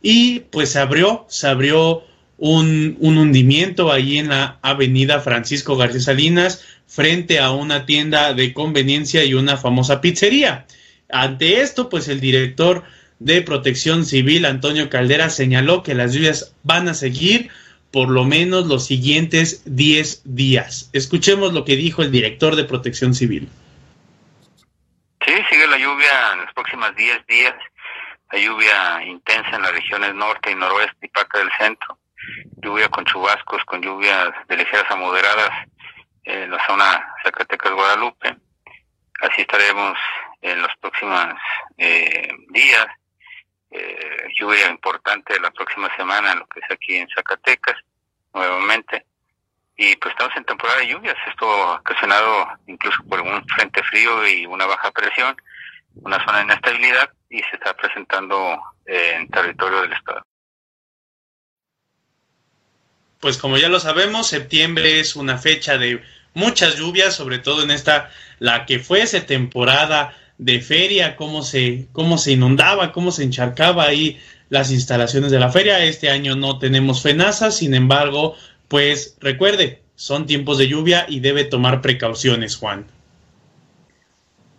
y 0.00 0.40
pues 0.50 0.70
se 0.70 0.78
abrió, 0.78 1.26
se 1.28 1.48
abrió 1.48 2.04
un, 2.38 2.96
un 3.00 3.18
hundimiento 3.18 3.92
ahí 3.92 4.18
en 4.18 4.28
la 4.28 4.58
avenida 4.62 5.20
Francisco 5.20 5.76
García 5.76 6.00
Salinas, 6.00 6.64
frente 6.86 7.40
a 7.40 7.50
una 7.50 7.86
tienda 7.86 8.34
de 8.34 8.52
conveniencia 8.52 9.24
y 9.24 9.34
una 9.34 9.56
famosa 9.56 10.00
pizzería. 10.00 10.66
Ante 11.10 11.60
esto, 11.60 11.88
pues 11.88 12.08
el 12.08 12.20
director 12.20 12.84
de 13.18 13.42
Protección 13.42 14.04
Civil, 14.04 14.44
Antonio 14.44 14.90
Caldera, 14.90 15.30
señaló 15.30 15.82
que 15.82 15.94
las 15.94 16.12
lluvias 16.12 16.54
van 16.62 16.88
a 16.88 16.94
seguir 16.94 17.50
por 17.90 18.10
lo 18.10 18.24
menos 18.24 18.66
los 18.66 18.86
siguientes 18.86 19.62
10 19.66 20.22
días. 20.24 20.90
Escuchemos 20.92 21.52
lo 21.52 21.64
que 21.64 21.76
dijo 21.76 22.02
el 22.02 22.10
director 22.10 22.56
de 22.56 22.64
Protección 22.64 23.14
Civil. 23.14 23.48
Sí, 25.24 25.32
sigue 25.48 25.66
la 25.68 25.78
lluvia 25.78 26.32
en 26.32 26.40
los 26.40 26.52
próximos 26.54 26.94
10 26.96 27.26
días, 27.28 27.54
la 28.32 28.38
lluvia 28.40 29.04
intensa 29.06 29.56
en 29.56 29.62
las 29.62 29.72
regiones 29.72 30.14
norte 30.14 30.50
y 30.50 30.54
noroeste 30.56 31.06
y 31.06 31.08
parte 31.08 31.38
del 31.38 31.50
centro, 31.56 31.96
lluvia 32.56 32.88
con 32.88 33.04
chubascos, 33.04 33.64
con 33.64 33.82
lluvias 33.82 34.30
de 34.48 34.56
ligeras 34.56 34.90
a 34.90 34.96
moderadas 34.96 35.50
en 36.24 36.50
la 36.50 36.66
zona 36.66 37.14
Zacatecas-Guadalupe. 37.24 38.36
Así 39.20 39.42
estaremos 39.42 39.98
en 40.42 40.60
los 40.60 40.70
próximos 40.80 41.34
eh, 41.78 42.28
días 42.50 42.86
eh, 43.70 44.28
lluvia 44.38 44.68
importante 44.68 45.38
la 45.40 45.50
próxima 45.50 45.94
semana 45.96 46.32
en 46.32 46.38
lo 46.38 46.46
que 46.46 46.60
es 46.60 46.70
aquí 46.70 46.96
en 46.96 47.08
Zacatecas, 47.08 47.76
nuevamente. 48.32 49.04
Y 49.76 49.96
pues 49.96 50.12
estamos 50.12 50.36
en 50.36 50.44
temporada 50.44 50.78
de 50.78 50.86
lluvias, 50.86 51.16
esto 51.26 51.74
ocasionado 51.74 52.46
incluso 52.68 53.02
por 53.08 53.20
un 53.20 53.44
frente 53.48 53.82
frío 53.82 54.26
y 54.28 54.46
una 54.46 54.66
baja 54.66 54.92
presión, 54.92 55.36
una 55.96 56.24
zona 56.24 56.38
de 56.38 56.44
inestabilidad 56.44 57.10
y 57.28 57.42
se 57.42 57.56
está 57.56 57.74
presentando 57.74 58.62
en 58.86 59.28
territorio 59.30 59.82
del 59.82 59.92
estado. 59.92 60.24
Pues 63.24 63.38
como 63.38 63.56
ya 63.56 63.70
lo 63.70 63.80
sabemos, 63.80 64.26
septiembre 64.26 65.00
es 65.00 65.16
una 65.16 65.38
fecha 65.38 65.78
de 65.78 66.02
muchas 66.34 66.76
lluvias, 66.76 67.14
sobre 67.14 67.38
todo 67.38 67.62
en 67.62 67.70
esta, 67.70 68.10
la 68.38 68.66
que 68.66 68.80
fuese 68.80 69.22
temporada 69.22 70.12
de 70.36 70.60
feria, 70.60 71.16
cómo 71.16 71.40
se, 71.40 71.86
cómo 71.92 72.18
se 72.18 72.32
inundaba, 72.32 72.92
cómo 72.92 73.12
se 73.12 73.22
encharcaba 73.22 73.84
ahí 73.84 74.18
las 74.50 74.70
instalaciones 74.70 75.30
de 75.30 75.38
la 75.38 75.48
feria. 75.48 75.82
Este 75.82 76.10
año 76.10 76.36
no 76.36 76.58
tenemos 76.58 77.00
FENASA, 77.00 77.50
sin 77.50 77.72
embargo, 77.72 78.34
pues 78.68 79.16
recuerde, 79.20 79.80
son 79.94 80.26
tiempos 80.26 80.58
de 80.58 80.68
lluvia 80.68 81.06
y 81.08 81.20
debe 81.20 81.44
tomar 81.44 81.80
precauciones, 81.80 82.58
Juan. 82.58 82.84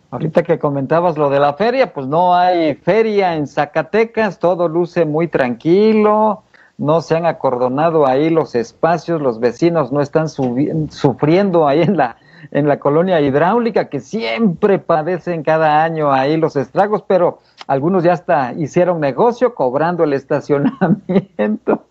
Ahorita 0.09 0.41
que 0.41 0.57
comentabas 0.57 1.19
lo 1.19 1.29
de 1.29 1.39
la 1.39 1.53
feria, 1.53 1.93
pues 1.93 2.07
no 2.07 2.35
hay 2.35 2.73
feria 2.73 3.35
en 3.35 3.45
Zacatecas, 3.45 4.39
todo 4.39 4.67
luce 4.67 5.05
muy 5.05 5.27
tranquilo, 5.27 6.44
no 6.77 7.01
se 7.01 7.15
han 7.15 7.25
acordonado 7.25 8.07
ahí 8.07 8.29
los 8.29 8.55
espacios, 8.55 9.21
los 9.21 9.39
vecinos 9.39 9.91
no 9.91 10.01
están 10.01 10.27
sufriendo 10.29 11.67
ahí 11.67 11.81
en 11.81 11.97
la 11.97 12.17
en 12.51 12.67
la 12.67 12.79
colonia 12.79 13.19
hidráulica, 13.21 13.89
que 13.89 13.99
siempre 13.99 14.79
padecen 14.79 15.43
cada 15.43 15.83
año 15.83 16.11
ahí 16.11 16.37
los 16.37 16.55
estragos, 16.55 17.03
pero 17.07 17.39
algunos 17.67 18.03
ya 18.03 18.13
hasta 18.13 18.53
hicieron 18.53 18.99
negocio 18.99 19.55
cobrando 19.55 20.03
el 20.03 20.13
estacionamiento. 20.13 21.85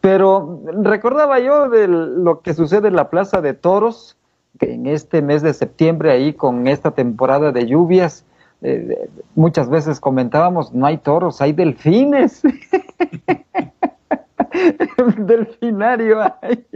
Pero 0.00 0.60
recordaba 0.82 1.38
yo 1.40 1.68
de 1.68 1.88
lo 1.88 2.40
que 2.40 2.54
sucede 2.54 2.88
en 2.88 2.96
la 2.96 3.10
Plaza 3.10 3.40
de 3.40 3.54
Toros, 3.54 4.16
que 4.58 4.74
en 4.74 4.86
este 4.86 5.22
mes 5.22 5.42
de 5.42 5.54
septiembre, 5.54 6.12
ahí 6.12 6.34
con 6.34 6.66
esta 6.66 6.90
temporada 6.90 7.52
de 7.52 7.66
lluvias, 7.66 8.24
eh, 8.62 9.08
muchas 9.34 9.68
veces 9.68 9.98
comentábamos, 10.00 10.72
no 10.72 10.86
hay 10.86 10.98
toros, 10.98 11.40
hay 11.40 11.52
delfines. 11.52 12.42
Delfinario 15.16 16.20
ahí. 16.20 16.66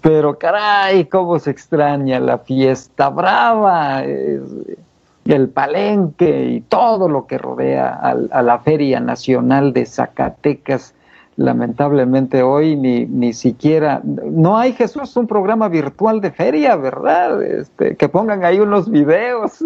Pero 0.00 0.38
caray, 0.38 1.06
cómo 1.06 1.38
se 1.38 1.50
extraña 1.50 2.20
la 2.20 2.38
fiesta 2.38 3.08
brava, 3.08 4.02
el 4.04 5.48
palenque 5.48 6.44
y 6.50 6.60
todo 6.60 7.08
lo 7.08 7.26
que 7.26 7.38
rodea 7.38 7.94
a, 7.94 8.42
la 8.42 8.58
Feria 8.60 9.00
Nacional 9.00 9.72
de 9.72 9.86
Zacatecas. 9.86 10.94
Lamentablemente 11.36 12.42
hoy 12.42 12.76
ni, 12.76 13.06
ni 13.06 13.32
siquiera, 13.32 14.02
no 14.04 14.58
hay 14.58 14.72
Jesús 14.72 15.16
un 15.16 15.26
programa 15.26 15.68
virtual 15.68 16.20
de 16.20 16.32
feria, 16.32 16.76
¿verdad? 16.76 17.42
Este, 17.42 17.96
que 17.96 18.08
pongan 18.08 18.44
ahí 18.44 18.60
unos 18.60 18.90
videos. 18.90 19.58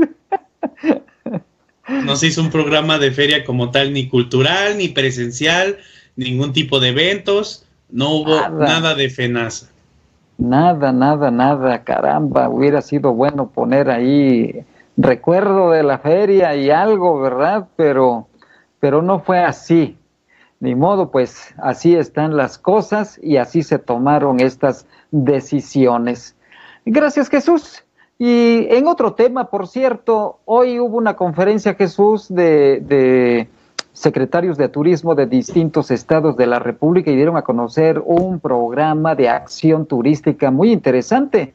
No 1.87 2.17
se 2.17 2.29
hizo 2.29 2.41
un 2.41 2.51
programa 2.51 2.99
de 2.99 3.11
feria 3.11 3.45
como 3.45 3.71
tal, 3.71 3.93
ni 3.93 4.09
cultural, 4.09 4.79
ni 4.79 4.89
presencial, 4.89 5.77
ningún 6.17 6.55
tipo 6.55 6.81
de 6.81 6.89
eventos, 6.89 7.67
no 7.91 8.11
hubo 8.11 8.49
nada 8.49 8.95
de 8.95 9.11
FENASA. 9.11 9.69
Nada, 10.39 10.93
nada, 10.93 11.31
nada, 11.31 11.85
caramba, 11.85 12.49
hubiera 12.49 12.81
sido 12.81 13.13
bueno 13.13 13.51
poner 13.51 13.91
ahí 13.91 14.65
recuerdo 14.97 15.71
de 15.71 15.83
la 15.83 15.99
feria 15.99 16.57
y 16.57 16.71
algo, 16.71 17.21
¿verdad? 17.21 17.69
Pero, 17.77 18.29
pero 18.81 19.03
no 19.03 19.21
fue 19.21 19.41
así. 19.41 19.97
Ni 20.61 20.75
modo, 20.75 21.11
pues 21.11 21.55
así 21.59 21.95
están 21.95 22.37
las 22.37 22.59
cosas 22.59 23.19
y 23.23 23.37
así 23.37 23.63
se 23.63 23.79
tomaron 23.79 24.41
estas 24.41 24.87
decisiones. 25.11 26.37
Gracias 26.85 27.29
Jesús. 27.29 27.83
Y 28.19 28.67
en 28.71 28.87
otro 28.87 29.15
tema, 29.15 29.51
por 29.51 29.67
cierto, 29.67 30.39
hoy 30.45 30.79
hubo 30.79 30.97
una 30.97 31.17
conferencia, 31.17 31.75
Jesús, 31.75 32.29
de, 32.29 32.81
de 32.81 33.49
secretarios 33.93 34.57
de 34.57 34.69
turismo 34.69 35.15
de 35.15 35.27
distintos 35.27 35.91
estados 35.91 36.37
de 36.37 36.47
la 36.47 36.59
República 36.59 37.11
y 37.11 37.17
dieron 37.17 37.37
a 37.37 37.43
conocer 37.43 38.01
un 38.05 38.41
programa 38.41 39.15
de 39.15 39.29
acción 39.29 39.87
turística 39.87 40.51
muy 40.51 40.73
interesante. 40.73 41.55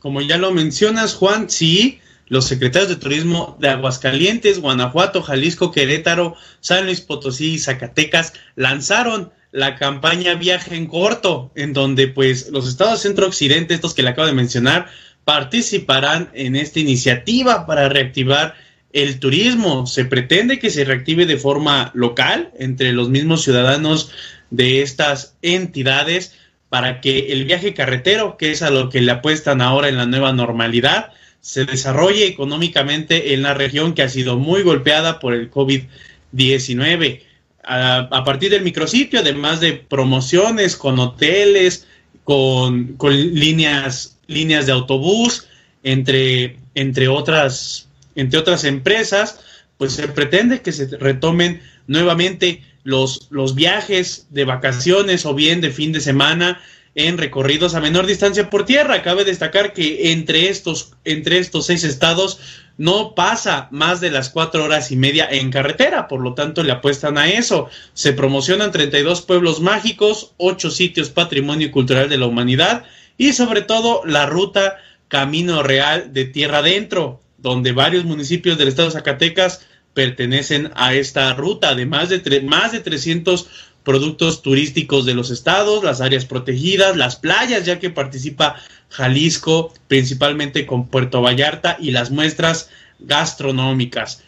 Como 0.00 0.22
ya 0.22 0.38
lo 0.38 0.52
mencionas, 0.52 1.14
Juan, 1.14 1.50
sí, 1.50 2.00
los 2.30 2.46
secretarios 2.46 2.88
de 2.88 2.96
turismo 2.96 3.56
de 3.60 3.68
Aguascalientes, 3.68 4.60
Guanajuato, 4.60 5.20
Jalisco, 5.20 5.72
Querétaro, 5.72 6.36
San 6.60 6.86
Luis 6.86 7.00
Potosí 7.00 7.54
y 7.54 7.58
Zacatecas 7.58 8.32
lanzaron 8.54 9.32
la 9.50 9.74
campaña 9.74 10.36
Viaje 10.36 10.76
en 10.76 10.86
Corto, 10.86 11.50
en 11.56 11.72
donde 11.72 12.06
pues 12.06 12.48
los 12.50 12.68
estados 12.68 13.02
centro-occidente, 13.02 13.74
estos 13.74 13.94
que 13.94 14.04
le 14.04 14.10
acabo 14.10 14.28
de 14.28 14.32
mencionar, 14.32 14.86
participarán 15.24 16.30
en 16.32 16.54
esta 16.54 16.78
iniciativa 16.78 17.66
para 17.66 17.88
reactivar 17.88 18.54
el 18.92 19.18
turismo. 19.18 19.88
Se 19.88 20.04
pretende 20.04 20.60
que 20.60 20.70
se 20.70 20.84
reactive 20.84 21.26
de 21.26 21.36
forma 21.36 21.90
local 21.94 22.52
entre 22.60 22.92
los 22.92 23.08
mismos 23.08 23.42
ciudadanos 23.42 24.12
de 24.50 24.82
estas 24.82 25.36
entidades 25.42 26.36
para 26.68 27.00
que 27.00 27.32
el 27.32 27.44
viaje 27.44 27.74
carretero, 27.74 28.36
que 28.36 28.52
es 28.52 28.62
a 28.62 28.70
lo 28.70 28.88
que 28.88 29.00
le 29.00 29.10
apuestan 29.10 29.60
ahora 29.60 29.88
en 29.88 29.96
la 29.96 30.06
nueva 30.06 30.32
normalidad, 30.32 31.12
se 31.40 31.64
desarrolle 31.64 32.26
económicamente 32.26 33.34
en 33.34 33.42
la 33.42 33.54
región 33.54 33.94
que 33.94 34.02
ha 34.02 34.08
sido 34.08 34.36
muy 34.36 34.62
golpeada 34.62 35.20
por 35.20 35.34
el 35.34 35.50
COVID-19. 35.50 37.22
A, 37.62 38.24
partir 38.24 38.50
del 38.50 38.62
micrositio, 38.62 39.20
además 39.20 39.60
de 39.60 39.74
promociones 39.74 40.76
con 40.76 40.98
hoteles, 40.98 41.86
con, 42.24 42.94
con 42.96 43.14
líneas, 43.16 44.18
líneas 44.26 44.66
de 44.66 44.72
autobús, 44.72 45.46
entre, 45.82 46.56
entre 46.74 47.08
otras 47.08 47.90
entre 48.14 48.38
otras 48.38 48.64
empresas, 48.64 49.40
pues 49.78 49.92
se 49.92 50.08
pretende 50.08 50.60
que 50.60 50.72
se 50.72 50.86
retomen 50.98 51.62
nuevamente 51.86 52.62
los, 52.84 53.28
los 53.30 53.54
viajes 53.54 54.26
de 54.30 54.44
vacaciones 54.44 55.26
o 55.26 55.34
bien 55.34 55.60
de 55.60 55.70
fin 55.70 55.92
de 55.92 56.00
semana 56.00 56.60
en 56.94 57.18
recorridos 57.18 57.74
a 57.74 57.80
menor 57.80 58.06
distancia 58.06 58.50
por 58.50 58.64
tierra. 58.64 59.02
Cabe 59.02 59.24
destacar 59.24 59.72
que 59.72 60.12
entre 60.12 60.48
estos, 60.48 60.92
entre 61.04 61.38
estos 61.38 61.66
seis 61.66 61.84
estados 61.84 62.40
no 62.76 63.14
pasa 63.14 63.68
más 63.70 64.00
de 64.00 64.10
las 64.10 64.30
cuatro 64.30 64.64
horas 64.64 64.90
y 64.90 64.96
media 64.96 65.28
en 65.30 65.50
carretera, 65.50 66.08
por 66.08 66.20
lo 66.20 66.34
tanto 66.34 66.62
le 66.62 66.72
apuestan 66.72 67.18
a 67.18 67.28
eso. 67.28 67.68
Se 67.92 68.12
promocionan 68.12 68.72
32 68.72 69.22
pueblos 69.22 69.60
mágicos, 69.60 70.32
ocho 70.38 70.70
sitios 70.70 71.10
patrimonio 71.10 71.70
cultural 71.70 72.08
de 72.08 72.18
la 72.18 72.26
humanidad 72.26 72.84
y 73.18 73.34
sobre 73.34 73.62
todo 73.62 74.02
la 74.06 74.26
ruta 74.26 74.78
Camino 75.08 75.62
Real 75.62 76.12
de 76.12 76.24
Tierra 76.24 76.58
Adentro, 76.58 77.20
donde 77.36 77.72
varios 77.72 78.04
municipios 78.04 78.56
del 78.56 78.68
estado 78.68 78.88
de 78.88 78.94
Zacatecas 78.94 79.66
pertenecen 79.92 80.70
a 80.76 80.94
esta 80.94 81.34
ruta, 81.34 81.70
además 81.70 82.08
de 82.08 82.40
más 82.42 82.72
de 82.72 82.80
300 82.80 83.48
productos 83.84 84.42
turísticos 84.42 85.06
de 85.06 85.14
los 85.14 85.30
estados, 85.30 85.82
las 85.84 86.00
áreas 86.00 86.24
protegidas, 86.24 86.96
las 86.96 87.16
playas, 87.16 87.64
ya 87.64 87.78
que 87.78 87.90
participa 87.90 88.56
Jalisco, 88.90 89.72
principalmente 89.88 90.66
con 90.66 90.88
Puerto 90.88 91.22
Vallarta 91.22 91.76
y 91.80 91.90
las 91.90 92.10
muestras 92.10 92.70
gastronómicas. 92.98 94.22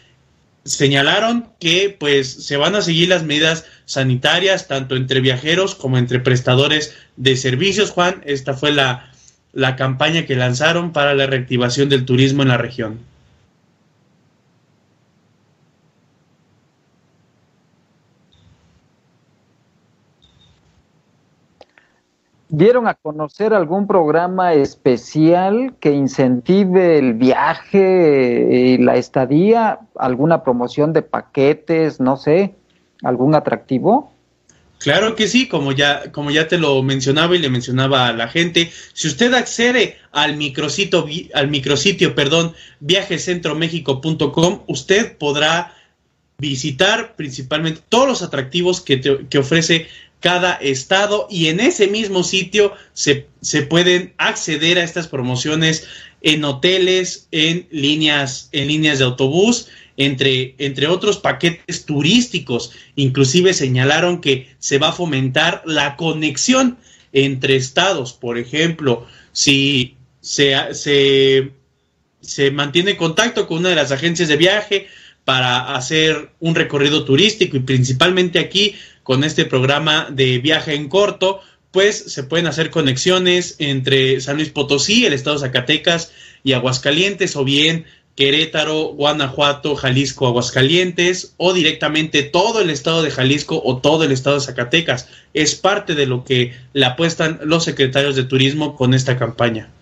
Señalaron 0.65 1.49
que 1.59 1.95
pues 1.99 2.45
se 2.45 2.57
van 2.57 2.75
a 2.75 2.81
seguir 2.81 3.09
las 3.09 3.23
medidas 3.23 3.65
sanitarias 3.85 4.67
tanto 4.67 4.95
entre 4.95 5.19
viajeros 5.19 5.75
como 5.75 5.97
entre 5.97 6.19
prestadores 6.19 6.95
de 7.17 7.35
servicios, 7.35 7.91
Juan. 7.91 8.21
Esta 8.25 8.53
fue 8.53 8.71
la, 8.71 9.11
la 9.51 9.75
campaña 9.75 10.25
que 10.25 10.35
lanzaron 10.35 10.93
para 10.93 11.13
la 11.13 11.27
reactivación 11.27 11.89
del 11.89 12.05
turismo 12.05 12.43
en 12.43 12.47
la 12.47 12.57
región. 12.57 13.12
¿Dieron 22.55 22.87
a 22.87 22.93
conocer 22.93 23.51
algún 23.51 23.87
programa 23.87 24.53
especial 24.53 25.73
que 25.79 25.91
incentive 25.91 26.99
el 26.99 27.15
viaje 27.15 28.47
y 28.51 28.77
la 28.77 28.95
estadía? 28.95 29.79
¿Alguna 29.97 30.43
promoción 30.43 30.93
de 30.93 31.01
paquetes? 31.01 31.99
No 31.99 32.15
sé, 32.15 32.53
algún 33.01 33.33
atractivo? 33.33 34.13
Claro 34.77 35.15
que 35.15 35.27
sí, 35.27 35.47
como 35.47 35.71
ya, 35.71 36.11
como 36.11 36.29
ya 36.29 36.47
te 36.47 36.59
lo 36.59 36.83
mencionaba 36.83 37.35
y 37.35 37.39
le 37.39 37.49
mencionaba 37.49 38.09
a 38.09 38.13
la 38.13 38.27
gente, 38.27 38.71
si 38.93 39.07
usted 39.07 39.33
accede 39.33 39.97
al 40.11 40.37
micrositio, 40.37 41.07
al 41.33 41.47
micrositio, 41.47 42.13
perdón, 42.13 42.53
viajecentromexico.com, 42.81 44.59
usted 44.67 45.17
podrá 45.17 45.73
visitar 46.37 47.15
principalmente 47.15 47.81
todos 47.89 48.07
los 48.07 48.21
atractivos 48.21 48.79
que, 48.79 49.01
que 49.27 49.37
ofrece 49.39 49.87
cada 50.23 50.53
estado 50.53 51.27
y 51.29 51.47
en 51.47 51.59
ese 51.59 51.87
mismo 51.87 52.23
sitio 52.23 52.71
se, 52.93 53.27
se, 53.41 53.61
pueden 53.63 54.13
acceder 54.17 54.79
a 54.79 54.83
estas 54.85 55.09
promociones 55.09 55.85
en 56.21 56.45
hoteles, 56.45 57.27
en 57.31 57.67
líneas, 57.71 58.47
en 58.53 58.69
líneas 58.69 58.99
de 58.99 59.03
autobús 59.03 59.67
entre, 59.97 60.55
entre 60.59 60.87
otros 60.87 61.17
paquetes 61.17 61.83
turísticos. 61.85 62.71
Inclusive 62.95 63.53
señalaron 63.53 64.21
que 64.21 64.55
se 64.59 64.77
va 64.77 64.89
a 64.89 64.93
fomentar 64.93 65.61
la 65.65 65.97
conexión 65.97 66.77
entre 67.11 67.57
estados. 67.57 68.13
Por 68.13 68.37
ejemplo, 68.37 69.05
si 69.33 69.97
se, 70.21 70.55
se, 70.73 71.51
se 72.21 72.49
mantiene 72.51 72.95
contacto 72.95 73.45
con 73.45 73.57
una 73.57 73.69
de 73.69 73.75
las 73.75 73.91
agencias 73.91 74.29
de 74.29 74.37
viaje 74.37 74.87
para 75.25 75.75
hacer 75.75 76.31
un 76.39 76.55
recorrido 76.55 77.05
turístico 77.05 77.57
y 77.57 77.61
principalmente 77.61 78.39
aquí 78.39 78.75
con 79.03 79.23
este 79.23 79.45
programa 79.45 80.07
de 80.09 80.39
viaje 80.39 80.75
en 80.75 80.89
corto, 80.89 81.41
pues 81.71 81.97
se 82.13 82.23
pueden 82.23 82.47
hacer 82.47 82.69
conexiones 82.69 83.55
entre 83.59 84.21
San 84.21 84.37
Luis 84.37 84.49
Potosí, 84.49 85.05
el 85.05 85.13
estado 85.13 85.37
de 85.37 85.47
Zacatecas 85.47 86.11
y 86.43 86.53
Aguascalientes 86.53 87.35
o 87.35 87.43
bien 87.43 87.85
Querétaro, 88.15 88.93
Guanajuato, 88.93 89.75
Jalisco, 89.75 90.27
Aguascalientes 90.27 91.33
o 91.37 91.51
directamente 91.51 92.21
todo 92.21 92.61
el 92.61 92.69
estado 92.69 93.01
de 93.01 93.09
Jalisco 93.09 93.59
o 93.65 93.77
todo 93.77 94.03
el 94.03 94.11
estado 94.11 94.35
de 94.35 94.45
Zacatecas. 94.45 95.09
Es 95.33 95.55
parte 95.55 95.95
de 95.95 96.05
lo 96.05 96.23
que 96.23 96.53
le 96.73 96.85
apuestan 96.85 97.39
los 97.43 97.63
secretarios 97.63 98.15
de 98.15 98.23
turismo 98.23 98.75
con 98.75 98.93
esta 98.93 99.17
campaña. 99.17 99.72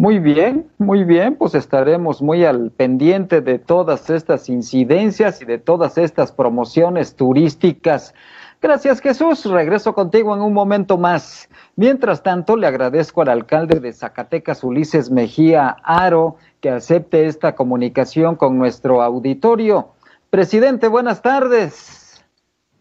Muy 0.00 0.18
bien, 0.18 0.72
muy 0.78 1.04
bien, 1.04 1.36
pues 1.36 1.54
estaremos 1.54 2.22
muy 2.22 2.46
al 2.46 2.70
pendiente 2.70 3.42
de 3.42 3.58
todas 3.58 4.08
estas 4.08 4.48
incidencias 4.48 5.42
y 5.42 5.44
de 5.44 5.58
todas 5.58 5.98
estas 5.98 6.32
promociones 6.32 7.16
turísticas. 7.16 8.14
Gracias 8.62 9.02
Jesús, 9.02 9.44
regreso 9.44 9.92
contigo 9.92 10.34
en 10.34 10.40
un 10.40 10.54
momento 10.54 10.96
más. 10.96 11.50
Mientras 11.76 12.22
tanto, 12.22 12.56
le 12.56 12.66
agradezco 12.66 13.20
al 13.20 13.28
alcalde 13.28 13.78
de 13.78 13.92
Zacatecas, 13.92 14.64
Ulises 14.64 15.10
Mejía 15.10 15.76
Aro, 15.84 16.38
que 16.62 16.70
acepte 16.70 17.26
esta 17.26 17.54
comunicación 17.54 18.36
con 18.36 18.56
nuestro 18.56 19.02
auditorio. 19.02 19.92
Presidente, 20.30 20.88
buenas 20.88 21.20
tardes. 21.20 22.24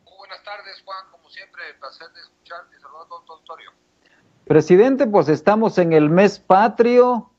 Muy 0.06 0.14
buenas 0.20 0.42
tardes, 0.46 0.82
Juan. 0.86 1.04
Como 1.12 1.30
siempre, 1.30 1.64
placer 1.82 2.08
de 2.14 2.22
escucharte. 2.22 2.80
Saludos 2.80 3.08
a 3.08 3.10
todo 3.10 3.24
tu 3.24 3.34
auditorio. 3.34 3.72
Presidente, 4.50 5.06
pues 5.06 5.30
estamos 5.30 5.78
en 5.78 5.94
el 5.94 6.10
mes 6.10 6.40
patrio. 6.40 7.30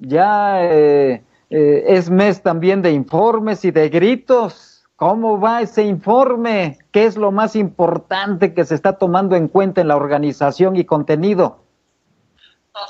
Ya 0.00 0.64
eh, 0.64 1.22
eh, 1.48 1.84
es 1.86 2.10
mes 2.10 2.42
también 2.42 2.82
de 2.82 2.90
informes 2.90 3.64
y 3.64 3.70
de 3.70 3.88
gritos. 3.88 4.84
¿Cómo 4.96 5.40
va 5.40 5.60
ese 5.60 5.84
informe? 5.84 6.76
¿Qué 6.90 7.04
es 7.04 7.16
lo 7.16 7.30
más 7.30 7.54
importante 7.54 8.52
que 8.52 8.64
se 8.64 8.74
está 8.74 8.98
tomando 8.98 9.36
en 9.36 9.46
cuenta 9.46 9.80
en 9.80 9.86
la 9.86 9.96
organización 9.96 10.74
y 10.74 10.84
contenido? 10.84 11.62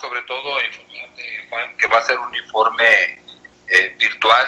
sobre 0.00 0.22
todo 0.22 0.40
informarte, 0.64 1.22
Juan, 1.50 1.76
que 1.76 1.86
va 1.88 1.98
a 1.98 2.02
ser 2.02 2.18
un 2.18 2.34
informe 2.34 2.84
eh, 3.68 3.94
virtual 3.98 4.46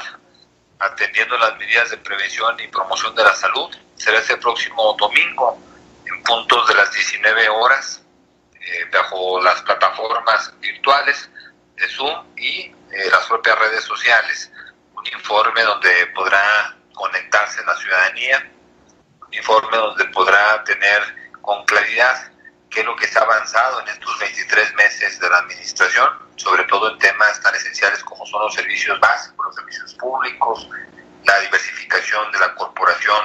atendiendo 0.78 1.36
las 1.36 1.58
medidas 1.58 1.90
de 1.90 1.98
prevención 1.98 2.56
y 2.64 2.68
promoción 2.68 3.14
de 3.14 3.24
la 3.24 3.34
salud. 3.34 3.68
Será 3.94 4.20
este 4.20 4.38
próximo 4.38 4.96
domingo 4.98 5.58
en 6.06 6.22
puntos 6.22 6.66
de 6.66 6.74
las 6.76 6.90
19 6.94 7.48
horas 7.50 8.07
eh, 8.68 8.84
bajo 8.92 9.40
las 9.40 9.62
plataformas 9.62 10.52
virtuales 10.60 11.30
de 11.76 11.88
Zoom 11.88 12.26
y 12.36 12.60
eh, 12.60 12.74
las 13.10 13.26
propias 13.26 13.58
redes 13.58 13.84
sociales. 13.84 14.52
Un 14.94 15.06
informe 15.06 15.62
donde 15.62 16.06
podrá 16.14 16.76
conectarse 16.92 17.64
la 17.64 17.74
ciudadanía, 17.76 18.50
un 19.26 19.32
informe 19.34 19.76
donde 19.76 20.04
podrá 20.06 20.62
tener 20.64 21.02
con 21.40 21.64
claridad 21.64 22.30
qué 22.68 22.80
es 22.80 22.86
lo 22.86 22.94
que 22.96 23.06
se 23.06 23.18
ha 23.18 23.22
avanzado 23.22 23.80
en 23.80 23.88
estos 23.88 24.18
23 24.18 24.74
meses 24.74 25.18
de 25.18 25.30
la 25.30 25.38
administración, 25.38 26.10
sobre 26.36 26.64
todo 26.64 26.92
en 26.92 26.98
temas 26.98 27.40
tan 27.40 27.54
esenciales 27.54 28.04
como 28.04 28.26
son 28.26 28.42
los 28.42 28.54
servicios 28.54 29.00
básicos, 29.00 29.46
los 29.46 29.54
servicios 29.54 29.94
públicos, 29.94 30.68
la 31.24 31.40
diversificación 31.40 32.30
de 32.32 32.38
la 32.38 32.54
corporación, 32.54 33.20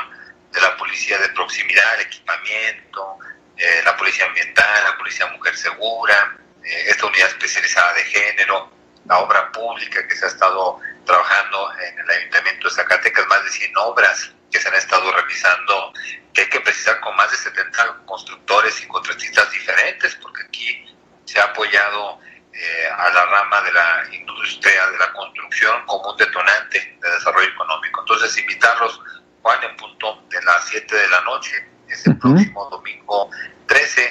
de 0.54 0.62
la 0.62 0.78
policía 0.78 1.18
de 1.18 1.28
proximidad, 1.30 1.96
el 1.96 2.06
equipamiento, 2.06 3.18
eh, 3.64 3.82
la 3.86 3.96
policía 3.96 4.26
ambiental, 4.26 4.84
la 4.84 4.98
policía 4.98 5.26
mujer 5.28 5.56
segura, 5.56 6.36
eh, 6.66 6.86
esta 6.90 7.06
unidad 7.06 7.30
especializada 7.30 7.94
de 7.94 8.04
género, 8.04 8.70
la 9.06 9.20
obra 9.20 9.50
pública 9.54 10.06
que 10.06 10.18
se 10.18 10.26
ha 10.26 10.28
estado 10.28 10.82
trabajando 11.06 11.72
en 11.80 11.98
el 11.98 12.10
Ayuntamiento 12.10 12.68
de 12.68 12.76
Zacatecas, 12.76 13.26
más 13.28 13.42
de 13.46 13.50
100 13.52 13.78
obras 13.78 14.32
que 14.52 14.60
se 14.60 14.68
han 14.68 14.76
estado 14.76 15.10
realizando, 15.14 15.94
que 16.34 16.42
hay 16.42 16.50
que 16.50 16.60
precisar 16.60 17.00
con 17.00 17.16
más 17.16 17.32
de 17.32 17.38
70 17.38 18.02
constructores 18.06 18.82
y 18.82 18.88
contratistas 18.88 19.50
diferentes, 19.50 20.14
porque 20.16 20.44
aquí 20.44 20.86
se 21.24 21.40
ha 21.40 21.44
apoyado 21.44 22.20
eh, 22.52 22.90
a 22.98 23.10
la 23.12 23.26
rama 23.28 23.62
de 23.62 23.72
la 23.72 24.04
industria 24.12 24.88
de 24.88 24.98
la 24.98 25.14
construcción 25.14 25.86
como 25.86 26.12
un 26.12 26.18
detonante 26.18 26.98
de 27.02 27.12
desarrollo 27.12 27.48
económico. 27.48 28.02
Entonces, 28.02 28.38
invitarlos, 28.38 29.00
Juan, 29.42 29.64
en 29.64 29.78
punto 29.78 30.22
de 30.30 30.42
las 30.44 30.68
7 30.68 30.96
de 30.96 31.08
la 31.08 31.22
noche, 31.22 31.73
es 31.94 32.06
el 32.08 32.18
próximo 32.18 32.68
domingo 32.70 33.30
13 33.68 34.02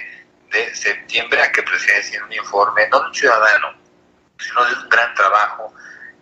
de 0.52 0.74
septiembre, 0.74 1.42
a 1.42 1.52
que 1.52 1.62
presencien 1.62 2.22
un 2.22 2.32
informe, 2.32 2.88
no 2.90 3.00
de 3.00 3.06
un 3.06 3.14
ciudadano, 3.14 3.68
sino 4.38 4.64
de 4.64 4.74
un 4.74 4.88
gran 4.88 5.14
trabajo 5.14 5.74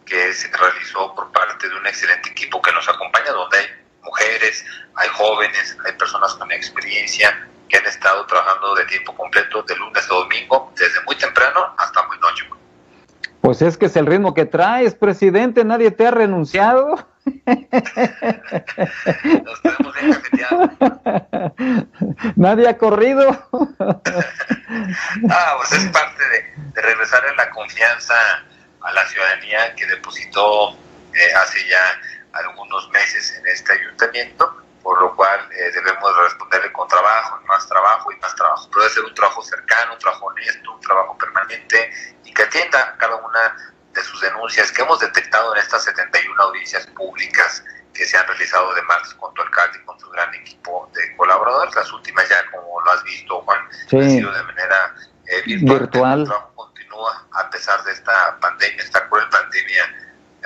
que 0.05 0.33
se 0.33 0.49
realizó 0.49 1.15
por 1.15 1.31
parte 1.33 1.69
de 1.69 1.77
un 1.77 1.87
excelente 1.87 2.31
equipo 2.31 2.61
que 2.61 2.73
nos 2.73 2.89
acompaña, 2.89 3.33
donde 3.33 3.59
hay 3.59 3.67
mujeres, 4.03 4.65
hay 4.97 5.09
jóvenes, 5.11 5.77
hay 5.85 5.93
personas 5.93 6.35
con 6.35 6.51
experiencia 6.53 7.49
que 7.69 7.77
han 7.77 7.87
estado 7.87 8.27
trabajando 8.27 8.75
de 8.75 8.85
tiempo 8.87 9.15
completo 9.15 9.63
de 9.63 9.77
lunes 9.77 10.05
a 10.11 10.15
domingo, 10.15 10.73
desde 10.77 11.01
muy 11.05 11.17
temprano 11.17 11.75
hasta 11.79 12.07
muy 12.09 12.19
noche. 12.19 12.49
Pues 13.41 13.63
es 13.63 13.79
que 13.79 13.87
es 13.87 13.97
el 13.97 14.07
ritmo 14.07 14.35
que 14.35 14.47
traes, 14.47 14.95
presidente, 14.95 15.65
nadie 15.65 15.91
te 15.91 16.07
ha 16.07 16.11
renunciado. 16.11 17.10
Nos 19.45 19.63
tenemos 19.63 19.95
bien 20.33 21.93
Nadie 22.37 22.69
ha 22.69 22.79
corrido. 22.79 23.31
ah, 25.31 25.55
pues 25.59 25.73
es 25.73 25.91
parte 25.91 26.29
de, 26.29 26.55
de 26.73 26.83
regresar 26.83 27.25
en 27.27 27.37
la 27.37 27.51
confianza 27.51 28.15
a 28.83 28.93
la 28.93 29.07
ciudadanía 29.07 29.75
que 29.75 29.87
depositó 29.87 30.77
eh, 31.15 31.35
hace 31.35 31.67
ya 31.69 32.01
algunos 32.33 32.89
meses 32.91 33.35
en 33.37 33.47
este 33.49 33.73
ayuntamiento, 33.73 34.63
por 34.83 35.01
lo 35.01 35.15
cual 35.17 35.41
eh, 35.53 35.71
debemos 35.73 36.17
responderle 36.23 36.73
con 36.73 36.89
trabajo, 36.89 37.41
y 37.43 37.47
más 37.47 37.67
trabajo 37.69 38.13
y 38.13 38.17
más 38.17 38.35
trabajo. 38.35 38.69
Pero 38.71 38.83
debe 38.83 38.95
ser 38.95 39.05
un 39.05 39.15
trabajo 39.15 39.43
cercano, 39.43 39.93
un 39.95 39.99
trabajo 39.99 40.27
honesto, 40.27 40.73
un 40.73 40.81
trabajo 40.81 41.19
permanente 41.19 41.93
y 42.25 42.33
que 42.33 42.43
atienda 42.43 42.97
cada 42.99 43.17
una 43.17 43.57
de 43.95 44.03
sus 44.03 44.21
denuncias 44.21 44.71
que 44.73 44.83
hemos 44.83 45.01
detectado 45.01 45.55
en 45.55 45.61
estas 45.61 45.85
71 45.85 46.43
audiencias 46.43 46.87
públicas 46.89 47.65
que 47.93 48.05
se 48.05 48.17
han 48.17 48.27
realizado 48.27 48.75
de 48.75 48.83
martes 48.83 49.15
con 49.15 49.33
tu 49.35 49.43
alcalde 49.43 49.79
y 49.83 49.85
con 49.85 49.99
tu 49.99 50.09
gran 50.11 50.33
equipo 50.35 50.89
de 50.95 51.17
colaboradores. 51.17 51.75
Las 51.75 51.93
últimas 51.93 52.29
ya, 52.29 52.37
como 52.51 52.81
lo 52.81 52.91
has 52.91 53.03
visto, 53.05 53.41
Juan, 53.43 53.59
han 53.93 54.11
sido 54.11 54.33
de 54.33 54.43
manera 54.45 54.95
eh, 55.27 55.43
virtual. 55.47 55.81
virtual. 55.81 56.21
El 56.21 56.27
trabajo 56.27 56.53
continúa 56.55 57.27
a 57.33 57.51
pesar 57.51 57.83
de 57.85 57.93
esta 57.93 58.39
pandemia, 58.41 58.83
esta 58.83 59.09
cruel 59.09 59.29
pandemia 59.29 59.85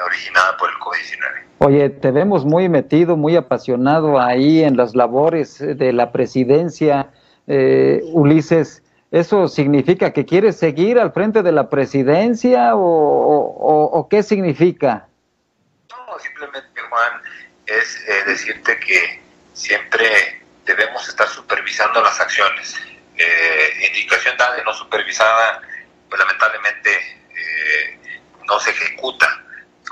originada 0.04 0.56
por 0.56 0.70
el 0.70 0.76
COVID-19. 0.76 1.44
Oye, 1.58 1.90
te 1.90 2.10
vemos 2.10 2.44
muy 2.44 2.68
metido, 2.68 3.16
muy 3.16 3.36
apasionado 3.36 4.20
ahí 4.20 4.62
en 4.62 4.76
las 4.76 4.94
labores 4.94 5.58
de 5.58 5.92
la 5.92 6.12
presidencia, 6.12 7.10
eh, 7.46 8.00
Ulises. 8.12 8.82
¿Eso 9.14 9.46
significa 9.46 10.12
que 10.12 10.26
quieres 10.26 10.58
seguir 10.58 10.98
al 10.98 11.12
frente 11.12 11.44
de 11.44 11.52
la 11.52 11.70
presidencia 11.70 12.72
o, 12.74 14.08
qué 14.10 14.24
significa? 14.24 15.06
No, 15.88 16.18
simplemente, 16.18 16.80
Juan, 16.90 17.22
es 17.64 17.96
eh, 18.08 18.24
decirte 18.26 18.76
que 18.80 19.22
siempre 19.52 20.42
debemos 20.64 21.08
estar 21.08 21.28
supervisando 21.28 22.02
las 22.02 22.20
acciones. 22.20 22.74
Eh, 23.16 23.86
indicación 23.86 24.36
dada 24.36 24.60
y 24.60 24.64
no 24.64 24.74
supervisada, 24.74 25.62
pues 26.08 26.18
lamentablemente 26.18 26.90
eh, 26.90 28.20
no 28.48 28.58
se 28.58 28.70
ejecuta 28.70 29.28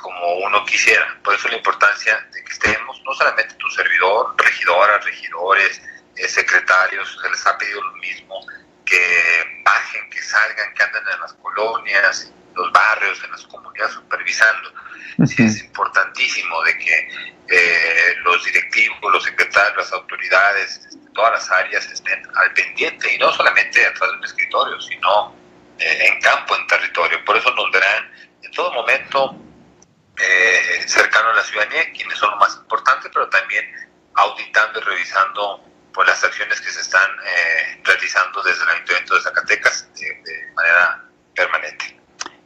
como 0.00 0.38
uno 0.38 0.64
quisiera. 0.64 1.16
Por 1.22 1.32
eso 1.36 1.46
la 1.46 1.58
importancia 1.58 2.26
de 2.32 2.42
que 2.42 2.52
estemos, 2.52 3.00
no 3.04 3.14
solamente 3.14 3.54
tu 3.54 3.70
servidor, 3.70 4.34
regidoras, 4.36 5.04
regidores, 5.04 5.80
eh, 6.16 6.28
secretarios, 6.28 7.18
se 7.22 7.30
les 7.30 7.46
ha 7.46 7.56
pedido 7.56 7.80
lo 7.82 7.92
mismo, 7.94 8.34
que 8.92 9.62
bajen, 9.64 10.10
que 10.10 10.20
salgan, 10.20 10.74
que 10.74 10.82
anden 10.82 11.02
en 11.14 11.20
las 11.20 11.32
colonias, 11.34 12.30
en 12.30 12.54
los 12.54 12.70
barrios, 12.72 13.24
en 13.24 13.30
las 13.30 13.42
comunidades 13.46 13.94
supervisando. 13.94 14.70
Sí, 15.26 15.42
es 15.42 15.62
importantísimo 15.64 16.62
de 16.64 16.78
que 16.78 17.08
eh, 17.48 18.14
los 18.22 18.44
directivos, 18.44 19.12
los 19.12 19.24
secretarios, 19.24 19.76
las 19.78 19.92
autoridades, 19.92 20.76
este, 20.76 20.98
todas 21.14 21.32
las 21.32 21.50
áreas 21.50 21.86
estén 21.86 22.22
al 22.34 22.52
pendiente 22.52 23.14
y 23.14 23.18
no 23.18 23.32
solamente 23.32 23.84
a 23.86 23.94
través 23.94 24.12
de 24.12 24.18
un 24.18 24.24
escritorio, 24.24 24.80
sino 24.80 25.34
eh, 25.78 26.06
en 26.08 26.20
campo, 26.20 26.54
en 26.56 26.66
territorio. 26.66 27.24
Por 27.24 27.36
eso 27.36 27.50
nos 27.54 27.70
verán 27.70 28.12
en 28.42 28.50
todo 28.52 28.72
momento 28.72 29.36
eh, 30.18 30.82
cercano 30.86 31.30
a 31.30 31.34
la 31.34 31.44
ciudadanía, 31.44 31.90
quienes 31.92 32.18
son 32.18 32.30
lo 32.30 32.36
más 32.36 32.56
importante, 32.56 33.08
pero 33.08 33.26
también 33.30 33.64
auditando 34.14 34.80
y 34.80 34.82
revisando 34.82 35.71
pues, 35.94 36.08
las 36.08 36.24
acciones 36.24 36.60
que 36.60 36.70
se 36.70 36.80
están 36.80 37.10
eh, 37.24 37.80
realizando 37.84 38.42
desde 38.42 38.62
el 38.64 38.70
Ayuntamiento 38.70 39.14
de 39.14 39.20
Zacatecas 39.20 39.88
de, 39.94 40.54
manera 40.54 41.04
permanente. 41.34 41.98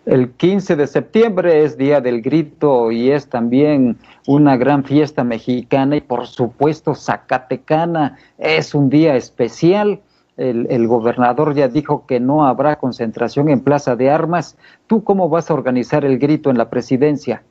El 0.05 0.31
15 0.33 0.77
de 0.77 0.87
septiembre 0.87 1.65
es 1.65 1.77
Día 1.77 2.01
del 2.01 2.23
Grito 2.23 2.93
y 2.93 3.11
es 3.11 3.29
también 3.29 3.99
una 4.27 4.57
gran 4.57 4.85
fiesta 4.85 5.25
mexicana 5.25 5.97
y 5.97 6.01
por 6.01 6.29
supuesto 6.29 6.95
zacatecana. 6.95 8.17
Es 8.39 8.75
un 8.75 8.89
día 8.89 9.17
especial. 9.17 10.01
El, 10.37 10.67
el, 10.71 10.87
gobernador 10.87 11.55
ya 11.55 11.67
dijo 11.67 12.07
que 12.07 12.21
no 12.21 12.47
habrá 12.47 12.77
concentración 12.77 13.49
en 13.49 13.61
Plaza 13.61 13.97
de 13.97 14.11
Armas. 14.11 14.57
¿Tú 14.87 15.03
cómo 15.03 15.29
vas 15.31 15.51
a 15.51 15.55
organizar 15.55 16.05
el 16.05 16.19
grito 16.19 16.51
en 16.51 16.59
la 16.59 16.69
presidencia? 16.69 17.43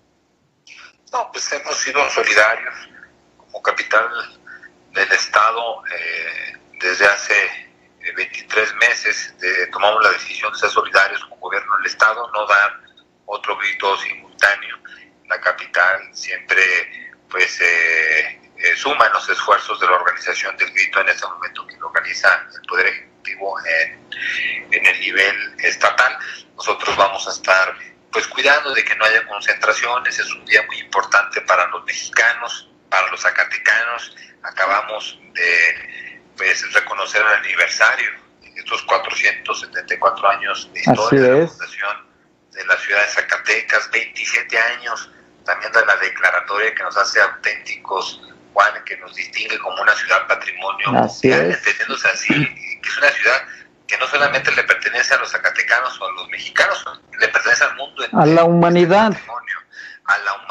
No, 1.11 1.29
pues 1.31 1.51
hemos 1.51 1.75
sido 1.77 1.99
solidarios 2.09 2.73
como 3.37 3.61
capital 3.61 4.03
del 4.95 5.11
Estado 5.11 5.83
eh, 5.91 6.57
desde 6.79 7.05
hace 7.05 7.69
23 8.15 8.69
eh, 8.69 8.73
meses. 8.75 9.35
tomamos 9.71 10.03
la 10.03 10.11
decisión 10.11 10.51
de 10.53 10.59
ser 10.59 10.69
solidarios 10.69 11.21
como 11.25 11.37
gobierno 11.37 11.77
del 11.77 11.85
Estado, 11.87 12.31
no 12.33 12.47
dar 12.47 12.79
otro 13.25 13.57
grito 13.57 13.97
simultáneo. 13.97 14.77
La 15.27 15.39
capital 15.41 16.09
siempre 16.13 16.63
pues 17.29 17.59
eh, 17.61 18.39
suma 18.77 19.09
los 19.09 19.27
esfuerzos 19.29 19.79
de 19.79 19.87
la 19.87 19.93
organización 19.93 20.55
del 20.57 20.71
grito 20.71 21.01
en 21.01 21.09
este 21.09 21.27
momento 21.27 21.67
que 21.67 21.75
lo 21.77 21.87
organiza 21.87 22.47
el 22.53 22.61
Poder 22.67 22.87
Ejecutivo 22.87 23.55
en, 23.65 24.09
en 24.71 24.85
el 24.85 24.99
nivel 24.99 25.55
estatal. 25.59 26.17
Nosotros 26.55 26.95
vamos 26.95 27.27
a 27.27 27.31
estar 27.31 27.77
pues 28.11 28.27
cuidando 28.27 28.73
de 28.73 28.85
que 28.85 28.95
no 28.95 29.03
haya 29.03 29.27
concentraciones, 29.27 30.17
es 30.17 30.31
un 30.31 30.45
día 30.45 30.61
muy 30.67 30.79
importante 30.79 31.41
para 31.41 31.67
los 31.67 31.83
mexicanos, 31.83 32.69
para 32.95 33.11
los 33.11 33.21
zacatecanos, 33.21 34.15
acabamos 34.43 35.19
de 35.33 36.21
pues, 36.37 36.73
reconocer 36.73 37.21
el 37.21 37.45
aniversario 37.45 38.09
de 38.41 38.53
estos 38.55 38.81
474 38.83 40.29
años 40.29 40.69
de 40.73 40.79
historia 40.79 41.21
de 41.21 41.41
la 41.41 41.47
fundación 41.47 42.15
de 42.53 42.65
la 42.65 42.77
ciudad 42.77 43.01
de 43.01 43.07
Zacatecas, 43.07 43.91
27 43.91 44.57
años 44.57 45.11
también 45.43 45.73
de 45.73 45.85
la 45.85 45.97
declaratoria 45.97 46.73
que 46.73 46.83
nos 46.83 46.95
hace 46.95 47.19
auténticos, 47.19 48.21
Juan, 48.53 48.81
que 48.85 48.95
nos 48.97 49.13
distingue 49.13 49.59
como 49.59 49.81
una 49.81 49.93
ciudad 49.93 50.25
patrimonio 50.27 50.91
mundial, 50.93 51.51
entendiéndose 51.51 52.07
así, 52.07 52.33
que 52.81 52.89
es 52.89 52.97
una 52.97 53.09
ciudad 53.09 53.45
que 53.87 53.97
no 53.97 54.07
solamente 54.07 54.51
le 54.53 54.63
pertenece 54.63 55.13
a 55.13 55.17
los 55.17 55.31
zacatecanos 55.31 55.99
o 55.99 56.05
a 56.05 56.11
los 56.13 56.29
mexicanos, 56.29 56.85
le 57.19 57.27
pertenece 57.27 57.63
al 57.65 57.75
mundo 57.75 58.05
entero. 58.05 58.23
A 58.23 58.25
la 58.25 58.43
humanidad. 58.45 59.13
A 60.05 60.17
la 60.19 60.33
humanidad, 60.35 60.44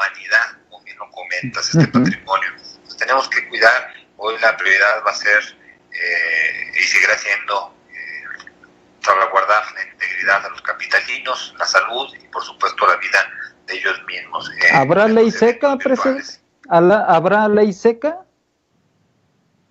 este 1.53 1.87
patrimonio. 1.87 2.49
tenemos 2.97 3.29
que 3.29 3.47
cuidar, 3.49 3.93
hoy 4.17 4.35
la 4.41 4.55
prioridad 4.57 5.03
va 5.05 5.11
a 5.11 5.15
ser 5.15 5.43
eh, 5.91 6.71
y 6.79 6.83
seguirá 6.83 7.17
siendo 7.17 7.75
eh, 7.89 8.51
salvaguardar 9.01 9.63
la 9.73 9.83
integridad 9.83 10.43
de 10.43 10.49
los 10.51 10.61
capitalinos, 10.61 11.55
la 11.57 11.65
salud 11.65 12.13
y 12.15 12.27
por 12.27 12.43
supuesto 12.43 12.87
la 12.87 12.97
vida 12.97 13.19
de 13.67 13.75
ellos 13.75 14.01
mismos. 14.07 14.49
Eh, 14.49 14.73
¿Habrá 14.73 15.07
ley 15.07 15.31
seca, 15.31 15.77
presidente? 15.77 16.39
¿Habrá 16.69 17.47
ley 17.47 17.73
seca? 17.73 18.19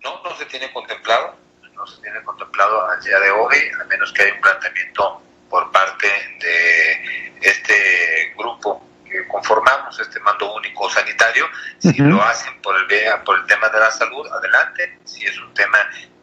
No, 0.03 0.21
no 0.23 0.35
se 0.37 0.45
tiene 0.45 0.71
contemplado 0.71 1.45
se 1.85 2.01
tiene 2.01 2.23
contemplado 2.23 2.89
al 2.89 3.01
día 3.01 3.19
de 3.19 3.31
hoy, 3.31 3.57
a 3.79 3.83
menos 3.85 4.11
que 4.13 4.23
haya 4.23 4.33
un 4.33 4.41
planteamiento 4.41 5.21
por 5.49 5.71
parte 5.71 6.07
de 6.39 7.33
este 7.41 8.33
grupo 8.37 8.83
que 9.15 9.27
conformamos, 9.27 9.99
este 9.99 10.19
mando 10.19 10.53
único 10.55 10.89
sanitario. 10.89 11.45
Si 11.79 11.97
lo 12.01 12.21
hacen 12.21 12.53
por 12.61 12.75
el, 12.75 12.85
por 13.23 13.39
el 13.39 13.45
tema 13.45 13.69
de 13.69 13.79
la 13.79 13.91
salud, 13.91 14.25
adelante. 14.27 14.97
Si 15.03 15.25
es 15.25 15.39
un 15.39 15.53
tema 15.53 15.77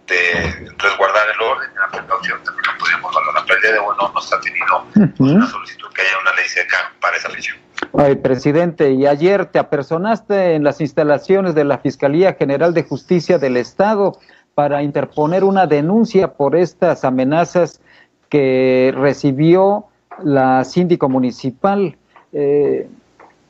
de 0.07 0.73
resguardar 0.79 1.29
el 1.35 1.41
orden 1.41 1.71
y 1.75 1.79
la 1.79 1.89
precaución, 1.89 2.43
también 2.45 2.65
lo 2.73 2.79
podríamos 2.79 3.15
valorar. 3.15 3.43
Pero 3.47 3.57
el 3.57 3.63
día 3.63 3.73
de 3.73 3.79
hoy 3.79 3.97
no 4.01 4.13
nos 4.13 4.33
ha 4.33 4.41
tenido 4.41 4.87
una 5.19 5.47
solicitud 5.47 5.89
que 5.95 6.03
haya 6.03 6.19
una 6.21 6.35
ley 6.35 6.49
seca 6.49 6.93
para 7.01 7.17
esa 7.17 7.31
fecha. 7.31 7.57
Ay, 7.99 8.17
presidente, 8.17 8.93
y 8.93 9.07
ayer 9.07 9.47
te 9.47 9.59
apersonaste 9.59 10.55
en 10.55 10.65
las 10.65 10.81
instalaciones 10.81 11.55
de 11.55 11.65
la 11.65 11.79
Fiscalía 11.79 12.35
General 12.35 12.73
de 12.75 12.85
Justicia 12.85 13.39
del 13.39 13.57
Estado 13.57 14.19
para 14.55 14.83
interponer 14.83 15.45
una 15.45 15.67
denuncia 15.67 16.35
por 16.35 16.57
estas 16.57 17.05
amenazas 17.05 17.81
que 18.29 18.95
recibió 18.97 19.87
la 20.23 20.65
síndico 20.65 21.09
municipal. 21.09 21.97
Eh, 22.33 22.89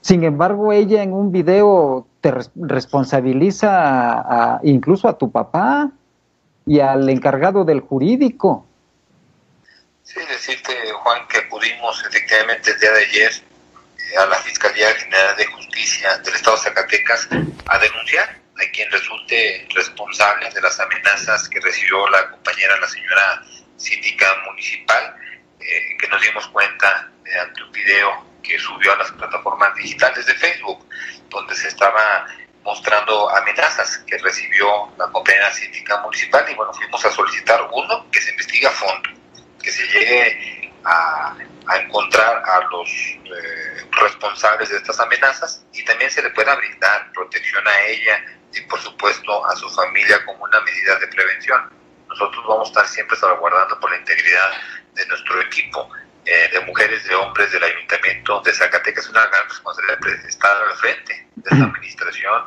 sin 0.01 0.25
embargo, 0.25 0.73
ella 0.73 1.03
en 1.03 1.13
un 1.13 1.31
video 1.31 2.07
te 2.21 2.33
responsabiliza 2.57 4.61
incluso 4.63 5.09
a 5.09 5.17
tu 5.17 5.31
papá 5.31 5.91
y 6.67 6.81
al 6.81 7.09
encargado 7.09 7.65
del 7.65 7.81
jurídico. 7.81 8.67
Sí, 10.03 10.21
decirte, 10.29 10.75
Juan, 10.93 11.27
que 11.29 11.39
acudimos 11.39 12.05
efectivamente 12.07 12.73
el 12.73 12.81
día 12.81 12.93
de 12.93 13.05
ayer 13.05 13.33
eh, 13.33 14.19
a 14.19 14.27
la 14.27 14.37
Fiscalía 14.37 14.93
General 14.95 15.37
de 15.37 15.47
Justicia 15.47 16.19
del 16.19 16.35
Estado 16.35 16.57
de 16.57 16.63
Zacatecas 16.63 17.29
a 17.67 17.79
denunciar 17.79 18.29
a 18.29 18.71
quien 18.73 18.91
resulte 18.91 19.67
responsable 19.75 20.51
de 20.51 20.61
las 20.61 20.79
amenazas 20.81 21.49
que 21.49 21.61
recibió 21.61 22.09
la 22.09 22.31
compañera, 22.31 22.79
la 22.81 22.89
señora 22.89 23.43
síndica 23.77 24.27
municipal, 24.47 25.15
eh, 25.61 25.97
que 25.99 26.09
nos 26.09 26.21
dimos 26.21 26.47
cuenta 26.49 27.11
mediante 27.23 27.63
un 27.63 27.73
video 27.73 28.32
que 28.43 28.59
subió 28.59 28.93
a 28.93 28.97
las 28.97 29.11
plataformas 29.13 29.75
digitales 29.77 30.27
de 30.27 30.35
Facebook, 30.35 30.87
donde 31.29 31.55
se 31.55 31.69
estaba 31.69 32.27
mostrando 32.65 33.29
amenazas 33.37 33.99
que 34.07 34.19
recibió 34.19 34.93
la 34.99 35.07
compañera 35.09 35.53
síndica 35.53 36.01
municipal. 36.03 36.45
Y 36.51 36.55
bueno, 36.55 36.73
fuimos 36.73 37.05
a 37.05 37.11
solicitar 37.11 37.69
uno 37.73 38.11
que 38.11 38.21
se 38.21 38.31
investigue 38.31 38.67
a 38.67 38.71
fondo, 38.71 39.11
que 39.63 39.71
se 39.71 39.87
llegue 39.87 40.73
a, 40.85 41.37
encontrar 41.81 42.43
a 42.45 42.61
los 42.71 42.89
eh, 42.91 43.87
responsables 43.93 44.69
de 44.69 44.77
estas 44.77 44.99
amenazas. 45.01 45.65
Y 45.73 45.85
también 45.85 46.11
se 46.11 46.23
le 46.23 46.31
pueda 46.31 46.55
brindar 46.55 47.11
protección 47.13 47.67
a 47.67 47.81
ella 47.83 48.25
y 48.53 48.61
por 48.63 48.81
supuesto 48.81 49.47
a 49.47 49.57
su 49.57 49.69
familia 49.71 50.25
como 50.25 50.45
una 50.45 50.61
medida 50.61 50.99
de 50.99 51.07
prevención. 51.09 51.71
Nosotros 52.09 52.45
vamos 52.47 52.69
a 52.69 52.71
estar 52.71 52.89
siempre 52.89 53.17
salvaguardando 53.17 53.81
por 53.81 53.91
la 53.91 53.97
integridad 53.97 54.51
de 54.95 55.07
nuestro 55.07 55.41
equipo 55.41 55.89
eh, 56.25 56.49
de 56.53 56.61
mujeres, 56.67 57.05
de 57.09 57.15
hombres 57.15 57.51
del 57.51 57.65
Ayuntamiento 57.65 58.41
de 58.43 58.53
Zacatecas. 58.53 59.09
Una 59.09 59.27
gran 59.27 59.49
responsabilidad 59.49 59.99
estar 60.29 60.57
al 60.69 60.77
frente 60.77 61.27
de 61.35 61.51
esta 61.51 61.65
administración. 61.65 62.43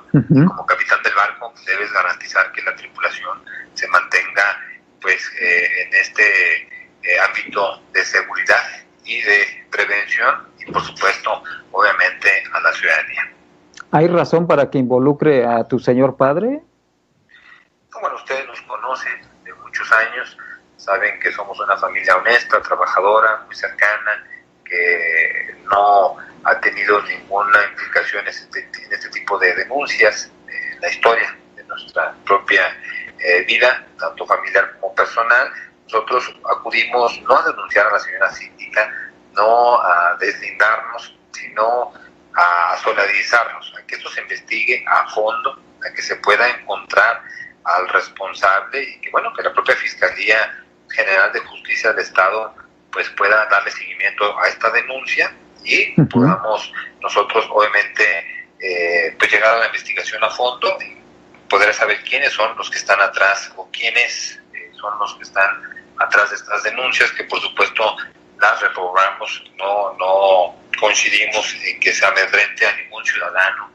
Como 0.48 0.66
capitán 0.66 1.02
del 1.04 1.14
barco, 1.14 1.54
debes 1.66 1.92
garantizar 1.92 2.52
que 2.54 2.62
la 2.62 2.76
tripulación 2.76 3.44
se 3.74 3.88
mantenga 3.90 4.62
pues 5.02 5.30
eh, 5.40 5.84
en 5.84 5.94
este 5.94 6.64
eh, 7.04 7.20
ámbito 7.28 7.82
de 7.94 8.04
seguridad 8.06 8.64
y 9.04 9.22
de 9.22 9.68
prevención 9.70 10.48
y 10.60 10.72
por 10.72 10.82
supuesto, 10.82 11.44
obviamente, 11.72 12.30
a 12.54 12.60
la 12.62 12.74
ciudadanía. 12.74 13.32
¿Hay 13.92 14.08
razón 14.08 14.48
para 14.48 14.70
que 14.70 14.78
involucre 14.78 15.46
a 15.46 15.64
tu 15.66 15.80
señor 15.80 16.18
padre? 16.18 16.62
Bueno, 18.02 18.16
ustedes 18.16 18.48
nos 18.48 18.62
conocen 18.62 19.22
de 19.44 19.54
muchos 19.54 19.92
años 19.92 20.38
saben 20.86 21.20
que 21.20 21.32
somos 21.32 21.60
una 21.60 21.76
familia 21.78 22.16
honesta, 22.18 22.62
trabajadora, 22.62 23.42
muy 23.46 23.56
cercana, 23.56 24.24
que 24.64 25.56
no 25.64 26.18
ha 26.44 26.60
tenido 26.60 27.02
ninguna 27.04 27.66
implicación 27.72 28.22
en 28.22 28.28
este, 28.30 28.70
este 28.92 29.10
tipo 29.10 29.38
de 29.40 29.54
denuncias 29.56 30.32
en 30.48 30.82
la 30.82 30.90
historia 30.90 31.36
de 31.56 31.64
nuestra 31.64 32.14
propia 32.26 32.78
eh, 33.20 33.44
vida, 33.46 33.84
tanto 33.98 34.26
familiar 34.28 34.78
como 34.80 34.94
personal. 34.94 35.52
Nosotros 35.86 36.36
acudimos 36.52 37.20
no 37.22 37.36
a 37.36 37.44
denunciar 37.44 37.88
a 37.88 37.92
la 37.92 38.00
señora 38.00 38.32
síndica, 38.32 39.12
no 39.34 39.82
a 39.82 40.18
deslindarnos, 40.20 41.18
sino 41.32 41.94
a 42.36 42.78
solidarizarnos, 42.84 43.74
a 43.78 43.86
que 43.88 43.96
esto 43.96 44.10
se 44.10 44.22
investigue 44.22 44.86
a 44.88 45.08
fondo, 45.10 45.60
a 45.84 45.94
que 45.94 46.02
se 46.02 46.16
pueda 46.18 46.48
encontrar 46.50 47.24
al 47.64 47.90
responsable 47.90 48.84
y 48.84 49.02
que 49.02 49.10
bueno, 49.10 49.34
que 49.34 49.42
la 49.42 49.54
propia 49.54 49.76
fiscalía 49.76 50.65
General 50.90 51.32
de 51.34 51.40
Justicia 51.40 51.92
del 51.92 52.00
Estado 52.00 52.54
pues 52.92 53.10
pueda 53.10 53.46
darle 53.48 53.72
seguimiento 53.72 54.40
a 54.40 54.48
esta 54.48 54.70
denuncia 54.72 55.34
y 55.64 55.92
podamos 56.04 56.72
nosotros 57.02 57.46
obviamente 57.50 58.04
eh, 58.60 59.16
pues 59.20 59.32
llegar 59.32 59.56
a 59.56 59.60
la 59.60 59.66
investigación 59.66 60.24
a 60.24 60.30
fondo 60.30 60.78
y 60.82 60.96
poder 61.50 61.74
saber 61.74 62.02
quiénes 62.04 62.32
son 62.32 62.56
los 62.58 62.70
que 62.70 62.78
están 62.78 63.02
atrás 63.02 63.52
o 63.58 63.70
quiénes 63.72 64.40
eh, 64.54 64.72
son 64.80 64.98
los 65.00 65.16
que 65.16 65.24
están 65.24 65.62
atrás 66.00 66.30
de 66.30 66.36
estas 66.38 66.64
denuncias 66.64 67.12
que 67.12 67.24
por 67.26 67.42
supuesto 67.42 67.98
las 68.40 68.62
reprobamos, 68.62 69.44
no, 69.58 69.94
no 69.94 70.56
coincidimos 70.80 71.54
en 71.64 71.80
que 71.80 71.94
se 71.94 72.06
amedrente 72.06 72.66
a 72.66 72.76
ningún 72.78 73.04
ciudadano 73.06 73.72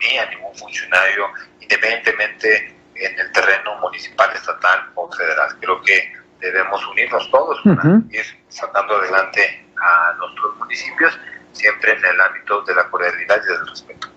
ni 0.00 0.18
a 0.18 0.26
ningún 0.30 0.54
funcionario 0.56 1.30
independientemente 1.60 2.74
en 2.96 3.18
el 3.18 3.32
terreno 3.32 3.76
municipal, 3.80 4.30
estatal 4.34 4.90
o 4.94 5.10
federal. 5.10 5.56
Creo 5.60 5.80
que 5.82 6.12
debemos 6.44 6.86
unirnos 6.88 7.30
todos 7.30 7.58
para 7.64 8.02
ir 8.10 8.24
sacando 8.48 8.94
adelante 8.96 9.40
a 9.76 10.16
nuestros 10.18 10.56
municipios, 10.58 11.18
siempre 11.52 11.92
en 11.92 11.98
el 11.98 12.20
ámbito 12.20 12.62
de 12.62 12.74
la 12.74 12.88
cordialidad 12.90 13.36
y 13.42 13.52
del 13.52 13.66
respeto. 13.66 14.08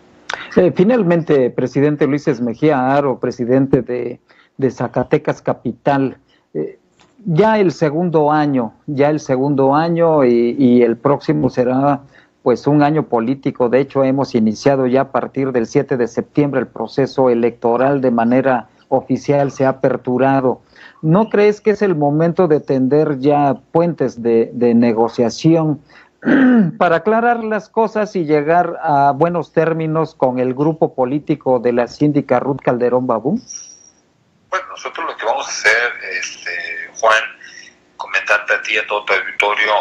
Eh, 0.56 0.72
finalmente, 0.76 1.50
presidente 1.50 2.08
Luis 2.08 2.42
Mejía 2.42 2.96
Aro, 2.96 3.20
presidente 3.20 3.82
de, 3.82 4.20
Zacatecas 4.72 5.42
Capital, 5.42 6.18
eh, 6.54 6.80
ya 7.26 7.60
el 7.60 7.72
segundo 7.72 8.32
año, 8.32 8.74
ya 8.86 9.10
el 9.10 9.20
segundo 9.20 9.76
año 9.76 10.24
y, 10.26 10.56
y, 10.58 10.82
el 10.82 10.98
próximo 10.98 11.50
será 11.50 12.02
pues 12.44 12.66
un 12.68 12.82
año 12.82 13.04
político. 13.04 13.70
De 13.70 13.80
hecho, 13.80 14.04
hemos 14.04 14.34
iniciado 14.34 14.88
ya 14.88 15.02
a 15.02 15.12
partir 15.12 15.52
del 15.52 15.68
7 15.68 15.98
de 15.98 16.08
septiembre 16.08 16.62
el 16.62 16.68
proceso 16.68 17.30
electoral 17.30 18.02
de 18.02 18.12
manera 18.12 18.70
oficial, 18.90 19.52
se 19.52 19.66
ha 19.66 19.70
aperturado. 19.70 20.62
¿No 21.02 21.30
crees 21.30 21.62
que 21.62 21.72
es 21.72 21.82
el 21.82 21.96
momento 21.96 22.48
de 22.48 22.60
tender 22.60 23.20
ya 23.20 23.56
puentes 23.72 24.22
de, 24.22 24.52
negociación 24.54 25.82
para 26.78 26.98
aclarar 26.98 27.44
las 27.44 27.70
cosas 27.70 28.16
y 28.16 28.26
llegar 28.26 28.78
a 28.82 29.12
buenos 29.12 29.54
términos 29.54 30.16
con 30.16 30.40
el 30.40 30.54
grupo 30.54 30.96
político 30.96 31.60
de 31.60 31.74
la 31.74 31.88
síndica 31.88 32.40
Ruth 32.40 32.62
Calderón 32.64 33.06
Babú? 33.06 33.40
Bueno, 34.50 34.66
nosotros 34.70 35.06
lo 35.06 35.18
que 35.18 35.26
vamos 35.26 35.46
a 35.46 35.50
hacer, 35.50 35.92
este, 36.20 36.52
Juan, 37.00 37.24
comentarte 37.98 38.54
a 38.54 38.62
ti 38.62 38.74
y 38.74 38.78
a 38.78 38.88
todo 38.88 39.06
tu 39.06 39.14
auditorio, 39.14 39.72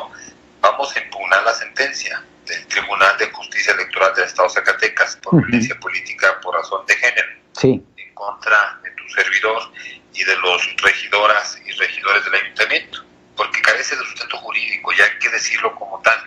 vamos 0.61 0.95
a 0.95 1.01
impugnar 1.01 1.43
la 1.45 1.55
sentencia 1.55 2.23
del 2.47 2.67
Tribunal 2.67 3.17
de 3.19 3.31
Justicia 3.31 3.73
Electoral 3.75 4.15
del 4.15 4.25
Estado 4.25 4.49
de 4.49 4.55
Zacatecas 4.55 5.17
por 5.23 5.37
violencia 5.43 5.79
política 5.81 6.29
por 6.43 6.55
razón 6.55 6.85
de 6.87 6.95
género. 6.95 7.29
Sí. 7.53 7.85
En 7.97 8.15
contra 8.15 8.81
de 8.83 8.91
servidor 9.11 9.73
y 10.13 10.25
de 10.25 10.37
los 10.37 10.77
regidoras 10.83 11.61
y 11.65 11.73
regidores 11.73 12.25
del 12.25 12.35
ayuntamiento, 12.35 13.05
porque 13.37 13.61
carece 13.63 13.97
de 13.97 14.05
sustento 14.05 14.39
jurídico, 14.39 14.93
ya 14.93 15.05
hay 15.05 15.19
que 15.19 15.29
decirlo 15.29 15.75
como 15.75 16.01
tal. 16.03 16.19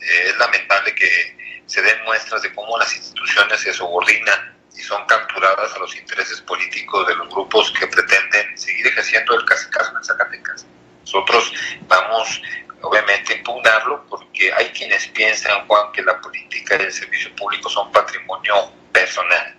Eh, 0.00 0.28
es 0.28 0.36
lamentable 0.38 0.94
que 0.94 1.36
se 1.66 1.82
den 1.82 2.02
muestras 2.04 2.42
de 2.42 2.54
cómo 2.54 2.78
las 2.78 2.94
instituciones 2.94 3.60
se 3.60 3.72
subordinan 3.72 4.56
y 4.76 4.80
son 4.80 5.04
capturadas 5.06 5.74
a 5.74 5.78
los 5.78 5.96
intereses 5.96 6.40
políticos 6.42 7.06
de 7.08 7.16
los 7.16 7.28
grupos 7.28 7.72
que 7.72 7.86
pretenden 7.86 8.56
seguir 8.56 8.86
ejerciendo 8.86 9.34
el 9.34 9.44
caso 9.44 9.68
en 9.96 10.04
Zacatecas. 10.04 10.66
Nosotros 11.00 11.52
vamos, 11.88 12.42
obviamente, 12.82 13.32
a 13.32 13.36
impugnarlo 13.38 14.06
porque 14.08 14.52
hay 14.52 14.70
quienes 14.70 15.08
piensan, 15.08 15.66
Juan, 15.66 15.90
que 15.92 16.02
la 16.02 16.20
política 16.20 16.76
y 16.76 16.82
el 16.82 16.92
servicio 16.92 17.34
público 17.34 17.68
son 17.70 17.90
patrimonio 17.90 18.72
personal 18.92 19.55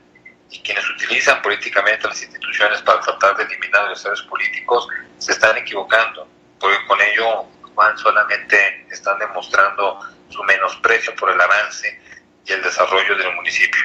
y 0.49 0.59
quienes 0.61 0.89
utilizan 0.89 1.41
políticamente 1.41 2.07
las 2.07 2.21
instituciones 2.21 2.81
para 2.81 2.99
tratar 3.01 3.35
de 3.37 3.43
eliminar 3.43 3.83
adversarios 3.83 4.21
políticos 4.23 4.87
se 5.17 5.33
están 5.33 5.57
equivocando, 5.57 6.27
porque 6.59 6.77
con 6.87 6.99
ello, 7.01 7.43
Juan, 7.75 7.97
solamente 7.97 8.85
están 8.89 9.19
demostrando 9.19 9.99
su 10.29 10.43
menosprecio 10.43 11.15
por 11.15 11.31
el 11.31 11.39
avance 11.39 11.99
y 12.45 12.53
el 12.53 12.63
desarrollo 12.63 13.17
del 13.17 13.35
municipio. 13.35 13.81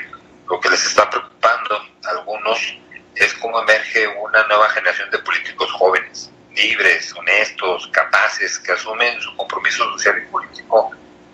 Lo 0.49 0.61
que 0.61 0.71
les 0.71 0.85
está 0.85 1.09
preocupando 1.09 1.75
a 2.05 2.11
algunos 2.11 2.59
es 3.15 3.35
cómo 3.35 3.61
emerge 3.63 4.07
una 4.09 4.43
nueva 4.45 4.69
generación 4.71 5.11
de 5.11 5.19
políticos 5.19 5.71
jóvenes, 5.73 6.31
libres, 6.55 7.13
honestos, 7.17 7.89
capaces, 7.93 8.59
que 8.59 8.73
asumen 8.73 9.21
su 9.21 9.35
compromiso 9.37 9.85
social 9.93 10.23
y 10.23 10.31
político 10.31 10.91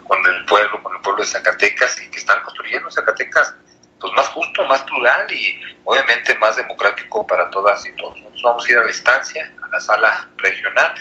con 0.07 0.27
el 0.27 0.45
pueblo, 0.47 0.83
con 0.83 0.95
el 0.95 1.03
pueblo 1.03 1.23
de 1.23 1.29
Zacatecas 1.29 2.01
y 2.01 2.11
que 2.11 2.19
están 2.19 2.43
construyendo 2.43 2.91
Zacatecas 2.91 3.55
pues 4.01 4.13
más 4.15 4.29
justo, 4.29 4.65
más 4.67 4.83
plural 4.83 5.31
y 5.33 5.61
obviamente 5.85 6.35
más 6.39 6.57
democrático 6.57 7.27
para 7.27 7.51
todas 7.51 7.85
y 7.87 7.93
todos. 7.97 8.17
Nosotros 8.19 8.43
vamos 8.43 8.67
a 8.67 8.71
ir 8.73 8.79
a 8.79 8.83
la 8.83 8.89
instancia, 8.89 9.53
a 9.63 9.69
la 9.69 9.81
sala 9.81 10.29
regional, 10.37 10.95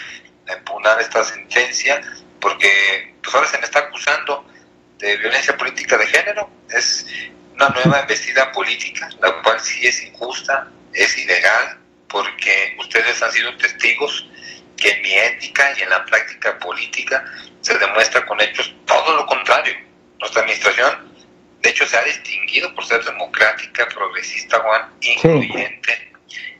a 0.48 0.52
impugnar 0.54 1.00
esta 1.00 1.22
sentencia, 1.24 2.00
porque 2.40 3.14
pues 3.22 3.34
ahora 3.34 3.48
se 3.48 3.58
me 3.58 3.64
está 3.64 3.80
acusando 3.80 4.44
de 4.98 5.16
violencia 5.16 5.56
política 5.56 5.96
de 5.96 6.06
género. 6.06 6.50
Es 6.70 7.06
una 7.54 7.68
nueva 7.68 8.00
investida 8.00 8.50
política, 8.52 9.08
la 9.20 9.42
cual 9.42 9.60
sí 9.60 9.86
es 9.86 10.02
injusta, 10.02 10.68
es 10.92 11.16
ilegal, 11.18 11.78
porque 12.08 12.76
ustedes 12.78 13.22
han 13.22 13.32
sido 13.32 13.56
testigos 13.56 14.28
que 14.76 14.90
en 14.90 15.02
mi 15.02 15.12
ética 15.12 15.72
y 15.76 15.82
en 15.82 15.90
la 15.90 16.04
práctica 16.04 16.58
política 16.58 17.24
se 17.60 17.76
demuestra 17.78 18.24
con 18.26 18.40
hechos 18.40 18.74
todo 18.86 19.16
lo 19.16 19.26
contrario. 19.26 19.74
Nuestra 20.20 20.42
administración 20.42 21.07
de 21.60 21.70
hecho, 21.70 21.86
se 21.86 21.96
ha 21.96 22.04
distinguido 22.04 22.72
por 22.74 22.84
ser 22.86 23.04
democrática, 23.04 23.88
progresista, 23.88 24.60
Juan, 24.60 24.92
incluyente, 25.00 26.12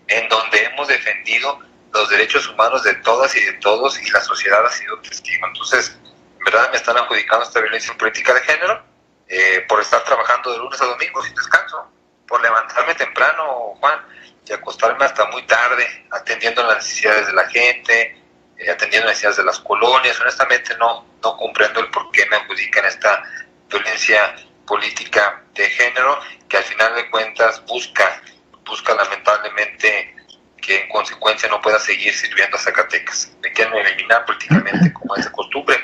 en 0.09 0.29
donde 0.29 0.65
hemos 0.65 0.89
defendido 0.89 1.61
los 1.93 2.09
derechos 2.11 2.49
humanos 2.49 2.83
de 2.83 2.95
todas 2.97 3.35
y 3.37 3.41
de 3.41 3.53
todos 3.55 4.01
y 4.01 4.11
la 4.11 4.21
sociedad 4.21 4.65
ha 4.67 4.71
sido 4.71 4.99
testigo. 5.01 5.47
Entonces, 5.47 5.97
en 6.39 6.45
verdad 6.45 6.71
me 6.71 6.77
están 6.77 6.97
adjudicando 6.97 7.45
esta 7.45 7.61
violencia 7.61 7.95
política 7.95 8.35
de 8.35 8.41
género 8.41 8.83
eh, 9.29 9.65
por 9.69 9.81
estar 9.81 10.03
trabajando 10.05 10.53
de 10.53 10.59
lunes 10.59 10.81
a 10.81 10.87
domingo 10.87 11.23
sin 11.23 11.35
descanso, 11.35 11.87
por 12.27 12.43
levantarme 12.43 12.95
temprano, 12.95 13.75
Juan, 13.79 14.01
y 14.47 14.53
acostarme 14.53 15.05
hasta 15.05 15.27
muy 15.27 15.43
tarde, 15.47 16.07
atendiendo 16.11 16.67
las 16.67 16.79
necesidades 16.79 17.27
de 17.27 17.33
la 17.35 17.49
gente, 17.49 18.21
eh, 18.57 18.71
atendiendo 18.71 19.07
las 19.07 19.13
necesidades 19.13 19.37
de 19.37 19.45
las 19.45 19.61
colonias. 19.61 20.21
Honestamente 20.21 20.77
no, 20.77 21.07
no 21.23 21.37
comprendo 21.37 21.81
el 21.81 21.91
por 21.91 22.11
qué 22.11 22.27
me 22.27 22.37
adjudican 22.37 22.85
esta 22.85 23.23
violencia 23.69 24.35
política 24.69 25.43
de 25.55 25.65
género 25.65 26.19
que 26.49 26.59
al 26.59 26.65
final 26.65 26.95
de 26.95 27.11
cuentas 27.11 27.63
busca, 27.67 28.23
busca 28.65 28.95
lamentablemente 28.95 30.15
que 30.61 30.83
en 30.83 30.89
consecuencia 30.91 31.49
no 31.49 31.61
pueda 31.61 31.79
seguir 31.79 32.13
sirviendo 32.13 32.57
a 32.57 32.61
Zacatecas. 32.61 33.35
Me 33.43 33.53
quieren 33.53 33.75
eliminar 33.75 34.25
políticamente 34.27 34.93
como 34.93 35.17
es 35.17 35.25
de 35.25 35.33
costumbre 35.33 35.77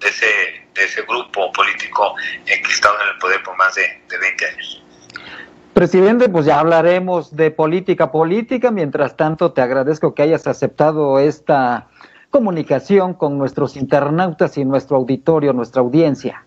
de 0.00 0.08
ese, 0.08 0.26
de 0.74 0.84
ese 0.84 1.02
grupo 1.02 1.52
político 1.52 2.14
enquistado 2.46 2.96
en 3.02 3.08
el 3.08 3.18
poder 3.18 3.42
por 3.42 3.56
más 3.56 3.74
de, 3.74 3.82
de 4.08 4.18
20 4.18 4.46
años. 4.46 4.82
Presidente, 5.74 6.28
pues 6.28 6.46
ya 6.46 6.58
hablaremos 6.58 7.36
de 7.36 7.50
política 7.50 8.10
política. 8.10 8.70
Mientras 8.70 9.16
tanto, 9.16 9.52
te 9.52 9.60
agradezco 9.60 10.14
que 10.14 10.22
hayas 10.22 10.46
aceptado 10.46 11.18
esta 11.18 11.88
comunicación 12.30 13.14
con 13.14 13.38
nuestros 13.38 13.76
internautas 13.76 14.56
y 14.56 14.64
nuestro 14.64 14.96
auditorio, 14.96 15.52
nuestra 15.52 15.80
audiencia. 15.80 16.44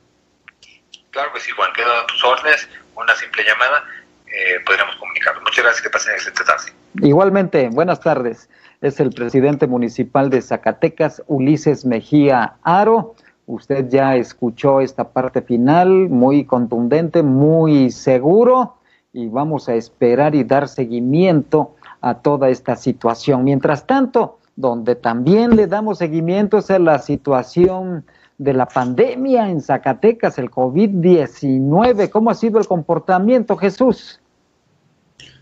Claro 1.14 1.32
que 1.32 1.39
sí, 1.41 1.51
Juan, 1.51 1.70
quedo 1.76 1.93
a 1.93 2.07
tus 2.07 2.24
órdenes, 2.24 2.68
una 2.95 3.14
simple 3.14 3.43
llamada, 3.43 3.84
eh, 4.26 4.59
podremos 4.66 4.95
comunicarnos. 4.95 5.43
Muchas 5.43 5.64
gracias, 5.64 5.84
que 5.84 5.89
pasen 5.91 6.14
excelente 6.14 6.43
tarde. 6.43 6.74
Igualmente, 7.07 7.70
buenas 7.70 7.99
tardes. 7.99 8.49
Es 8.82 8.99
el 8.99 9.11
presidente 9.11 9.68
municipal 9.68 10.32
de 10.32 10.41
Zacatecas, 10.41 11.22
Ulises 11.28 11.86
Mejía 11.86 12.55
Aro. 12.64 13.14
Usted 13.45 13.89
ya 13.89 14.16
escuchó 14.16 14.82
esta 14.82 15.09
parte 15.09 15.43
final, 15.43 16.09
muy 16.09 16.45
contundente, 16.45 17.22
muy 17.22 17.91
seguro, 17.91 18.78
y 19.14 19.28
vamos 19.28 19.70
a 19.70 19.76
esperar 19.76 20.34
y 20.34 20.43
dar 20.43 20.68
seguimiento 20.68 21.76
a 22.01 22.16
toda 22.16 22.49
esta 22.49 22.76
situación. 22.76 23.43
Mientras 23.43 23.86
tanto, 23.86 24.39
donde 24.55 24.95
también 24.95 25.55
le 25.55 25.68
damos 25.68 25.99
seguimiento 25.99 26.57
es 26.57 26.72
a 26.72 26.80
la 26.80 26.97
situación 26.97 28.03
de 28.38 28.53
la 28.53 28.67
pandemia 28.67 29.49
en 29.49 29.61
Zacatecas, 29.61 30.38
el 30.38 30.49
COVID-19. 30.49 32.09
¿Cómo 32.09 32.29
ha 32.29 32.36
sido 32.36 32.59
el 32.59 32.67
comportamiento, 32.67 33.57
Jesús? 33.57 34.19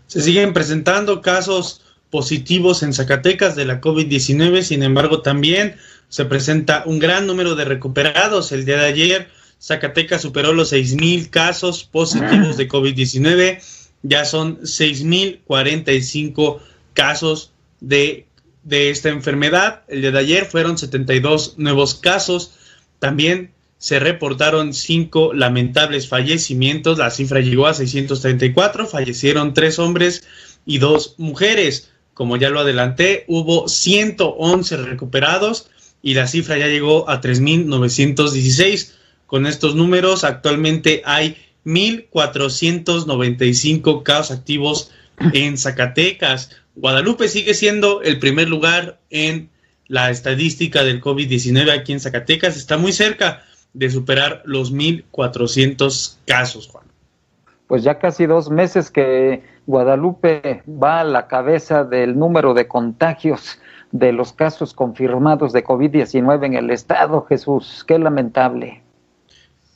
Se 0.06 0.20
siguen 0.20 0.52
presentando 0.52 1.22
casos 1.22 1.82
positivos 2.10 2.82
en 2.82 2.92
Zacatecas 2.92 3.56
de 3.56 3.64
la 3.64 3.80
COVID-19, 3.80 4.62
sin 4.62 4.82
embargo 4.82 5.22
también 5.22 5.76
se 6.10 6.26
presenta 6.26 6.82
un 6.84 6.98
gran 6.98 7.26
número 7.26 7.54
de 7.54 7.64
recuperados. 7.64 8.52
El 8.52 8.66
día 8.66 8.76
de 8.76 8.84
ayer 8.84 9.28
Zacatecas 9.58 10.20
superó 10.20 10.52
los 10.52 10.72
6.000 10.72 11.30
casos 11.30 11.84
positivos 11.84 12.58
de 12.58 12.68
COVID-19, 12.68 13.62
ya 14.02 14.26
son 14.26 14.60
6.045 14.60 16.58
casos 16.92 17.52
de, 17.80 18.26
de 18.64 18.90
esta 18.90 19.08
enfermedad. 19.08 19.84
El 19.88 20.02
día 20.02 20.10
de 20.10 20.18
ayer 20.18 20.44
fueron 20.44 20.76
72 20.76 21.54
nuevos 21.56 21.94
casos. 21.94 22.58
También 23.02 23.52
se 23.78 23.98
reportaron 23.98 24.72
cinco 24.72 25.34
lamentables 25.34 26.06
fallecimientos, 26.06 26.98
la 26.98 27.10
cifra 27.10 27.40
llegó 27.40 27.66
a 27.66 27.74
634, 27.74 28.86
fallecieron 28.86 29.54
tres 29.54 29.80
hombres 29.80 30.24
y 30.64 30.78
dos 30.78 31.16
mujeres. 31.18 31.90
Como 32.14 32.36
ya 32.36 32.48
lo 32.48 32.60
adelanté, 32.60 33.24
hubo 33.26 33.66
111 33.66 34.76
recuperados 34.76 35.68
y 36.00 36.14
la 36.14 36.28
cifra 36.28 36.56
ya 36.58 36.68
llegó 36.68 37.10
a 37.10 37.20
3.916. 37.20 38.92
Con 39.26 39.48
estos 39.48 39.74
números, 39.74 40.22
actualmente 40.22 41.02
hay 41.04 41.36
1.495 41.64 44.04
casos 44.04 44.30
activos 44.30 44.92
en 45.32 45.58
Zacatecas. 45.58 46.50
Guadalupe 46.76 47.26
sigue 47.26 47.54
siendo 47.54 48.00
el 48.02 48.20
primer 48.20 48.48
lugar 48.48 49.00
en 49.10 49.50
la 49.92 50.08
estadística 50.08 50.82
del 50.84 51.02
COVID-19 51.02 51.70
aquí 51.70 51.92
en 51.92 52.00
Zacatecas 52.00 52.56
está 52.56 52.78
muy 52.78 52.92
cerca 52.92 53.42
de 53.74 53.90
superar 53.90 54.40
los 54.46 54.72
1.400 54.72 56.16
casos, 56.26 56.66
Juan. 56.68 56.86
Pues 57.66 57.82
ya 57.82 57.98
casi 57.98 58.24
dos 58.24 58.48
meses 58.48 58.90
que 58.90 59.42
Guadalupe 59.66 60.62
va 60.66 61.00
a 61.00 61.04
la 61.04 61.26
cabeza 61.26 61.84
del 61.84 62.18
número 62.18 62.54
de 62.54 62.68
contagios 62.68 63.58
de 63.90 64.12
los 64.12 64.32
casos 64.32 64.72
confirmados 64.72 65.52
de 65.52 65.62
COVID-19 65.62 66.46
en 66.46 66.54
el 66.54 66.70
estado, 66.70 67.26
Jesús. 67.28 67.84
Qué 67.86 67.98
lamentable. 67.98 68.80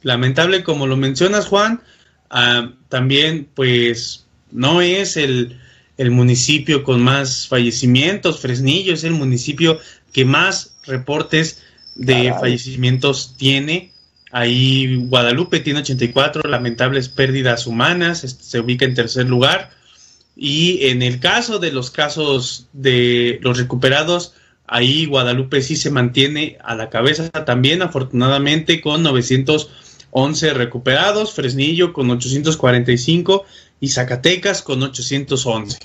Lamentable, 0.01 0.64
como 0.64 0.87
lo 0.87 0.97
mencionas, 0.97 1.47
Juan. 1.47 1.83
Ah, 2.31 2.71
también, 2.89 3.51
pues, 3.55 4.27
no 4.51 4.81
es 4.81 5.19
el, 5.19 5.61
el 5.99 6.11
municipio 6.11 6.85
con 6.85 7.03
más 7.03 7.49
fallecimientos. 7.49 8.41
Fresnillo 8.41 8.95
es 8.95 9.05
el 9.05 9.12
municipio 9.12 9.79
que 10.13 10.25
más 10.25 10.77
reportes 10.85 11.63
de 11.95 12.35
fallecimientos 12.39 13.35
tiene. 13.37 13.93
Ahí 14.33 14.97
Guadalupe 15.09 15.61
tiene 15.61 15.81
84 15.81 16.49
lamentables 16.49 17.09
pérdidas 17.09 17.67
humanas, 17.67 18.21
se 18.21 18.61
ubica 18.61 18.85
en 18.85 18.95
tercer 18.95 19.27
lugar. 19.27 19.71
Y 20.37 20.89
en 20.89 21.03
el 21.03 21.21
caso 21.21 21.59
de 21.59 21.73
los 21.73 21.91
casos 21.91 22.69
de 22.73 23.39
los 23.43 23.57
recuperados, 23.57 24.35
ahí 24.67 25.07
Guadalupe 25.07 25.63
sí 25.63 25.77
se 25.77 25.91
mantiene 25.91 26.59
a 26.63 26.75
la 26.75 26.91
cabeza 26.91 27.31
también, 27.31 27.81
afortunadamente, 27.81 28.83
con 28.83 29.03
911 29.03 30.55
recuperados, 30.55 31.33
Fresnillo 31.33 31.95
con 31.95 32.11
845 32.11 33.45
y 33.81 33.89
Zacatecas 33.89 34.61
con 34.61 34.83
811. 34.83 35.79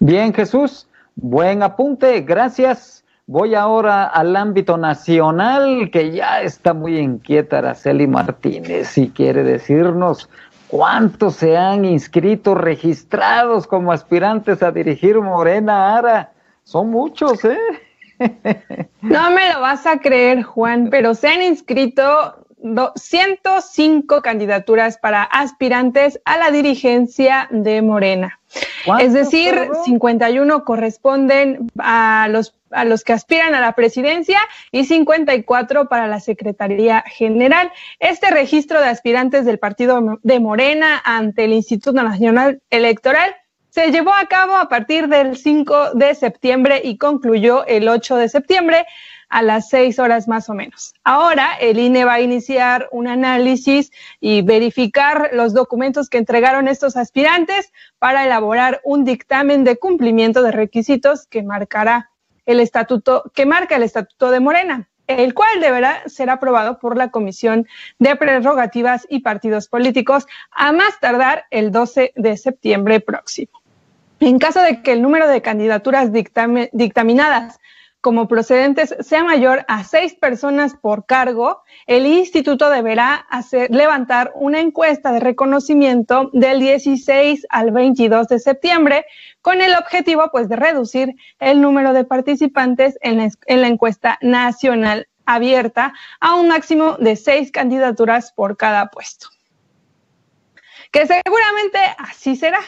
Bien, 0.00 0.32
Jesús, 0.32 0.86
buen 1.20 1.62
apunte, 1.62 2.20
gracias. 2.20 3.04
Voy 3.26 3.54
ahora 3.54 4.04
al 4.04 4.34
ámbito 4.36 4.78
nacional, 4.78 5.90
que 5.92 6.12
ya 6.12 6.40
está 6.40 6.72
muy 6.72 6.98
inquieta 6.98 7.58
Araceli 7.58 8.06
Martínez 8.06 8.96
y 8.96 9.10
quiere 9.10 9.42
decirnos 9.42 10.30
cuántos 10.68 11.34
se 11.34 11.56
han 11.56 11.84
inscrito 11.84 12.54
registrados 12.54 13.66
como 13.66 13.92
aspirantes 13.92 14.62
a 14.62 14.72
dirigir 14.72 15.20
Morena 15.20 15.96
Ara. 15.96 16.32
Son 16.64 16.90
muchos, 16.90 17.44
¿eh? 17.44 17.58
No 19.02 19.30
me 19.30 19.52
lo 19.52 19.60
vas 19.60 19.86
a 19.86 19.98
creer, 20.00 20.42
Juan, 20.42 20.88
pero 20.90 21.14
se 21.14 21.28
han 21.28 21.42
inscrito 21.42 22.46
105 22.96 24.22
candidaturas 24.22 24.98
para 24.98 25.22
aspirantes 25.22 26.20
a 26.24 26.38
la 26.38 26.50
dirigencia 26.50 27.46
de 27.50 27.82
Morena. 27.82 28.37
Es 29.00 29.12
decir, 29.12 29.68
51 29.84 30.64
corresponden 30.64 31.70
a 31.78 32.28
los 32.30 32.54
a 32.70 32.84
los 32.84 33.02
que 33.02 33.12
aspiran 33.12 33.54
a 33.54 33.60
la 33.60 33.72
presidencia 33.72 34.38
y 34.72 34.84
54 34.84 35.88
para 35.88 36.06
la 36.06 36.20
Secretaría 36.20 37.02
General. 37.06 37.72
Este 37.98 38.30
registro 38.30 38.80
de 38.80 38.88
aspirantes 38.88 39.44
del 39.46 39.58
partido 39.58 40.18
de 40.22 40.40
Morena 40.40 41.00
ante 41.04 41.44
el 41.44 41.52
Instituto 41.52 42.02
Nacional 42.02 42.60
Electoral 42.70 43.34
se 43.70 43.90
llevó 43.90 44.12
a 44.12 44.26
cabo 44.26 44.56
a 44.56 44.68
partir 44.68 45.08
del 45.08 45.36
5 45.36 45.94
de 45.94 46.14
septiembre 46.14 46.80
y 46.82 46.96
concluyó 46.96 47.66
el 47.66 47.88
8 47.88 48.16
de 48.16 48.28
septiembre 48.28 48.86
a 49.28 49.42
las 49.42 49.68
6 49.68 49.98
horas 49.98 50.28
más 50.28 50.48
o 50.48 50.54
menos. 50.54 50.94
Ahora 51.04 51.54
el 51.60 51.78
INE 51.78 52.04
va 52.04 52.14
a 52.14 52.20
iniciar 52.20 52.88
un 52.92 53.08
análisis 53.08 53.90
y 54.20 54.42
verificar 54.42 55.30
los 55.32 55.54
documentos 55.54 56.08
que 56.08 56.18
entregaron 56.18 56.68
estos 56.68 56.96
aspirantes 56.96 57.72
para 57.98 58.24
elaborar 58.24 58.80
un 58.84 59.04
dictamen 59.04 59.64
de 59.64 59.78
cumplimiento 59.78 60.42
de 60.42 60.52
requisitos 60.52 61.26
que 61.26 61.42
marcará 61.42 62.10
el 62.46 62.60
estatuto 62.60 63.30
que 63.34 63.44
marca 63.44 63.76
el 63.76 63.82
estatuto 63.82 64.30
de 64.30 64.40
Morena, 64.40 64.88
el 65.06 65.34
cual 65.34 65.60
deberá 65.60 66.02
ser 66.08 66.30
aprobado 66.30 66.78
por 66.78 66.96
la 66.96 67.10
Comisión 67.10 67.66
de 67.98 68.16
Prerrogativas 68.16 69.06
y 69.10 69.20
Partidos 69.20 69.68
Políticos 69.68 70.26
a 70.50 70.72
más 70.72 70.98
tardar 71.00 71.44
el 71.50 71.70
12 71.70 72.12
de 72.16 72.36
septiembre 72.36 73.00
próximo. 73.00 73.62
En 74.20 74.38
caso 74.38 74.60
de 74.62 74.82
que 74.82 74.92
el 74.92 75.02
número 75.02 75.28
de 75.28 75.42
candidaturas 75.42 76.10
dictaminadas 76.12 77.60
como 78.00 78.28
procedentes 78.28 78.94
sea 79.00 79.24
mayor 79.24 79.64
a 79.66 79.82
seis 79.84 80.14
personas 80.14 80.74
por 80.74 81.06
cargo, 81.06 81.62
el 81.86 82.06
instituto 82.06 82.70
deberá 82.70 83.14
hacer, 83.14 83.70
levantar 83.70 84.32
una 84.34 84.60
encuesta 84.60 85.10
de 85.10 85.20
reconocimiento 85.20 86.30
del 86.32 86.60
16 86.60 87.46
al 87.50 87.72
22 87.72 88.28
de 88.28 88.38
septiembre 88.38 89.06
con 89.42 89.60
el 89.60 89.74
objetivo 89.74 90.30
pues 90.30 90.48
de 90.48 90.56
reducir 90.56 91.16
el 91.40 91.60
número 91.60 91.92
de 91.92 92.04
participantes 92.04 92.98
en 93.00 93.18
la, 93.18 93.30
en 93.46 93.60
la 93.62 93.68
encuesta 93.68 94.18
nacional 94.22 95.08
abierta 95.26 95.92
a 96.20 96.36
un 96.36 96.48
máximo 96.48 96.96
de 96.98 97.16
seis 97.16 97.50
candidaturas 97.50 98.32
por 98.32 98.56
cada 98.56 98.86
puesto. 98.86 99.28
Que 100.90 101.06
seguramente 101.06 101.78
así 101.98 102.34
será. 102.34 102.60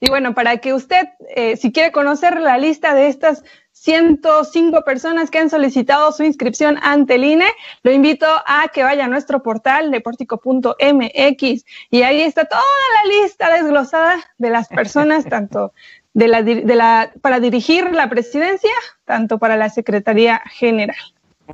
Y 0.00 0.08
bueno, 0.08 0.32
para 0.32 0.58
que 0.58 0.74
usted, 0.74 1.08
eh, 1.34 1.56
si 1.56 1.72
quiere 1.72 1.90
conocer 1.90 2.40
la 2.40 2.56
lista 2.56 2.94
de 2.94 3.08
estas 3.08 3.42
105 3.80 4.82
personas 4.82 5.30
que 5.30 5.38
han 5.38 5.50
solicitado 5.50 6.10
su 6.12 6.24
inscripción 6.24 6.78
ante 6.82 7.14
el 7.14 7.24
INE, 7.24 7.48
lo 7.82 7.92
invito 7.92 8.26
a 8.26 8.68
que 8.72 8.82
vaya 8.82 9.04
a 9.04 9.08
nuestro 9.08 9.42
portal 9.42 9.90
deportico.mx 9.90 11.64
y 11.90 12.02
ahí 12.02 12.20
está 12.20 12.44
toda 12.44 12.62
la 12.62 13.10
lista 13.22 13.52
desglosada 13.52 14.16
de 14.38 14.50
las 14.50 14.68
personas, 14.68 15.24
tanto 15.28 15.72
de 16.12 16.28
la, 16.28 16.42
de 16.42 16.74
la, 16.74 17.12
para 17.20 17.38
dirigir 17.38 17.92
la 17.92 18.08
presidencia, 18.08 18.72
tanto 19.04 19.38
para 19.38 19.56
la 19.56 19.70
Secretaría 19.70 20.42
General. 20.50 20.96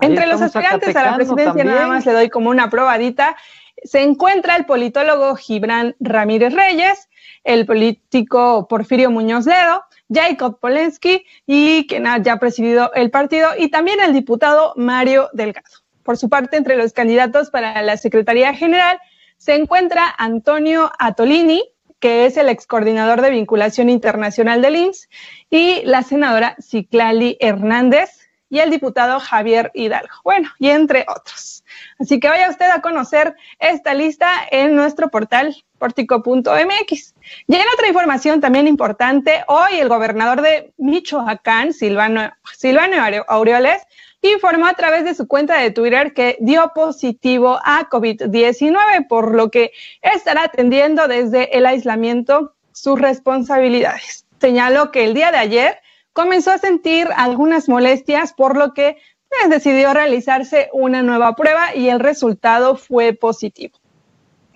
Entre 0.00 0.26
los 0.26 0.40
aspirantes 0.40 0.96
a 0.96 1.10
la 1.10 1.16
presidencia, 1.16 1.62
nada 1.62 1.86
más 1.86 2.06
le 2.06 2.12
doy 2.12 2.30
como 2.30 2.50
una 2.50 2.70
probadita, 2.70 3.36
se 3.82 4.02
encuentra 4.02 4.56
el 4.56 4.64
politólogo 4.64 5.36
Gibran 5.36 5.94
Ramírez 6.00 6.54
Reyes, 6.54 7.08
el 7.44 7.66
político 7.66 8.66
Porfirio 8.66 9.10
Muñoz 9.10 9.44
Ledo, 9.46 9.84
Jacob 10.12 10.58
Polensky 10.60 11.24
y 11.46 11.86
quien 11.86 12.06
ha 12.06 12.18
ya 12.18 12.38
presidido 12.38 12.92
el 12.94 13.10
partido, 13.10 13.50
y 13.56 13.68
también 13.68 14.00
el 14.00 14.12
diputado 14.12 14.74
Mario 14.76 15.30
Delgado. 15.32 15.68
Por 16.02 16.16
su 16.16 16.28
parte, 16.28 16.56
entre 16.56 16.76
los 16.76 16.92
candidatos 16.92 17.50
para 17.50 17.80
la 17.82 17.96
Secretaría 17.96 18.54
General 18.54 18.98
se 19.36 19.54
encuentra 19.54 20.14
Antonio 20.18 20.92
Atolini, 20.98 21.64
que 21.98 22.26
es 22.26 22.36
el 22.36 22.48
ex 22.50 22.66
coordinador 22.66 23.22
de 23.22 23.30
vinculación 23.30 23.88
internacional 23.88 24.60
del 24.60 24.76
IMSS, 24.76 25.08
y 25.50 25.82
la 25.84 26.02
senadora 26.02 26.56
Ciclali 26.60 27.36
Hernández, 27.40 28.10
y 28.50 28.60
el 28.60 28.70
diputado 28.70 29.18
Javier 29.18 29.72
Hidalgo. 29.74 30.14
Bueno, 30.22 30.50
y 30.58 30.68
entre 30.68 31.04
otros. 31.08 31.64
Así 31.98 32.20
que 32.20 32.28
vaya 32.28 32.50
usted 32.50 32.70
a 32.70 32.82
conocer 32.82 33.34
esta 33.58 33.94
lista 33.94 34.30
en 34.50 34.76
nuestro 34.76 35.08
portal 35.08 35.56
portico.mx. 35.78 37.13
En 37.48 37.62
otra 37.72 37.88
información 37.88 38.40
también 38.40 38.68
importante, 38.68 39.44
hoy 39.48 39.78
el 39.78 39.88
gobernador 39.88 40.42
de 40.42 40.72
Michoacán, 40.76 41.72
Silvano, 41.72 42.32
Silvano 42.56 42.96
Aureoles, 43.28 43.82
informó 44.22 44.66
a 44.66 44.74
través 44.74 45.04
de 45.04 45.14
su 45.14 45.28
cuenta 45.28 45.58
de 45.58 45.70
Twitter 45.70 46.14
que 46.14 46.36
dio 46.40 46.72
positivo 46.74 47.58
a 47.64 47.88
COVID-19, 47.90 49.06
por 49.08 49.34
lo 49.34 49.50
que 49.50 49.72
estará 50.00 50.44
atendiendo 50.44 51.08
desde 51.08 51.56
el 51.56 51.66
aislamiento 51.66 52.54
sus 52.72 52.98
responsabilidades. 52.98 54.26
Señaló 54.40 54.90
que 54.90 55.04
el 55.04 55.14
día 55.14 55.30
de 55.30 55.38
ayer 55.38 55.78
comenzó 56.12 56.52
a 56.52 56.58
sentir 56.58 57.08
algunas 57.16 57.68
molestias, 57.68 58.32
por 58.32 58.56
lo 58.56 58.72
que 58.72 58.96
pues, 59.28 59.50
decidió 59.50 59.92
realizarse 59.92 60.68
una 60.72 61.02
nueva 61.02 61.34
prueba 61.34 61.74
y 61.74 61.88
el 61.88 62.00
resultado 62.00 62.76
fue 62.76 63.12
positivo. 63.12 63.78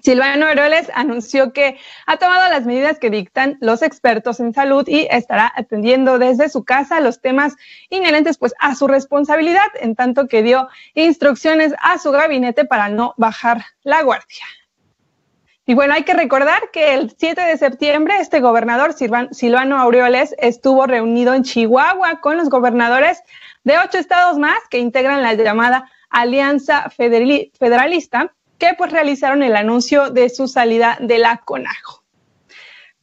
Silvano 0.02 0.48
Heroles 0.48 0.90
anunció 0.94 1.52
que 1.52 1.78
ha 2.06 2.16
tomado 2.16 2.48
las 2.50 2.66
medidas 2.66 2.98
que 2.98 3.10
dictan 3.10 3.58
los 3.60 3.82
expertos 3.82 4.40
en 4.40 4.54
salud 4.54 4.86
y 4.86 5.08
estará 5.10 5.52
atendiendo 5.54 6.18
desde 6.18 6.48
su 6.48 6.64
casa 6.64 7.00
los 7.00 7.20
temas 7.20 7.56
inherentes 7.90 8.38
pues 8.38 8.54
a 8.60 8.74
su 8.74 8.86
responsabilidad, 8.86 9.66
en 9.80 9.96
tanto 9.96 10.28
que 10.28 10.42
dio 10.42 10.68
instrucciones 10.94 11.74
a 11.82 11.98
su 11.98 12.12
gabinete 12.12 12.64
para 12.64 12.88
no 12.88 13.14
bajar 13.16 13.64
la 13.82 14.02
guardia. 14.02 14.44
Y 15.66 15.74
bueno, 15.74 15.92
hay 15.92 16.04
que 16.04 16.14
recordar 16.14 16.70
que 16.72 16.94
el 16.94 17.14
7 17.18 17.42
de 17.42 17.58
septiembre 17.58 18.14
este 18.20 18.40
gobernador 18.40 18.94
Silvano 18.94 19.78
Aureoles 19.78 20.34
estuvo 20.38 20.86
reunido 20.86 21.34
en 21.34 21.42
Chihuahua 21.42 22.20
con 22.22 22.38
los 22.38 22.48
gobernadores 22.48 23.22
de 23.64 23.76
ocho 23.78 23.98
estados 23.98 24.38
más 24.38 24.58
que 24.70 24.78
integran 24.78 25.22
la 25.22 25.34
llamada 25.34 25.90
Alianza 26.08 26.88
Federalista, 26.88 28.34
que 28.58 28.74
pues 28.76 28.92
realizaron 28.92 29.42
el 29.42 29.56
anuncio 29.56 30.10
de 30.10 30.28
su 30.28 30.48
salida 30.48 30.98
de 31.00 31.18
la 31.18 31.38
CONAGO. 31.44 32.02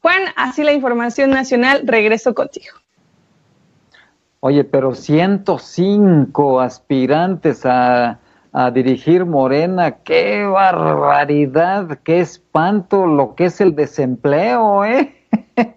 Juan, 0.02 0.22
así 0.36 0.64
la 0.64 0.74
información 0.74 1.32
nacional, 1.32 1.82
regreso 1.86 2.36
contigo. 2.36 2.76
Oye, 4.42 4.64
pero 4.64 4.94
105 4.94 6.60
aspirantes 6.62 7.66
a 7.66 8.20
a 8.58 8.72
dirigir 8.72 9.26
Morena. 9.26 9.92
¡Qué 9.92 10.46
barbaridad! 10.46 12.00
¡Qué 12.06 12.22
espanto 12.22 13.06
lo 13.06 13.36
que 13.36 13.46
es 13.48 13.60
el 13.60 13.76
desempleo, 13.76 14.86
eh! 14.86 15.14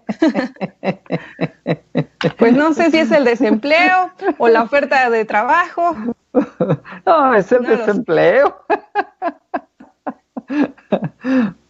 Pues 2.37 2.53
no 2.53 2.73
sé 2.73 2.91
si 2.91 2.99
es 2.99 3.11
el 3.11 3.25
desempleo 3.25 4.11
o 4.37 4.47
la 4.47 4.63
oferta 4.63 5.09
de 5.09 5.25
trabajo. 5.25 5.93
No, 7.05 7.33
es 7.33 7.51
el 7.51 7.63
desempleo. 7.63 8.63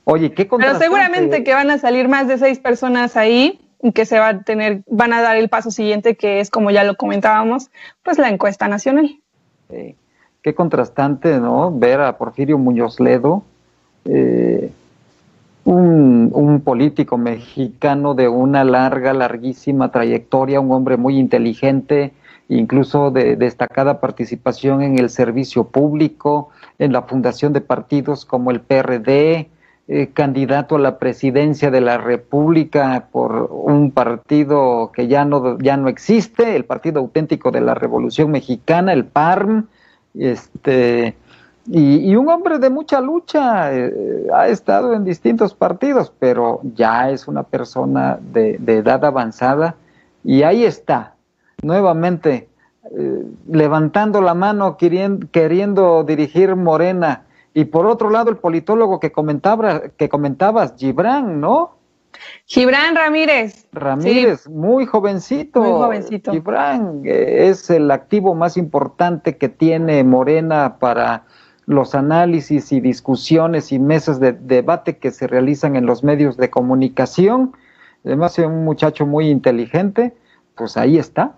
Oye, 0.05 0.34
qué 0.34 0.45
Pero 0.45 0.78
seguramente 0.80 1.43
que 1.43 1.53
van 1.53 1.70
a 1.70 1.78
salir 1.78 2.07
más 2.07 2.28
de 2.28 2.38
seis 2.38 2.59
personas 2.59 3.15
ahí 3.15 3.59
y 3.82 3.91
que 3.91 4.05
se 4.05 4.20
va 4.20 4.30
a 4.30 4.41
tener, 4.41 4.82
van 4.88 5.13
a 5.13 5.22
dar 5.22 5.38
el 5.38 5.49
paso 5.49 5.72
siguiente, 5.72 6.15
que 6.15 6.39
es 6.39 6.49
como 6.49 6.72
ya 6.72 6.84
lo 6.84 6.95
comentábamos, 6.95 7.70
pues 8.03 8.17
la 8.17 8.30
encuesta 8.30 8.67
nacional. 8.67 9.20
Sí 9.70 9.95
qué 10.41 10.55
contrastante, 10.55 11.39
¿no? 11.39 11.72
Ver 11.78 12.01
a 12.01 12.17
Porfirio 12.17 12.57
Muñoz 12.57 12.99
Ledo, 12.99 13.43
eh, 14.05 14.72
un, 15.65 16.32
un, 16.34 16.61
político 16.61 17.17
mexicano 17.17 18.15
de 18.15 18.28
una 18.28 18.63
larga, 18.63 19.13
larguísima 19.13 19.91
trayectoria, 19.91 20.59
un 20.59 20.72
hombre 20.72 20.97
muy 20.97 21.17
inteligente, 21.20 22.13
incluso 22.47 23.11
de 23.11 23.36
destacada 23.36 23.99
participación 23.99 24.82
en 24.82 24.97
el 24.97 25.09
servicio 25.09 25.65
público, 25.65 26.49
en 26.80 26.93
la 26.93 27.03
fundación 27.03 27.53
de 27.53 27.61
partidos 27.61 28.25
como 28.25 28.51
el 28.51 28.61
PRD, 28.61 29.49
eh, 29.91 30.09
candidato 30.13 30.75
a 30.75 30.80
la 30.80 30.99
presidencia 30.99 31.71
de 31.71 31.82
la 31.82 31.97
República 31.97 33.07
por 33.11 33.49
un 33.51 33.91
partido 33.91 34.91
que 34.93 35.07
ya 35.07 35.25
no, 35.25 35.57
ya 35.59 35.77
no 35.77 35.89
existe, 35.89 36.55
el 36.55 36.65
Partido 36.65 36.99
Auténtico 36.99 37.51
de 37.51 37.61
la 37.61 37.73
Revolución 37.73 38.32
Mexicana, 38.32 38.93
el 38.93 39.05
PARM, 39.05 39.67
este, 40.13 41.15
y, 41.71 42.15
un 42.15 42.30
hombre 42.30 42.57
de 42.57 42.69
mucha 42.69 42.99
lucha, 42.99 43.75
eh, 43.75 44.27
ha 44.34 44.47
estado 44.47 44.93
en 44.93 45.03
distintos 45.03 45.53
partidos, 45.53 46.11
pero 46.17 46.61
ya 46.75 47.11
es 47.11 47.27
una 47.27 47.43
persona 47.43 48.19
de, 48.21 48.59
edad 48.67 49.05
avanzada 49.05 49.75
y 50.23 50.43
ahí 50.43 50.65
está, 50.65 51.15
nuevamente, 51.61 52.49
eh, 52.86 53.23
levantando 53.47 54.21
la 54.21 54.34
mano, 54.34 54.77
queriendo, 54.77 55.27
queriendo 55.32 56.03
dirigir 56.03 56.55
Morena. 56.55 57.25
Y 57.53 57.65
por 57.65 57.86
otro 57.86 58.09
lado, 58.09 58.30
el 58.30 58.38
politólogo 58.38 58.99
que, 58.99 59.11
comentaba, 59.11 59.89
que 59.97 60.07
comentabas, 60.07 60.75
Gibran, 60.77 61.41
¿no? 61.41 61.75
Gibran 62.45 62.95
Ramírez. 62.95 63.67
Ramírez, 63.71 64.47
muy 64.47 64.86
jovencito. 64.86 65.61
Muy 65.61 65.71
jovencito. 65.71 66.32
Gibran 66.32 67.01
eh, 67.05 67.49
es 67.49 67.69
el 67.69 67.91
activo 67.91 68.34
más 68.36 68.57
importante 68.57 69.38
que 69.38 69.49
tiene 69.49 70.03
Morena 70.03 70.77
para 70.80 71.25
los 71.65 71.93
análisis 71.93 72.71
y 72.71 72.80
discusiones 72.80 73.71
y 73.71 73.77
mesas 73.77 74.19
de 74.19 74.34
debate 74.34 74.97
que 74.97 75.11
se 75.11 75.27
realizan 75.27 75.75
en 75.75 75.86
los 75.86 76.03
medios 76.03 76.36
de 76.38 76.49
comunicación. 76.49 77.51
Además 78.03 78.39
es 78.39 78.47
un 78.47 78.63
muchacho 78.65 79.05
muy 79.05 79.30
inteligente, 79.30 80.15
pues 80.55 80.77
ahí 80.77 80.97
está, 80.97 81.38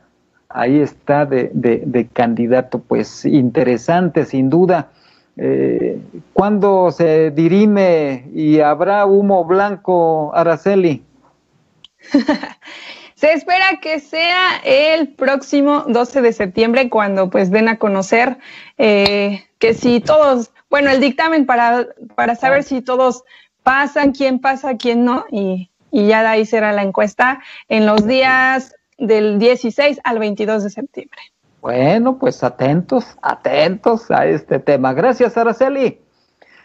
ahí 0.54 0.80
está 0.80 1.26
de, 1.26 1.52
de 1.54 2.08
candidato, 2.08 2.80
pues 2.80 3.26
interesante 3.26 4.26
sin 4.26 4.50
duda 4.50 4.90
eh, 5.38 6.00
¿Cuándo 6.34 6.92
se 6.92 7.32
dirime 7.32 8.30
y 8.34 8.60
habrá 8.60 9.06
humo 9.06 9.46
blanco, 9.46 10.32
Araceli? 10.36 11.04
se 13.16 13.34
espera 13.34 13.80
que 13.82 14.00
sea 14.00 14.58
el 14.64 15.10
próximo 15.10 15.86
12 15.88 16.22
de 16.22 16.34
septiembre 16.34 16.90
cuando 16.90 17.30
pues 17.30 17.50
den 17.50 17.70
a 17.70 17.78
conocer 17.78 18.38
eh, 18.78 19.46
que 19.58 19.74
si 19.74 20.02
todos, 20.02 20.52
bueno, 20.70 20.90
el 20.90 21.00
dictamen 21.00 21.46
para, 21.46 21.88
para 22.16 22.36
saber 22.36 22.64
si 22.64 22.82
todos 22.82 23.24
pasan, 23.64 24.12
quién 24.12 24.40
pasa, 24.40 24.76
quién 24.78 25.06
no, 25.06 25.26
y, 25.32 25.70
y 25.92 26.08
ya 26.08 26.24
de 26.24 26.28
ahí 26.28 26.46
será 26.46 26.74
la 26.74 26.84
encuesta 26.84 27.42
en 27.70 27.86
los 27.86 28.06
días 28.06 28.76
del 29.02 29.40
16 29.40 30.00
al 30.04 30.20
22 30.20 30.64
de 30.64 30.70
septiembre. 30.70 31.20
Bueno, 31.62 32.18
pues 32.18 32.44
atentos, 32.44 33.18
atentos 33.22 34.10
a 34.10 34.26
este 34.26 34.60
tema. 34.60 34.94
Gracias, 34.94 35.38
Araceli. 35.38 36.02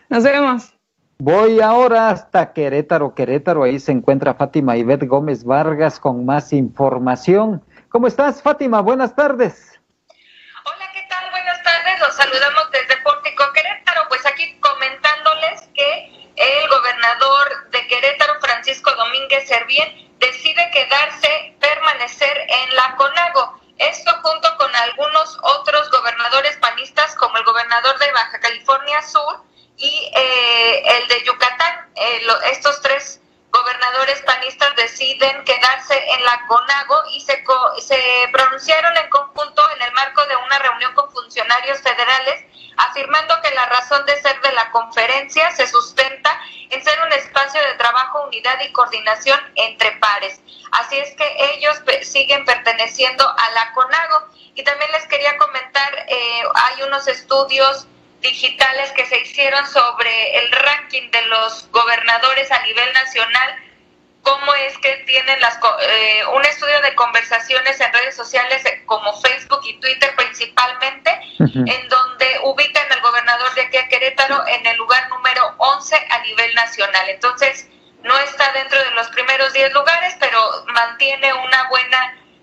Nos 0.09 0.24
vemos. 0.24 0.72
Voy 1.18 1.61
ahora 1.61 2.11
hasta 2.11 2.53
Querétaro, 2.53 3.14
Querétaro. 3.14 3.62
Ahí 3.62 3.80
se 3.80 3.93
encuentra 3.93 4.34
Fátima 4.34 4.76
Ivette 4.76 5.07
Gómez 5.07 5.45
Vargas 5.45 5.99
con 5.99 6.24
más 6.26 6.53
información. 6.53 7.62
¿Cómo 7.89 8.07
estás, 8.07 8.43
Fátima? 8.43 8.80
Buenas 8.82 9.14
tardes. 9.14 9.80
Hola, 10.64 10.84
¿qué 10.93 11.01
tal? 11.09 11.30
Buenas 11.30 11.62
tardes. 11.62 12.01
Los 12.01 12.14
saludamos 12.16 12.70
desde 12.70 13.03
Pórtico 13.03 13.45
Querétaro. 13.55 14.03
Pues 14.09 14.26
aquí 14.26 14.59
comentándoles 14.61 15.68
que 15.74 16.26
el 16.37 16.68
gobernador 16.68 17.70
de 17.70 17.87
Querétaro, 17.87 18.39
Francisco 18.41 18.95
Domínguez 18.95 19.49
Servién, 19.49 20.14
decide 20.18 20.70
quedarse, 20.70 21.57
permanecer 21.61 22.47
en 22.49 22.76
la 22.76 22.95
CONAGO. 22.97 23.61
Esto 23.78 24.12
junto 24.22 24.57
con 24.57 24.74
algunos 24.74 25.39
otros 25.43 25.91
gobernadores 25.91 26.57
panistas 26.59 27.14
como 27.16 27.37
el 27.37 27.45
gobernador 27.45 27.99
de 27.99 28.12
Baja 28.12 28.41
California 28.41 29.03
Sur 29.03 29.43
y 29.76 30.11
eh, 30.14 30.82
el 30.99 31.09
de 31.09 31.24
Yucatán. 31.24 31.91
Eh, 31.95 32.26
estos 32.53 32.80
tres 32.82 33.20
gobernadores 33.51 34.20
panistas 34.22 34.74
deciden 34.76 35.45
quedarse 35.45 35.95
en 36.12 36.24
la 36.24 36.45
CONAGO 36.47 37.03
y 37.12 37.20
se, 37.20 37.45
se 37.80 38.28
pronunciaron 38.32 38.97
en 38.97 39.09
conjunto 39.09 39.62
en 39.76 39.82
el 39.82 39.93
marco 39.93 40.24
de 40.26 40.37
una 40.37 40.59
reunión 40.59 40.95
con 40.95 41.11
funcionarios 41.11 41.80
federales 41.80 42.45
afirmando 42.76 43.41
que 43.43 43.51
la 43.55 43.66
razón 43.66 44.05
de 44.07 44.20
ser 44.20 44.41
de 44.41 44.53
la 44.53 44.70
conferencia 44.70 45.51
se 45.53 45.66
sustenta 45.66 46.41
en 46.70 46.82
ser 46.82 46.99
un 47.05 47.12
espacio 47.12 47.61
de 47.61 47.74
trabajo, 47.74 48.26
unidad 48.37 48.61
y 48.61 48.72
coordinación 48.72 49.41
entre 49.55 49.93
pares. 49.93 50.41
Así 50.72 50.97
es 50.99 51.14
que 51.14 51.24
ellos 51.55 51.82
siguen 52.03 52.45
perteneciendo 52.45 53.24
a 53.28 53.51
la 53.53 53.72
CONAGO. 53.72 54.28
Y 54.55 54.62
también 54.62 54.91
les 54.93 55.07
quería 55.07 55.37
comentar, 55.39 56.07
eh, 56.09 56.43
hay 56.55 56.82
unos 56.82 57.09
estudios 57.09 57.87
digitales 58.20 58.93
que 58.93 59.07
se 59.07 59.20
hicieron 59.20 59.66
sobre 59.66 60.39
el 60.39 60.51
ranking 60.51 61.11
de 61.11 61.22
los 61.26 61.70
gobernadores 61.70 62.51
a 62.51 62.62
nivel 62.62 62.93
nacional 62.93 63.57
cómo 64.26 64.55
es 64.55 64.76
que 64.78 64.93
tienen 65.07 65.41
las, 65.41 65.57
eh, 65.82 66.22
un 66.34 66.45
estudio 66.45 66.80
de 66.80 66.97
conversaciones 66.97 67.80
en 67.80 67.93
redes 67.93 68.16
sociales 68.16 68.64
eh, 68.66 68.82
como 68.84 69.14
Facebook 69.20 69.61
y 69.64 69.78
Twitter 69.78 70.12
principalmente, 70.16 71.11
en 71.39 71.89
donde 71.89 72.41
ubican 72.43 72.91
al 72.91 73.01
gobernador 73.03 73.55
de 73.55 73.62
aquí 73.62 73.76
a 73.76 73.87
Querétaro 73.87 74.45
en 74.49 74.66
el 74.66 74.76
lugar 74.78 75.09
número 75.11 75.55
11 75.59 75.97
a 76.11 76.18
nivel 76.22 76.53
nacional. 76.57 77.09
Entonces, 77.09 77.68
no 78.07 78.15
está 78.19 78.45
dentro 78.55 78.79
de 78.79 78.95
los 78.95 79.09
primeros 79.09 79.53
10 79.53 79.75
lugares, 79.75 80.17
pero 80.21 80.39
mantiene 80.73 81.33
una 81.33 81.69
buena 81.69 81.99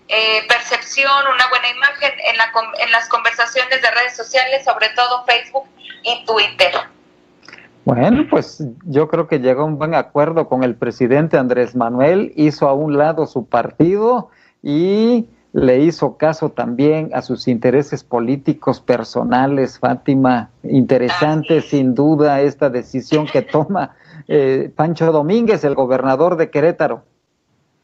eh, 0.08 0.42
percepción, 0.48 1.10
una 1.34 1.48
buena 1.50 1.70
imagen 1.70 2.12
en, 2.30 2.38
la, 2.38 2.52
en 2.84 2.92
las 2.92 3.08
conversaciones 3.08 3.82
de 3.82 3.90
redes 3.92 4.16
sociales, 4.16 4.66
sobre 4.66 4.90
todo 4.90 5.24
Facebook 5.26 5.66
y 6.04 6.26
Twitter. 6.26 6.72
Bueno, 7.86 8.26
pues 8.30 8.64
yo 8.86 9.08
creo 9.10 9.28
que 9.28 9.40
llegó 9.40 9.64
a 9.64 9.66
un 9.66 9.78
buen 9.78 9.94
acuerdo 9.94 10.48
con 10.48 10.64
el 10.64 10.76
presidente 10.76 11.38
Andrés 11.38 11.76
Manuel, 11.76 12.32
hizo 12.36 12.68
a 12.70 12.74
un 12.74 12.98
lado 12.98 13.26
su 13.28 13.46
partido 13.46 14.30
y 14.62 15.28
le 15.54 15.80
hizo 15.80 16.18
caso 16.18 16.50
también 16.50 17.12
a 17.14 17.22
sus 17.22 17.48
intereses 17.48 18.04
políticos 18.04 18.80
personales, 18.80 19.80
Fátima. 19.80 20.50
Interesante 20.64 21.62
sin 21.62 21.94
duda 21.94 22.42
esta 22.42 22.70
decisión 22.70 23.28
que 23.28 23.42
toma 23.42 23.96
eh, 24.28 24.72
Pancho 24.76 25.12
Domínguez, 25.12 25.64
el 25.64 25.76
gobernador 25.76 26.36
de 26.38 26.50
Querétaro. 26.50 27.04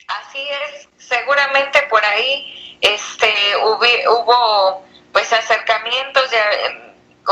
Así 0.07 0.39
es, 0.39 0.89
seguramente 0.97 1.79
por 1.89 2.03
ahí 2.03 2.77
este, 2.81 3.31
hubo, 3.63 4.21
hubo 4.21 4.83
pues 5.11 5.31
acercamientos. 5.33 6.29
De, 6.31 6.37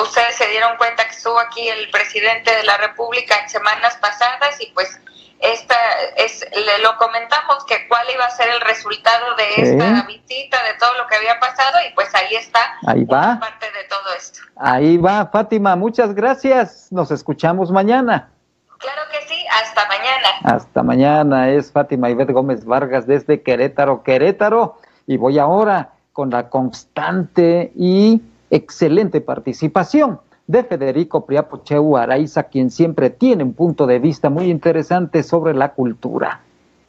ustedes 0.01 0.35
se 0.35 0.47
dieron 0.49 0.77
cuenta 0.77 1.05
que 1.05 1.11
estuvo 1.11 1.39
aquí 1.39 1.67
el 1.67 1.89
presidente 1.89 2.55
de 2.55 2.63
la 2.63 2.77
República 2.77 3.35
en 3.41 3.49
semanas 3.49 3.97
pasadas 3.97 4.59
y 4.61 4.71
pues 4.73 4.99
esta 5.39 5.75
es 6.17 6.43
le 6.51 6.79
lo 6.81 6.97
comentamos 6.97 7.63
que 7.65 7.87
cuál 7.87 8.07
iba 8.11 8.25
a 8.25 8.31
ser 8.31 8.49
el 8.49 8.61
resultado 8.61 9.35
de 9.35 9.61
esta 9.61 10.03
visita 10.07 10.63
de 10.63 10.73
todo 10.79 10.97
lo 10.97 11.07
que 11.07 11.15
había 11.15 11.39
pasado 11.39 11.77
y 11.87 11.93
pues 11.93 12.13
ahí 12.15 12.35
está 12.35 12.59
ahí 12.87 13.03
va 13.03 13.39
parte 13.39 13.67
de 13.67 13.83
todo 13.83 14.15
esto 14.17 14.39
ahí 14.55 14.97
va 14.97 15.27
Fátima 15.27 15.75
muchas 15.75 16.15
gracias 16.15 16.91
nos 16.91 17.11
escuchamos 17.11 17.71
mañana 17.71 18.31
claro 18.77 19.01
que 19.11 19.27
sí 19.27 19.45
hasta 19.61 19.87
mañana 19.87 20.27
hasta 20.43 20.83
mañana 20.83 21.49
es 21.49 21.71
Fátima 21.71 22.09
Ivette 22.09 22.31
Gómez 22.31 22.65
Vargas 22.65 23.07
desde 23.07 23.41
Querétaro 23.41 24.03
Querétaro 24.03 24.77
y 25.05 25.17
voy 25.17 25.39
ahora 25.39 25.93
con 26.13 26.29
la 26.29 26.49
constante 26.49 27.71
y 27.75 28.21
excelente 28.49 29.21
participación 29.21 30.19
de 30.47 30.63
Federico 30.63 31.25
Priapocheu 31.25 31.97
Araiza, 31.97 32.43
quien 32.43 32.71
siempre 32.71 33.09
tiene 33.09 33.43
un 33.43 33.53
punto 33.53 33.85
de 33.85 33.99
vista 33.99 34.29
muy 34.29 34.49
interesante 34.49 35.21
sobre 35.21 35.53
la 35.53 35.73
cultura. 35.73 36.39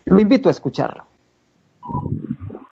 Lo 0.05 0.21
invito 0.21 0.49
a 0.49 0.53
escucharlo. 0.53 1.05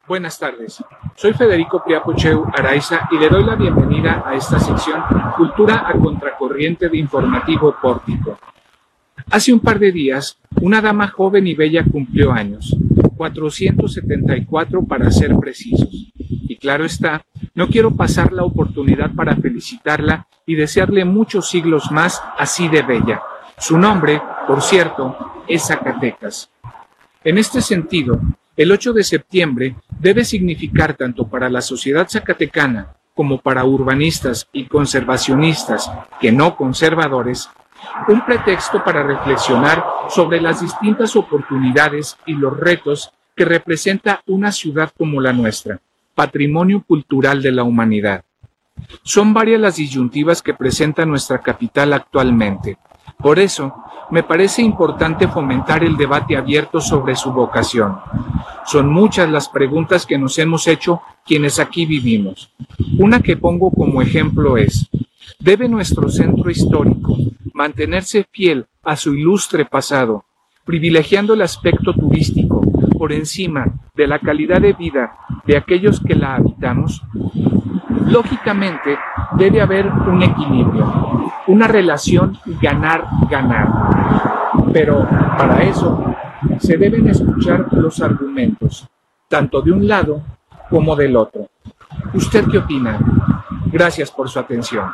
Buenas 0.06 0.38
tardes. 0.38 0.82
Soy 1.16 1.32
Federico 1.32 1.82
Priapocheu 1.84 2.46
Araiza 2.56 3.08
y 3.10 3.18
le 3.18 3.28
doy 3.28 3.44
la 3.44 3.56
bienvenida 3.56 4.22
a 4.24 4.34
esta 4.34 4.60
sección 4.60 5.02
Cultura 5.36 5.84
a 5.88 5.92
Contracorriente 5.92 6.88
de 6.88 6.98
Informativo 6.98 7.74
Pórtico. 7.82 8.38
Hace 9.30 9.52
un 9.52 9.60
par 9.60 9.78
de 9.78 9.90
días, 9.90 10.38
una 10.60 10.80
dama 10.80 11.08
joven 11.08 11.46
y 11.46 11.54
bella 11.54 11.84
cumplió 11.84 12.32
años, 12.32 12.76
474 13.16 14.84
para 14.84 15.10
ser 15.10 15.36
precisos. 15.36 15.88
Y 16.16 16.56
claro 16.56 16.84
está, 16.84 17.24
no 17.54 17.68
quiero 17.68 17.94
pasar 17.96 18.32
la 18.32 18.44
oportunidad 18.44 19.12
para 19.14 19.36
felicitarla 19.36 20.28
y 20.46 20.54
desearle 20.54 21.04
muchos 21.04 21.50
siglos 21.50 21.90
más 21.90 22.22
así 22.38 22.68
de 22.68 22.82
bella. 22.82 23.20
Su 23.58 23.78
nombre, 23.78 24.22
por 24.46 24.62
cierto, 24.62 25.42
es 25.48 25.66
Zacatecas. 25.66 26.50
En 27.24 27.38
este 27.38 27.60
sentido, 27.60 28.20
el 28.56 28.70
8 28.70 28.92
de 28.92 29.02
septiembre 29.02 29.76
debe 29.98 30.24
significar 30.24 30.94
tanto 30.94 31.26
para 31.26 31.50
la 31.50 31.60
sociedad 31.60 32.06
zacatecana 32.08 32.94
como 33.14 33.40
para 33.40 33.64
urbanistas 33.64 34.46
y 34.52 34.66
conservacionistas 34.66 35.90
que 36.20 36.30
no 36.30 36.56
conservadores, 36.56 37.48
un 38.08 38.24
pretexto 38.24 38.82
para 38.84 39.02
reflexionar 39.02 39.84
sobre 40.08 40.40
las 40.40 40.60
distintas 40.60 41.16
oportunidades 41.16 42.16
y 42.26 42.34
los 42.34 42.58
retos 42.58 43.12
que 43.34 43.44
representa 43.44 44.22
una 44.26 44.52
ciudad 44.52 44.92
como 44.96 45.20
la 45.20 45.32
nuestra 45.32 45.80
patrimonio 46.16 46.82
cultural 46.84 47.42
de 47.42 47.52
la 47.52 47.62
humanidad. 47.62 48.24
Son 49.02 49.34
varias 49.34 49.60
las 49.60 49.76
disyuntivas 49.76 50.42
que 50.42 50.54
presenta 50.54 51.04
nuestra 51.04 51.38
capital 51.38 51.92
actualmente. 51.92 52.78
Por 53.18 53.38
eso, 53.38 53.74
me 54.10 54.22
parece 54.22 54.62
importante 54.62 55.28
fomentar 55.28 55.84
el 55.84 55.96
debate 55.96 56.36
abierto 56.36 56.80
sobre 56.80 57.14
su 57.16 57.32
vocación. 57.32 57.98
Son 58.64 58.88
muchas 58.88 59.28
las 59.28 59.48
preguntas 59.48 60.06
que 60.06 60.18
nos 60.18 60.38
hemos 60.38 60.66
hecho 60.68 61.02
quienes 61.24 61.58
aquí 61.58 61.84
vivimos. 61.84 62.50
Una 62.98 63.20
que 63.20 63.36
pongo 63.36 63.70
como 63.70 64.00
ejemplo 64.00 64.56
es, 64.56 64.88
¿debe 65.46 65.68
nuestro 65.68 66.08
centro 66.08 66.50
histórico 66.50 67.16
mantenerse 67.54 68.26
fiel 68.32 68.66
a 68.82 68.96
su 68.96 69.14
ilustre 69.14 69.64
pasado, 69.64 70.24
privilegiando 70.64 71.34
el 71.34 71.42
aspecto 71.42 71.94
turístico 71.94 72.60
por 72.98 73.12
encima 73.12 73.64
de 73.94 74.08
la 74.08 74.18
calidad 74.18 74.60
de 74.60 74.72
vida 74.72 75.16
de 75.46 75.56
aquellos 75.56 76.00
que 76.00 76.16
la 76.16 76.34
habitamos, 76.34 77.00
lógicamente 78.08 78.98
debe 79.38 79.62
haber 79.62 79.86
un 79.86 80.20
equilibrio, 80.20 81.30
una 81.46 81.68
relación 81.68 82.36
ganar-ganar. 82.60 83.68
Pero 84.72 85.06
para 85.38 85.62
eso 85.62 86.12
se 86.58 86.76
deben 86.76 87.08
escuchar 87.08 87.68
los 87.70 88.00
argumentos, 88.00 88.88
tanto 89.28 89.62
de 89.62 89.70
un 89.70 89.86
lado 89.86 90.22
como 90.68 90.96
del 90.96 91.16
otro. 91.16 91.48
¿Usted 92.14 92.46
qué 92.50 92.58
opina? 92.58 92.98
Gracias 93.66 94.10
por 94.10 94.28
su 94.28 94.40
atención. 94.40 94.90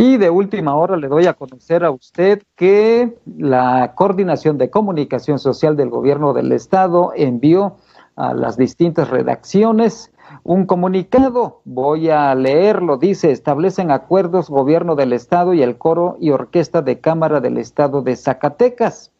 Y 0.00 0.16
de 0.16 0.30
última 0.30 0.76
hora 0.76 0.96
le 0.96 1.08
doy 1.08 1.26
a 1.26 1.34
conocer 1.34 1.84
a 1.84 1.90
usted 1.90 2.42
que 2.54 3.18
la 3.36 3.94
Coordinación 3.96 4.56
de 4.56 4.70
Comunicación 4.70 5.40
Social 5.40 5.76
del 5.76 5.90
Gobierno 5.90 6.32
del 6.32 6.52
Estado 6.52 7.10
envió 7.16 7.78
a 8.14 8.32
las 8.32 8.56
distintas 8.56 9.10
redacciones 9.10 10.12
un 10.44 10.66
comunicado. 10.66 11.62
Voy 11.64 12.10
a 12.10 12.32
leerlo. 12.36 12.96
Dice, 12.96 13.32
establecen 13.32 13.90
acuerdos 13.90 14.50
Gobierno 14.50 14.94
del 14.94 15.12
Estado 15.12 15.52
y 15.52 15.62
el 15.62 15.78
Coro 15.78 16.16
y 16.20 16.30
Orquesta 16.30 16.80
de 16.80 17.00
Cámara 17.00 17.40
del 17.40 17.58
Estado 17.58 18.00
de 18.00 18.14
Zacatecas 18.14 19.10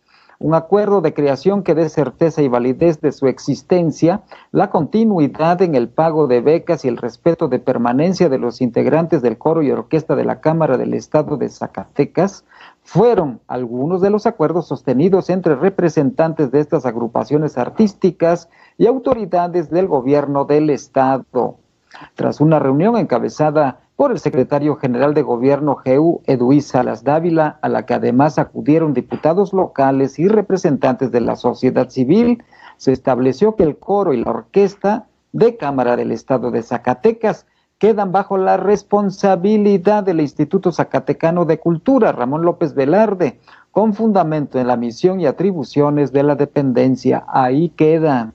un 0.41 0.55
acuerdo 0.55 1.01
de 1.01 1.15
creación 1.15 1.65
que 1.65 1.75
dé 1.75 1.89
certeza 1.89 2.43
y 2.43 2.49
validez 2.49 3.01
de 3.01 3.11
su 3.11 3.27
existencia, 3.27 4.23
la 4.53 4.71
continuidad 4.71 5.61
en 5.63 5.75
el 5.75 5.89
pago 5.89 6.29
de 6.29 6.41
becas 6.41 6.85
y 6.85 6.89
el 6.89 6.97
respeto 6.97 7.49
de 7.49 7.59
permanencia 7.59 8.29
de 8.29 8.39
los 8.39 8.61
integrantes 8.61 9.21
del 9.21 9.37
coro 9.37 9.63
y 9.63 9.73
orquesta 9.73 10.15
de 10.15 10.25
la 10.25 10.41
Cámara 10.41 10.79
del 10.79 10.95
Estado 10.95 11.37
de 11.37 11.49
Zacatecas, 11.49 12.45
fueron 12.85 13.41
algunos 13.49 14.01
de 14.01 14.11
los 14.11 14.27
acuerdos 14.27 14.69
sostenidos 14.69 15.29
entre 15.29 15.57
representantes 15.57 16.53
de 16.53 16.61
estas 16.61 16.87
agrupaciones 16.87 17.59
artísticas 17.59 18.49
y 18.79 18.87
autoridades 18.87 19.71
del 19.71 19.89
gobierno 19.89 20.45
del 20.45 20.71
Estado. 20.71 21.57
Tras 22.15 22.41
una 22.41 22.61
reunión 22.61 22.97
encabezada 22.97 23.81
por 23.99 24.13
el 24.13 24.21
secretario 24.21 24.77
general 24.77 25.13
de 25.13 25.23
gobierno 25.23 25.75
GEU, 25.75 26.21
Eduí 26.25 26.61
Salas 26.61 27.03
Dávila, 27.03 27.59
a 27.63 27.69
la 27.69 27.85
que 27.85 27.95
además 27.95 28.39
acudieron 28.39 28.95
diputados 28.95 29.53
locales 29.53 30.21
y 30.21 30.29
representantes 30.29 31.11
de 31.11 31.21
la 31.21 31.35
sociedad 31.35 31.89
civil, 31.89 32.45
se 32.77 32.93
estableció 32.93 33.57
que 33.57 33.65
el 33.65 33.77
coro 33.77 34.13
y 34.13 34.23
la 34.23 34.31
orquesta 34.31 35.09
de 35.33 35.57
Cámara 35.57 35.97
del 35.97 36.13
Estado 36.13 36.53
de 36.53 36.63
Zacatecas 36.63 37.45
quedan 37.79 38.13
bajo 38.13 38.39
la 38.39 38.57
responsabilidad 38.57 40.05
del 40.05 40.21
Instituto 40.21 40.71
Zacatecano 40.71 41.45
de 41.45 41.59
Cultura, 41.59 42.13
Ramón 42.13 42.43
López 42.43 42.75
Velarde, 42.75 43.41
con 43.73 43.95
fundamento 43.95 44.61
en 44.61 44.69
la 44.69 44.77
misión 44.77 45.19
y 45.19 45.27
atribuciones 45.27 46.13
de 46.13 46.23
la 46.23 46.37
dependencia. 46.37 47.25
Ahí 47.27 47.71
quedan. 47.71 48.33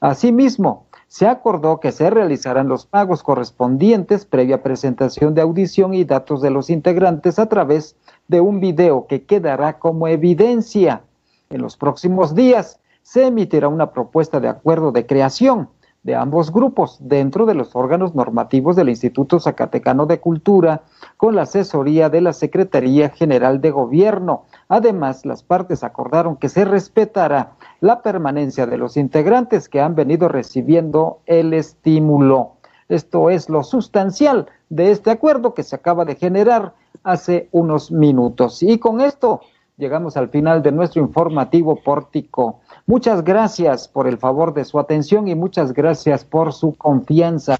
Asimismo, 0.00 0.83
se 1.14 1.28
acordó 1.28 1.78
que 1.78 1.92
se 1.92 2.10
realizarán 2.10 2.66
los 2.66 2.86
pagos 2.86 3.22
correspondientes 3.22 4.24
previa 4.24 4.64
presentación 4.64 5.32
de 5.32 5.42
audición 5.42 5.94
y 5.94 6.02
datos 6.02 6.42
de 6.42 6.50
los 6.50 6.70
integrantes 6.70 7.38
a 7.38 7.48
través 7.48 7.94
de 8.26 8.40
un 8.40 8.58
video 8.58 9.06
que 9.06 9.22
quedará 9.22 9.78
como 9.78 10.08
evidencia. 10.08 11.02
En 11.50 11.62
los 11.62 11.76
próximos 11.76 12.34
días 12.34 12.80
se 13.02 13.26
emitirá 13.26 13.68
una 13.68 13.92
propuesta 13.92 14.40
de 14.40 14.48
acuerdo 14.48 14.90
de 14.90 15.06
creación 15.06 15.68
de 16.02 16.16
ambos 16.16 16.52
grupos 16.52 16.98
dentro 17.00 17.46
de 17.46 17.54
los 17.54 17.76
órganos 17.76 18.16
normativos 18.16 18.74
del 18.74 18.88
Instituto 18.88 19.38
Zacatecano 19.38 20.06
de 20.06 20.18
Cultura 20.18 20.82
con 21.16 21.36
la 21.36 21.42
asesoría 21.42 22.10
de 22.10 22.22
la 22.22 22.32
Secretaría 22.32 23.10
General 23.10 23.60
de 23.60 23.70
Gobierno. 23.70 24.46
Además, 24.74 25.24
las 25.24 25.44
partes 25.44 25.84
acordaron 25.84 26.36
que 26.36 26.48
se 26.48 26.64
respetará 26.64 27.52
la 27.78 28.02
permanencia 28.02 28.66
de 28.66 28.76
los 28.76 28.96
integrantes 28.96 29.68
que 29.68 29.80
han 29.80 29.94
venido 29.94 30.26
recibiendo 30.26 31.20
el 31.26 31.54
estímulo. 31.54 32.54
Esto 32.88 33.30
es 33.30 33.48
lo 33.48 33.62
sustancial 33.62 34.48
de 34.70 34.90
este 34.90 35.12
acuerdo 35.12 35.54
que 35.54 35.62
se 35.62 35.76
acaba 35.76 36.04
de 36.04 36.16
generar 36.16 36.74
hace 37.04 37.48
unos 37.52 37.92
minutos. 37.92 38.64
Y 38.64 38.78
con 38.78 39.00
esto 39.00 39.42
llegamos 39.76 40.16
al 40.16 40.28
final 40.28 40.60
de 40.60 40.72
nuestro 40.72 41.00
informativo 41.00 41.76
pórtico. 41.76 42.58
Muchas 42.84 43.22
gracias 43.22 43.86
por 43.86 44.08
el 44.08 44.18
favor 44.18 44.54
de 44.54 44.64
su 44.64 44.80
atención 44.80 45.28
y 45.28 45.36
muchas 45.36 45.72
gracias 45.72 46.24
por 46.24 46.52
su 46.52 46.74
confianza. 46.74 47.58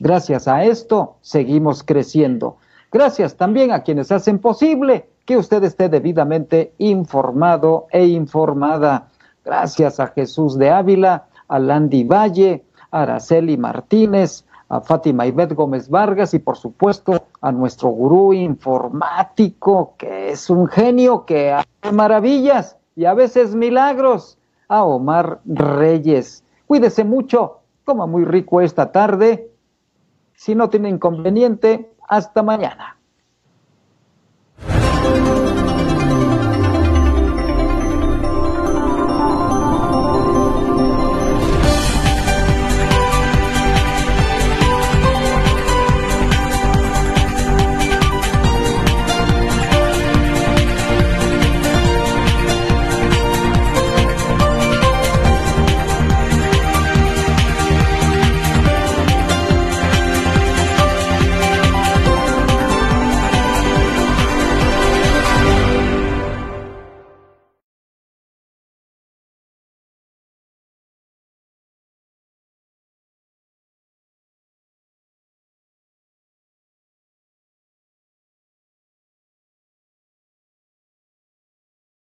Gracias 0.00 0.48
a 0.48 0.64
esto 0.64 1.18
seguimos 1.20 1.84
creciendo. 1.84 2.56
Gracias 2.90 3.36
también 3.36 3.70
a 3.70 3.84
quienes 3.84 4.10
hacen 4.10 4.40
posible 4.40 5.06
que 5.28 5.36
usted 5.36 5.62
esté 5.62 5.90
debidamente 5.90 6.72
informado 6.78 7.86
e 7.90 8.06
informada. 8.06 9.08
Gracias 9.44 10.00
a 10.00 10.06
Jesús 10.06 10.56
de 10.56 10.70
Ávila, 10.70 11.26
a 11.48 11.58
Landy 11.58 12.02
Valle, 12.02 12.64
a 12.90 13.02
Araceli 13.02 13.58
Martínez, 13.58 14.46
a 14.70 14.80
Fátima 14.80 15.26
Ibet 15.26 15.52
Gómez 15.52 15.90
Vargas 15.90 16.32
y 16.32 16.38
por 16.38 16.56
supuesto 16.56 17.26
a 17.42 17.52
nuestro 17.52 17.90
gurú 17.90 18.32
informático, 18.32 19.96
que 19.98 20.30
es 20.30 20.48
un 20.48 20.66
genio 20.66 21.26
que 21.26 21.52
hace 21.52 21.92
maravillas 21.92 22.78
y 22.96 23.04
a 23.04 23.12
veces 23.12 23.54
milagros 23.54 24.38
a 24.66 24.82
Omar 24.82 25.40
Reyes. 25.44 26.42
Cuídese 26.66 27.04
mucho, 27.04 27.58
coma 27.84 28.06
muy 28.06 28.24
rico 28.24 28.62
esta 28.62 28.92
tarde. 28.92 29.50
Si 30.32 30.54
no 30.54 30.70
tiene 30.70 30.88
inconveniente, 30.88 31.92
hasta 32.08 32.42
mañana. 32.42 32.97
Thank 35.08 35.38
you. 35.38 35.47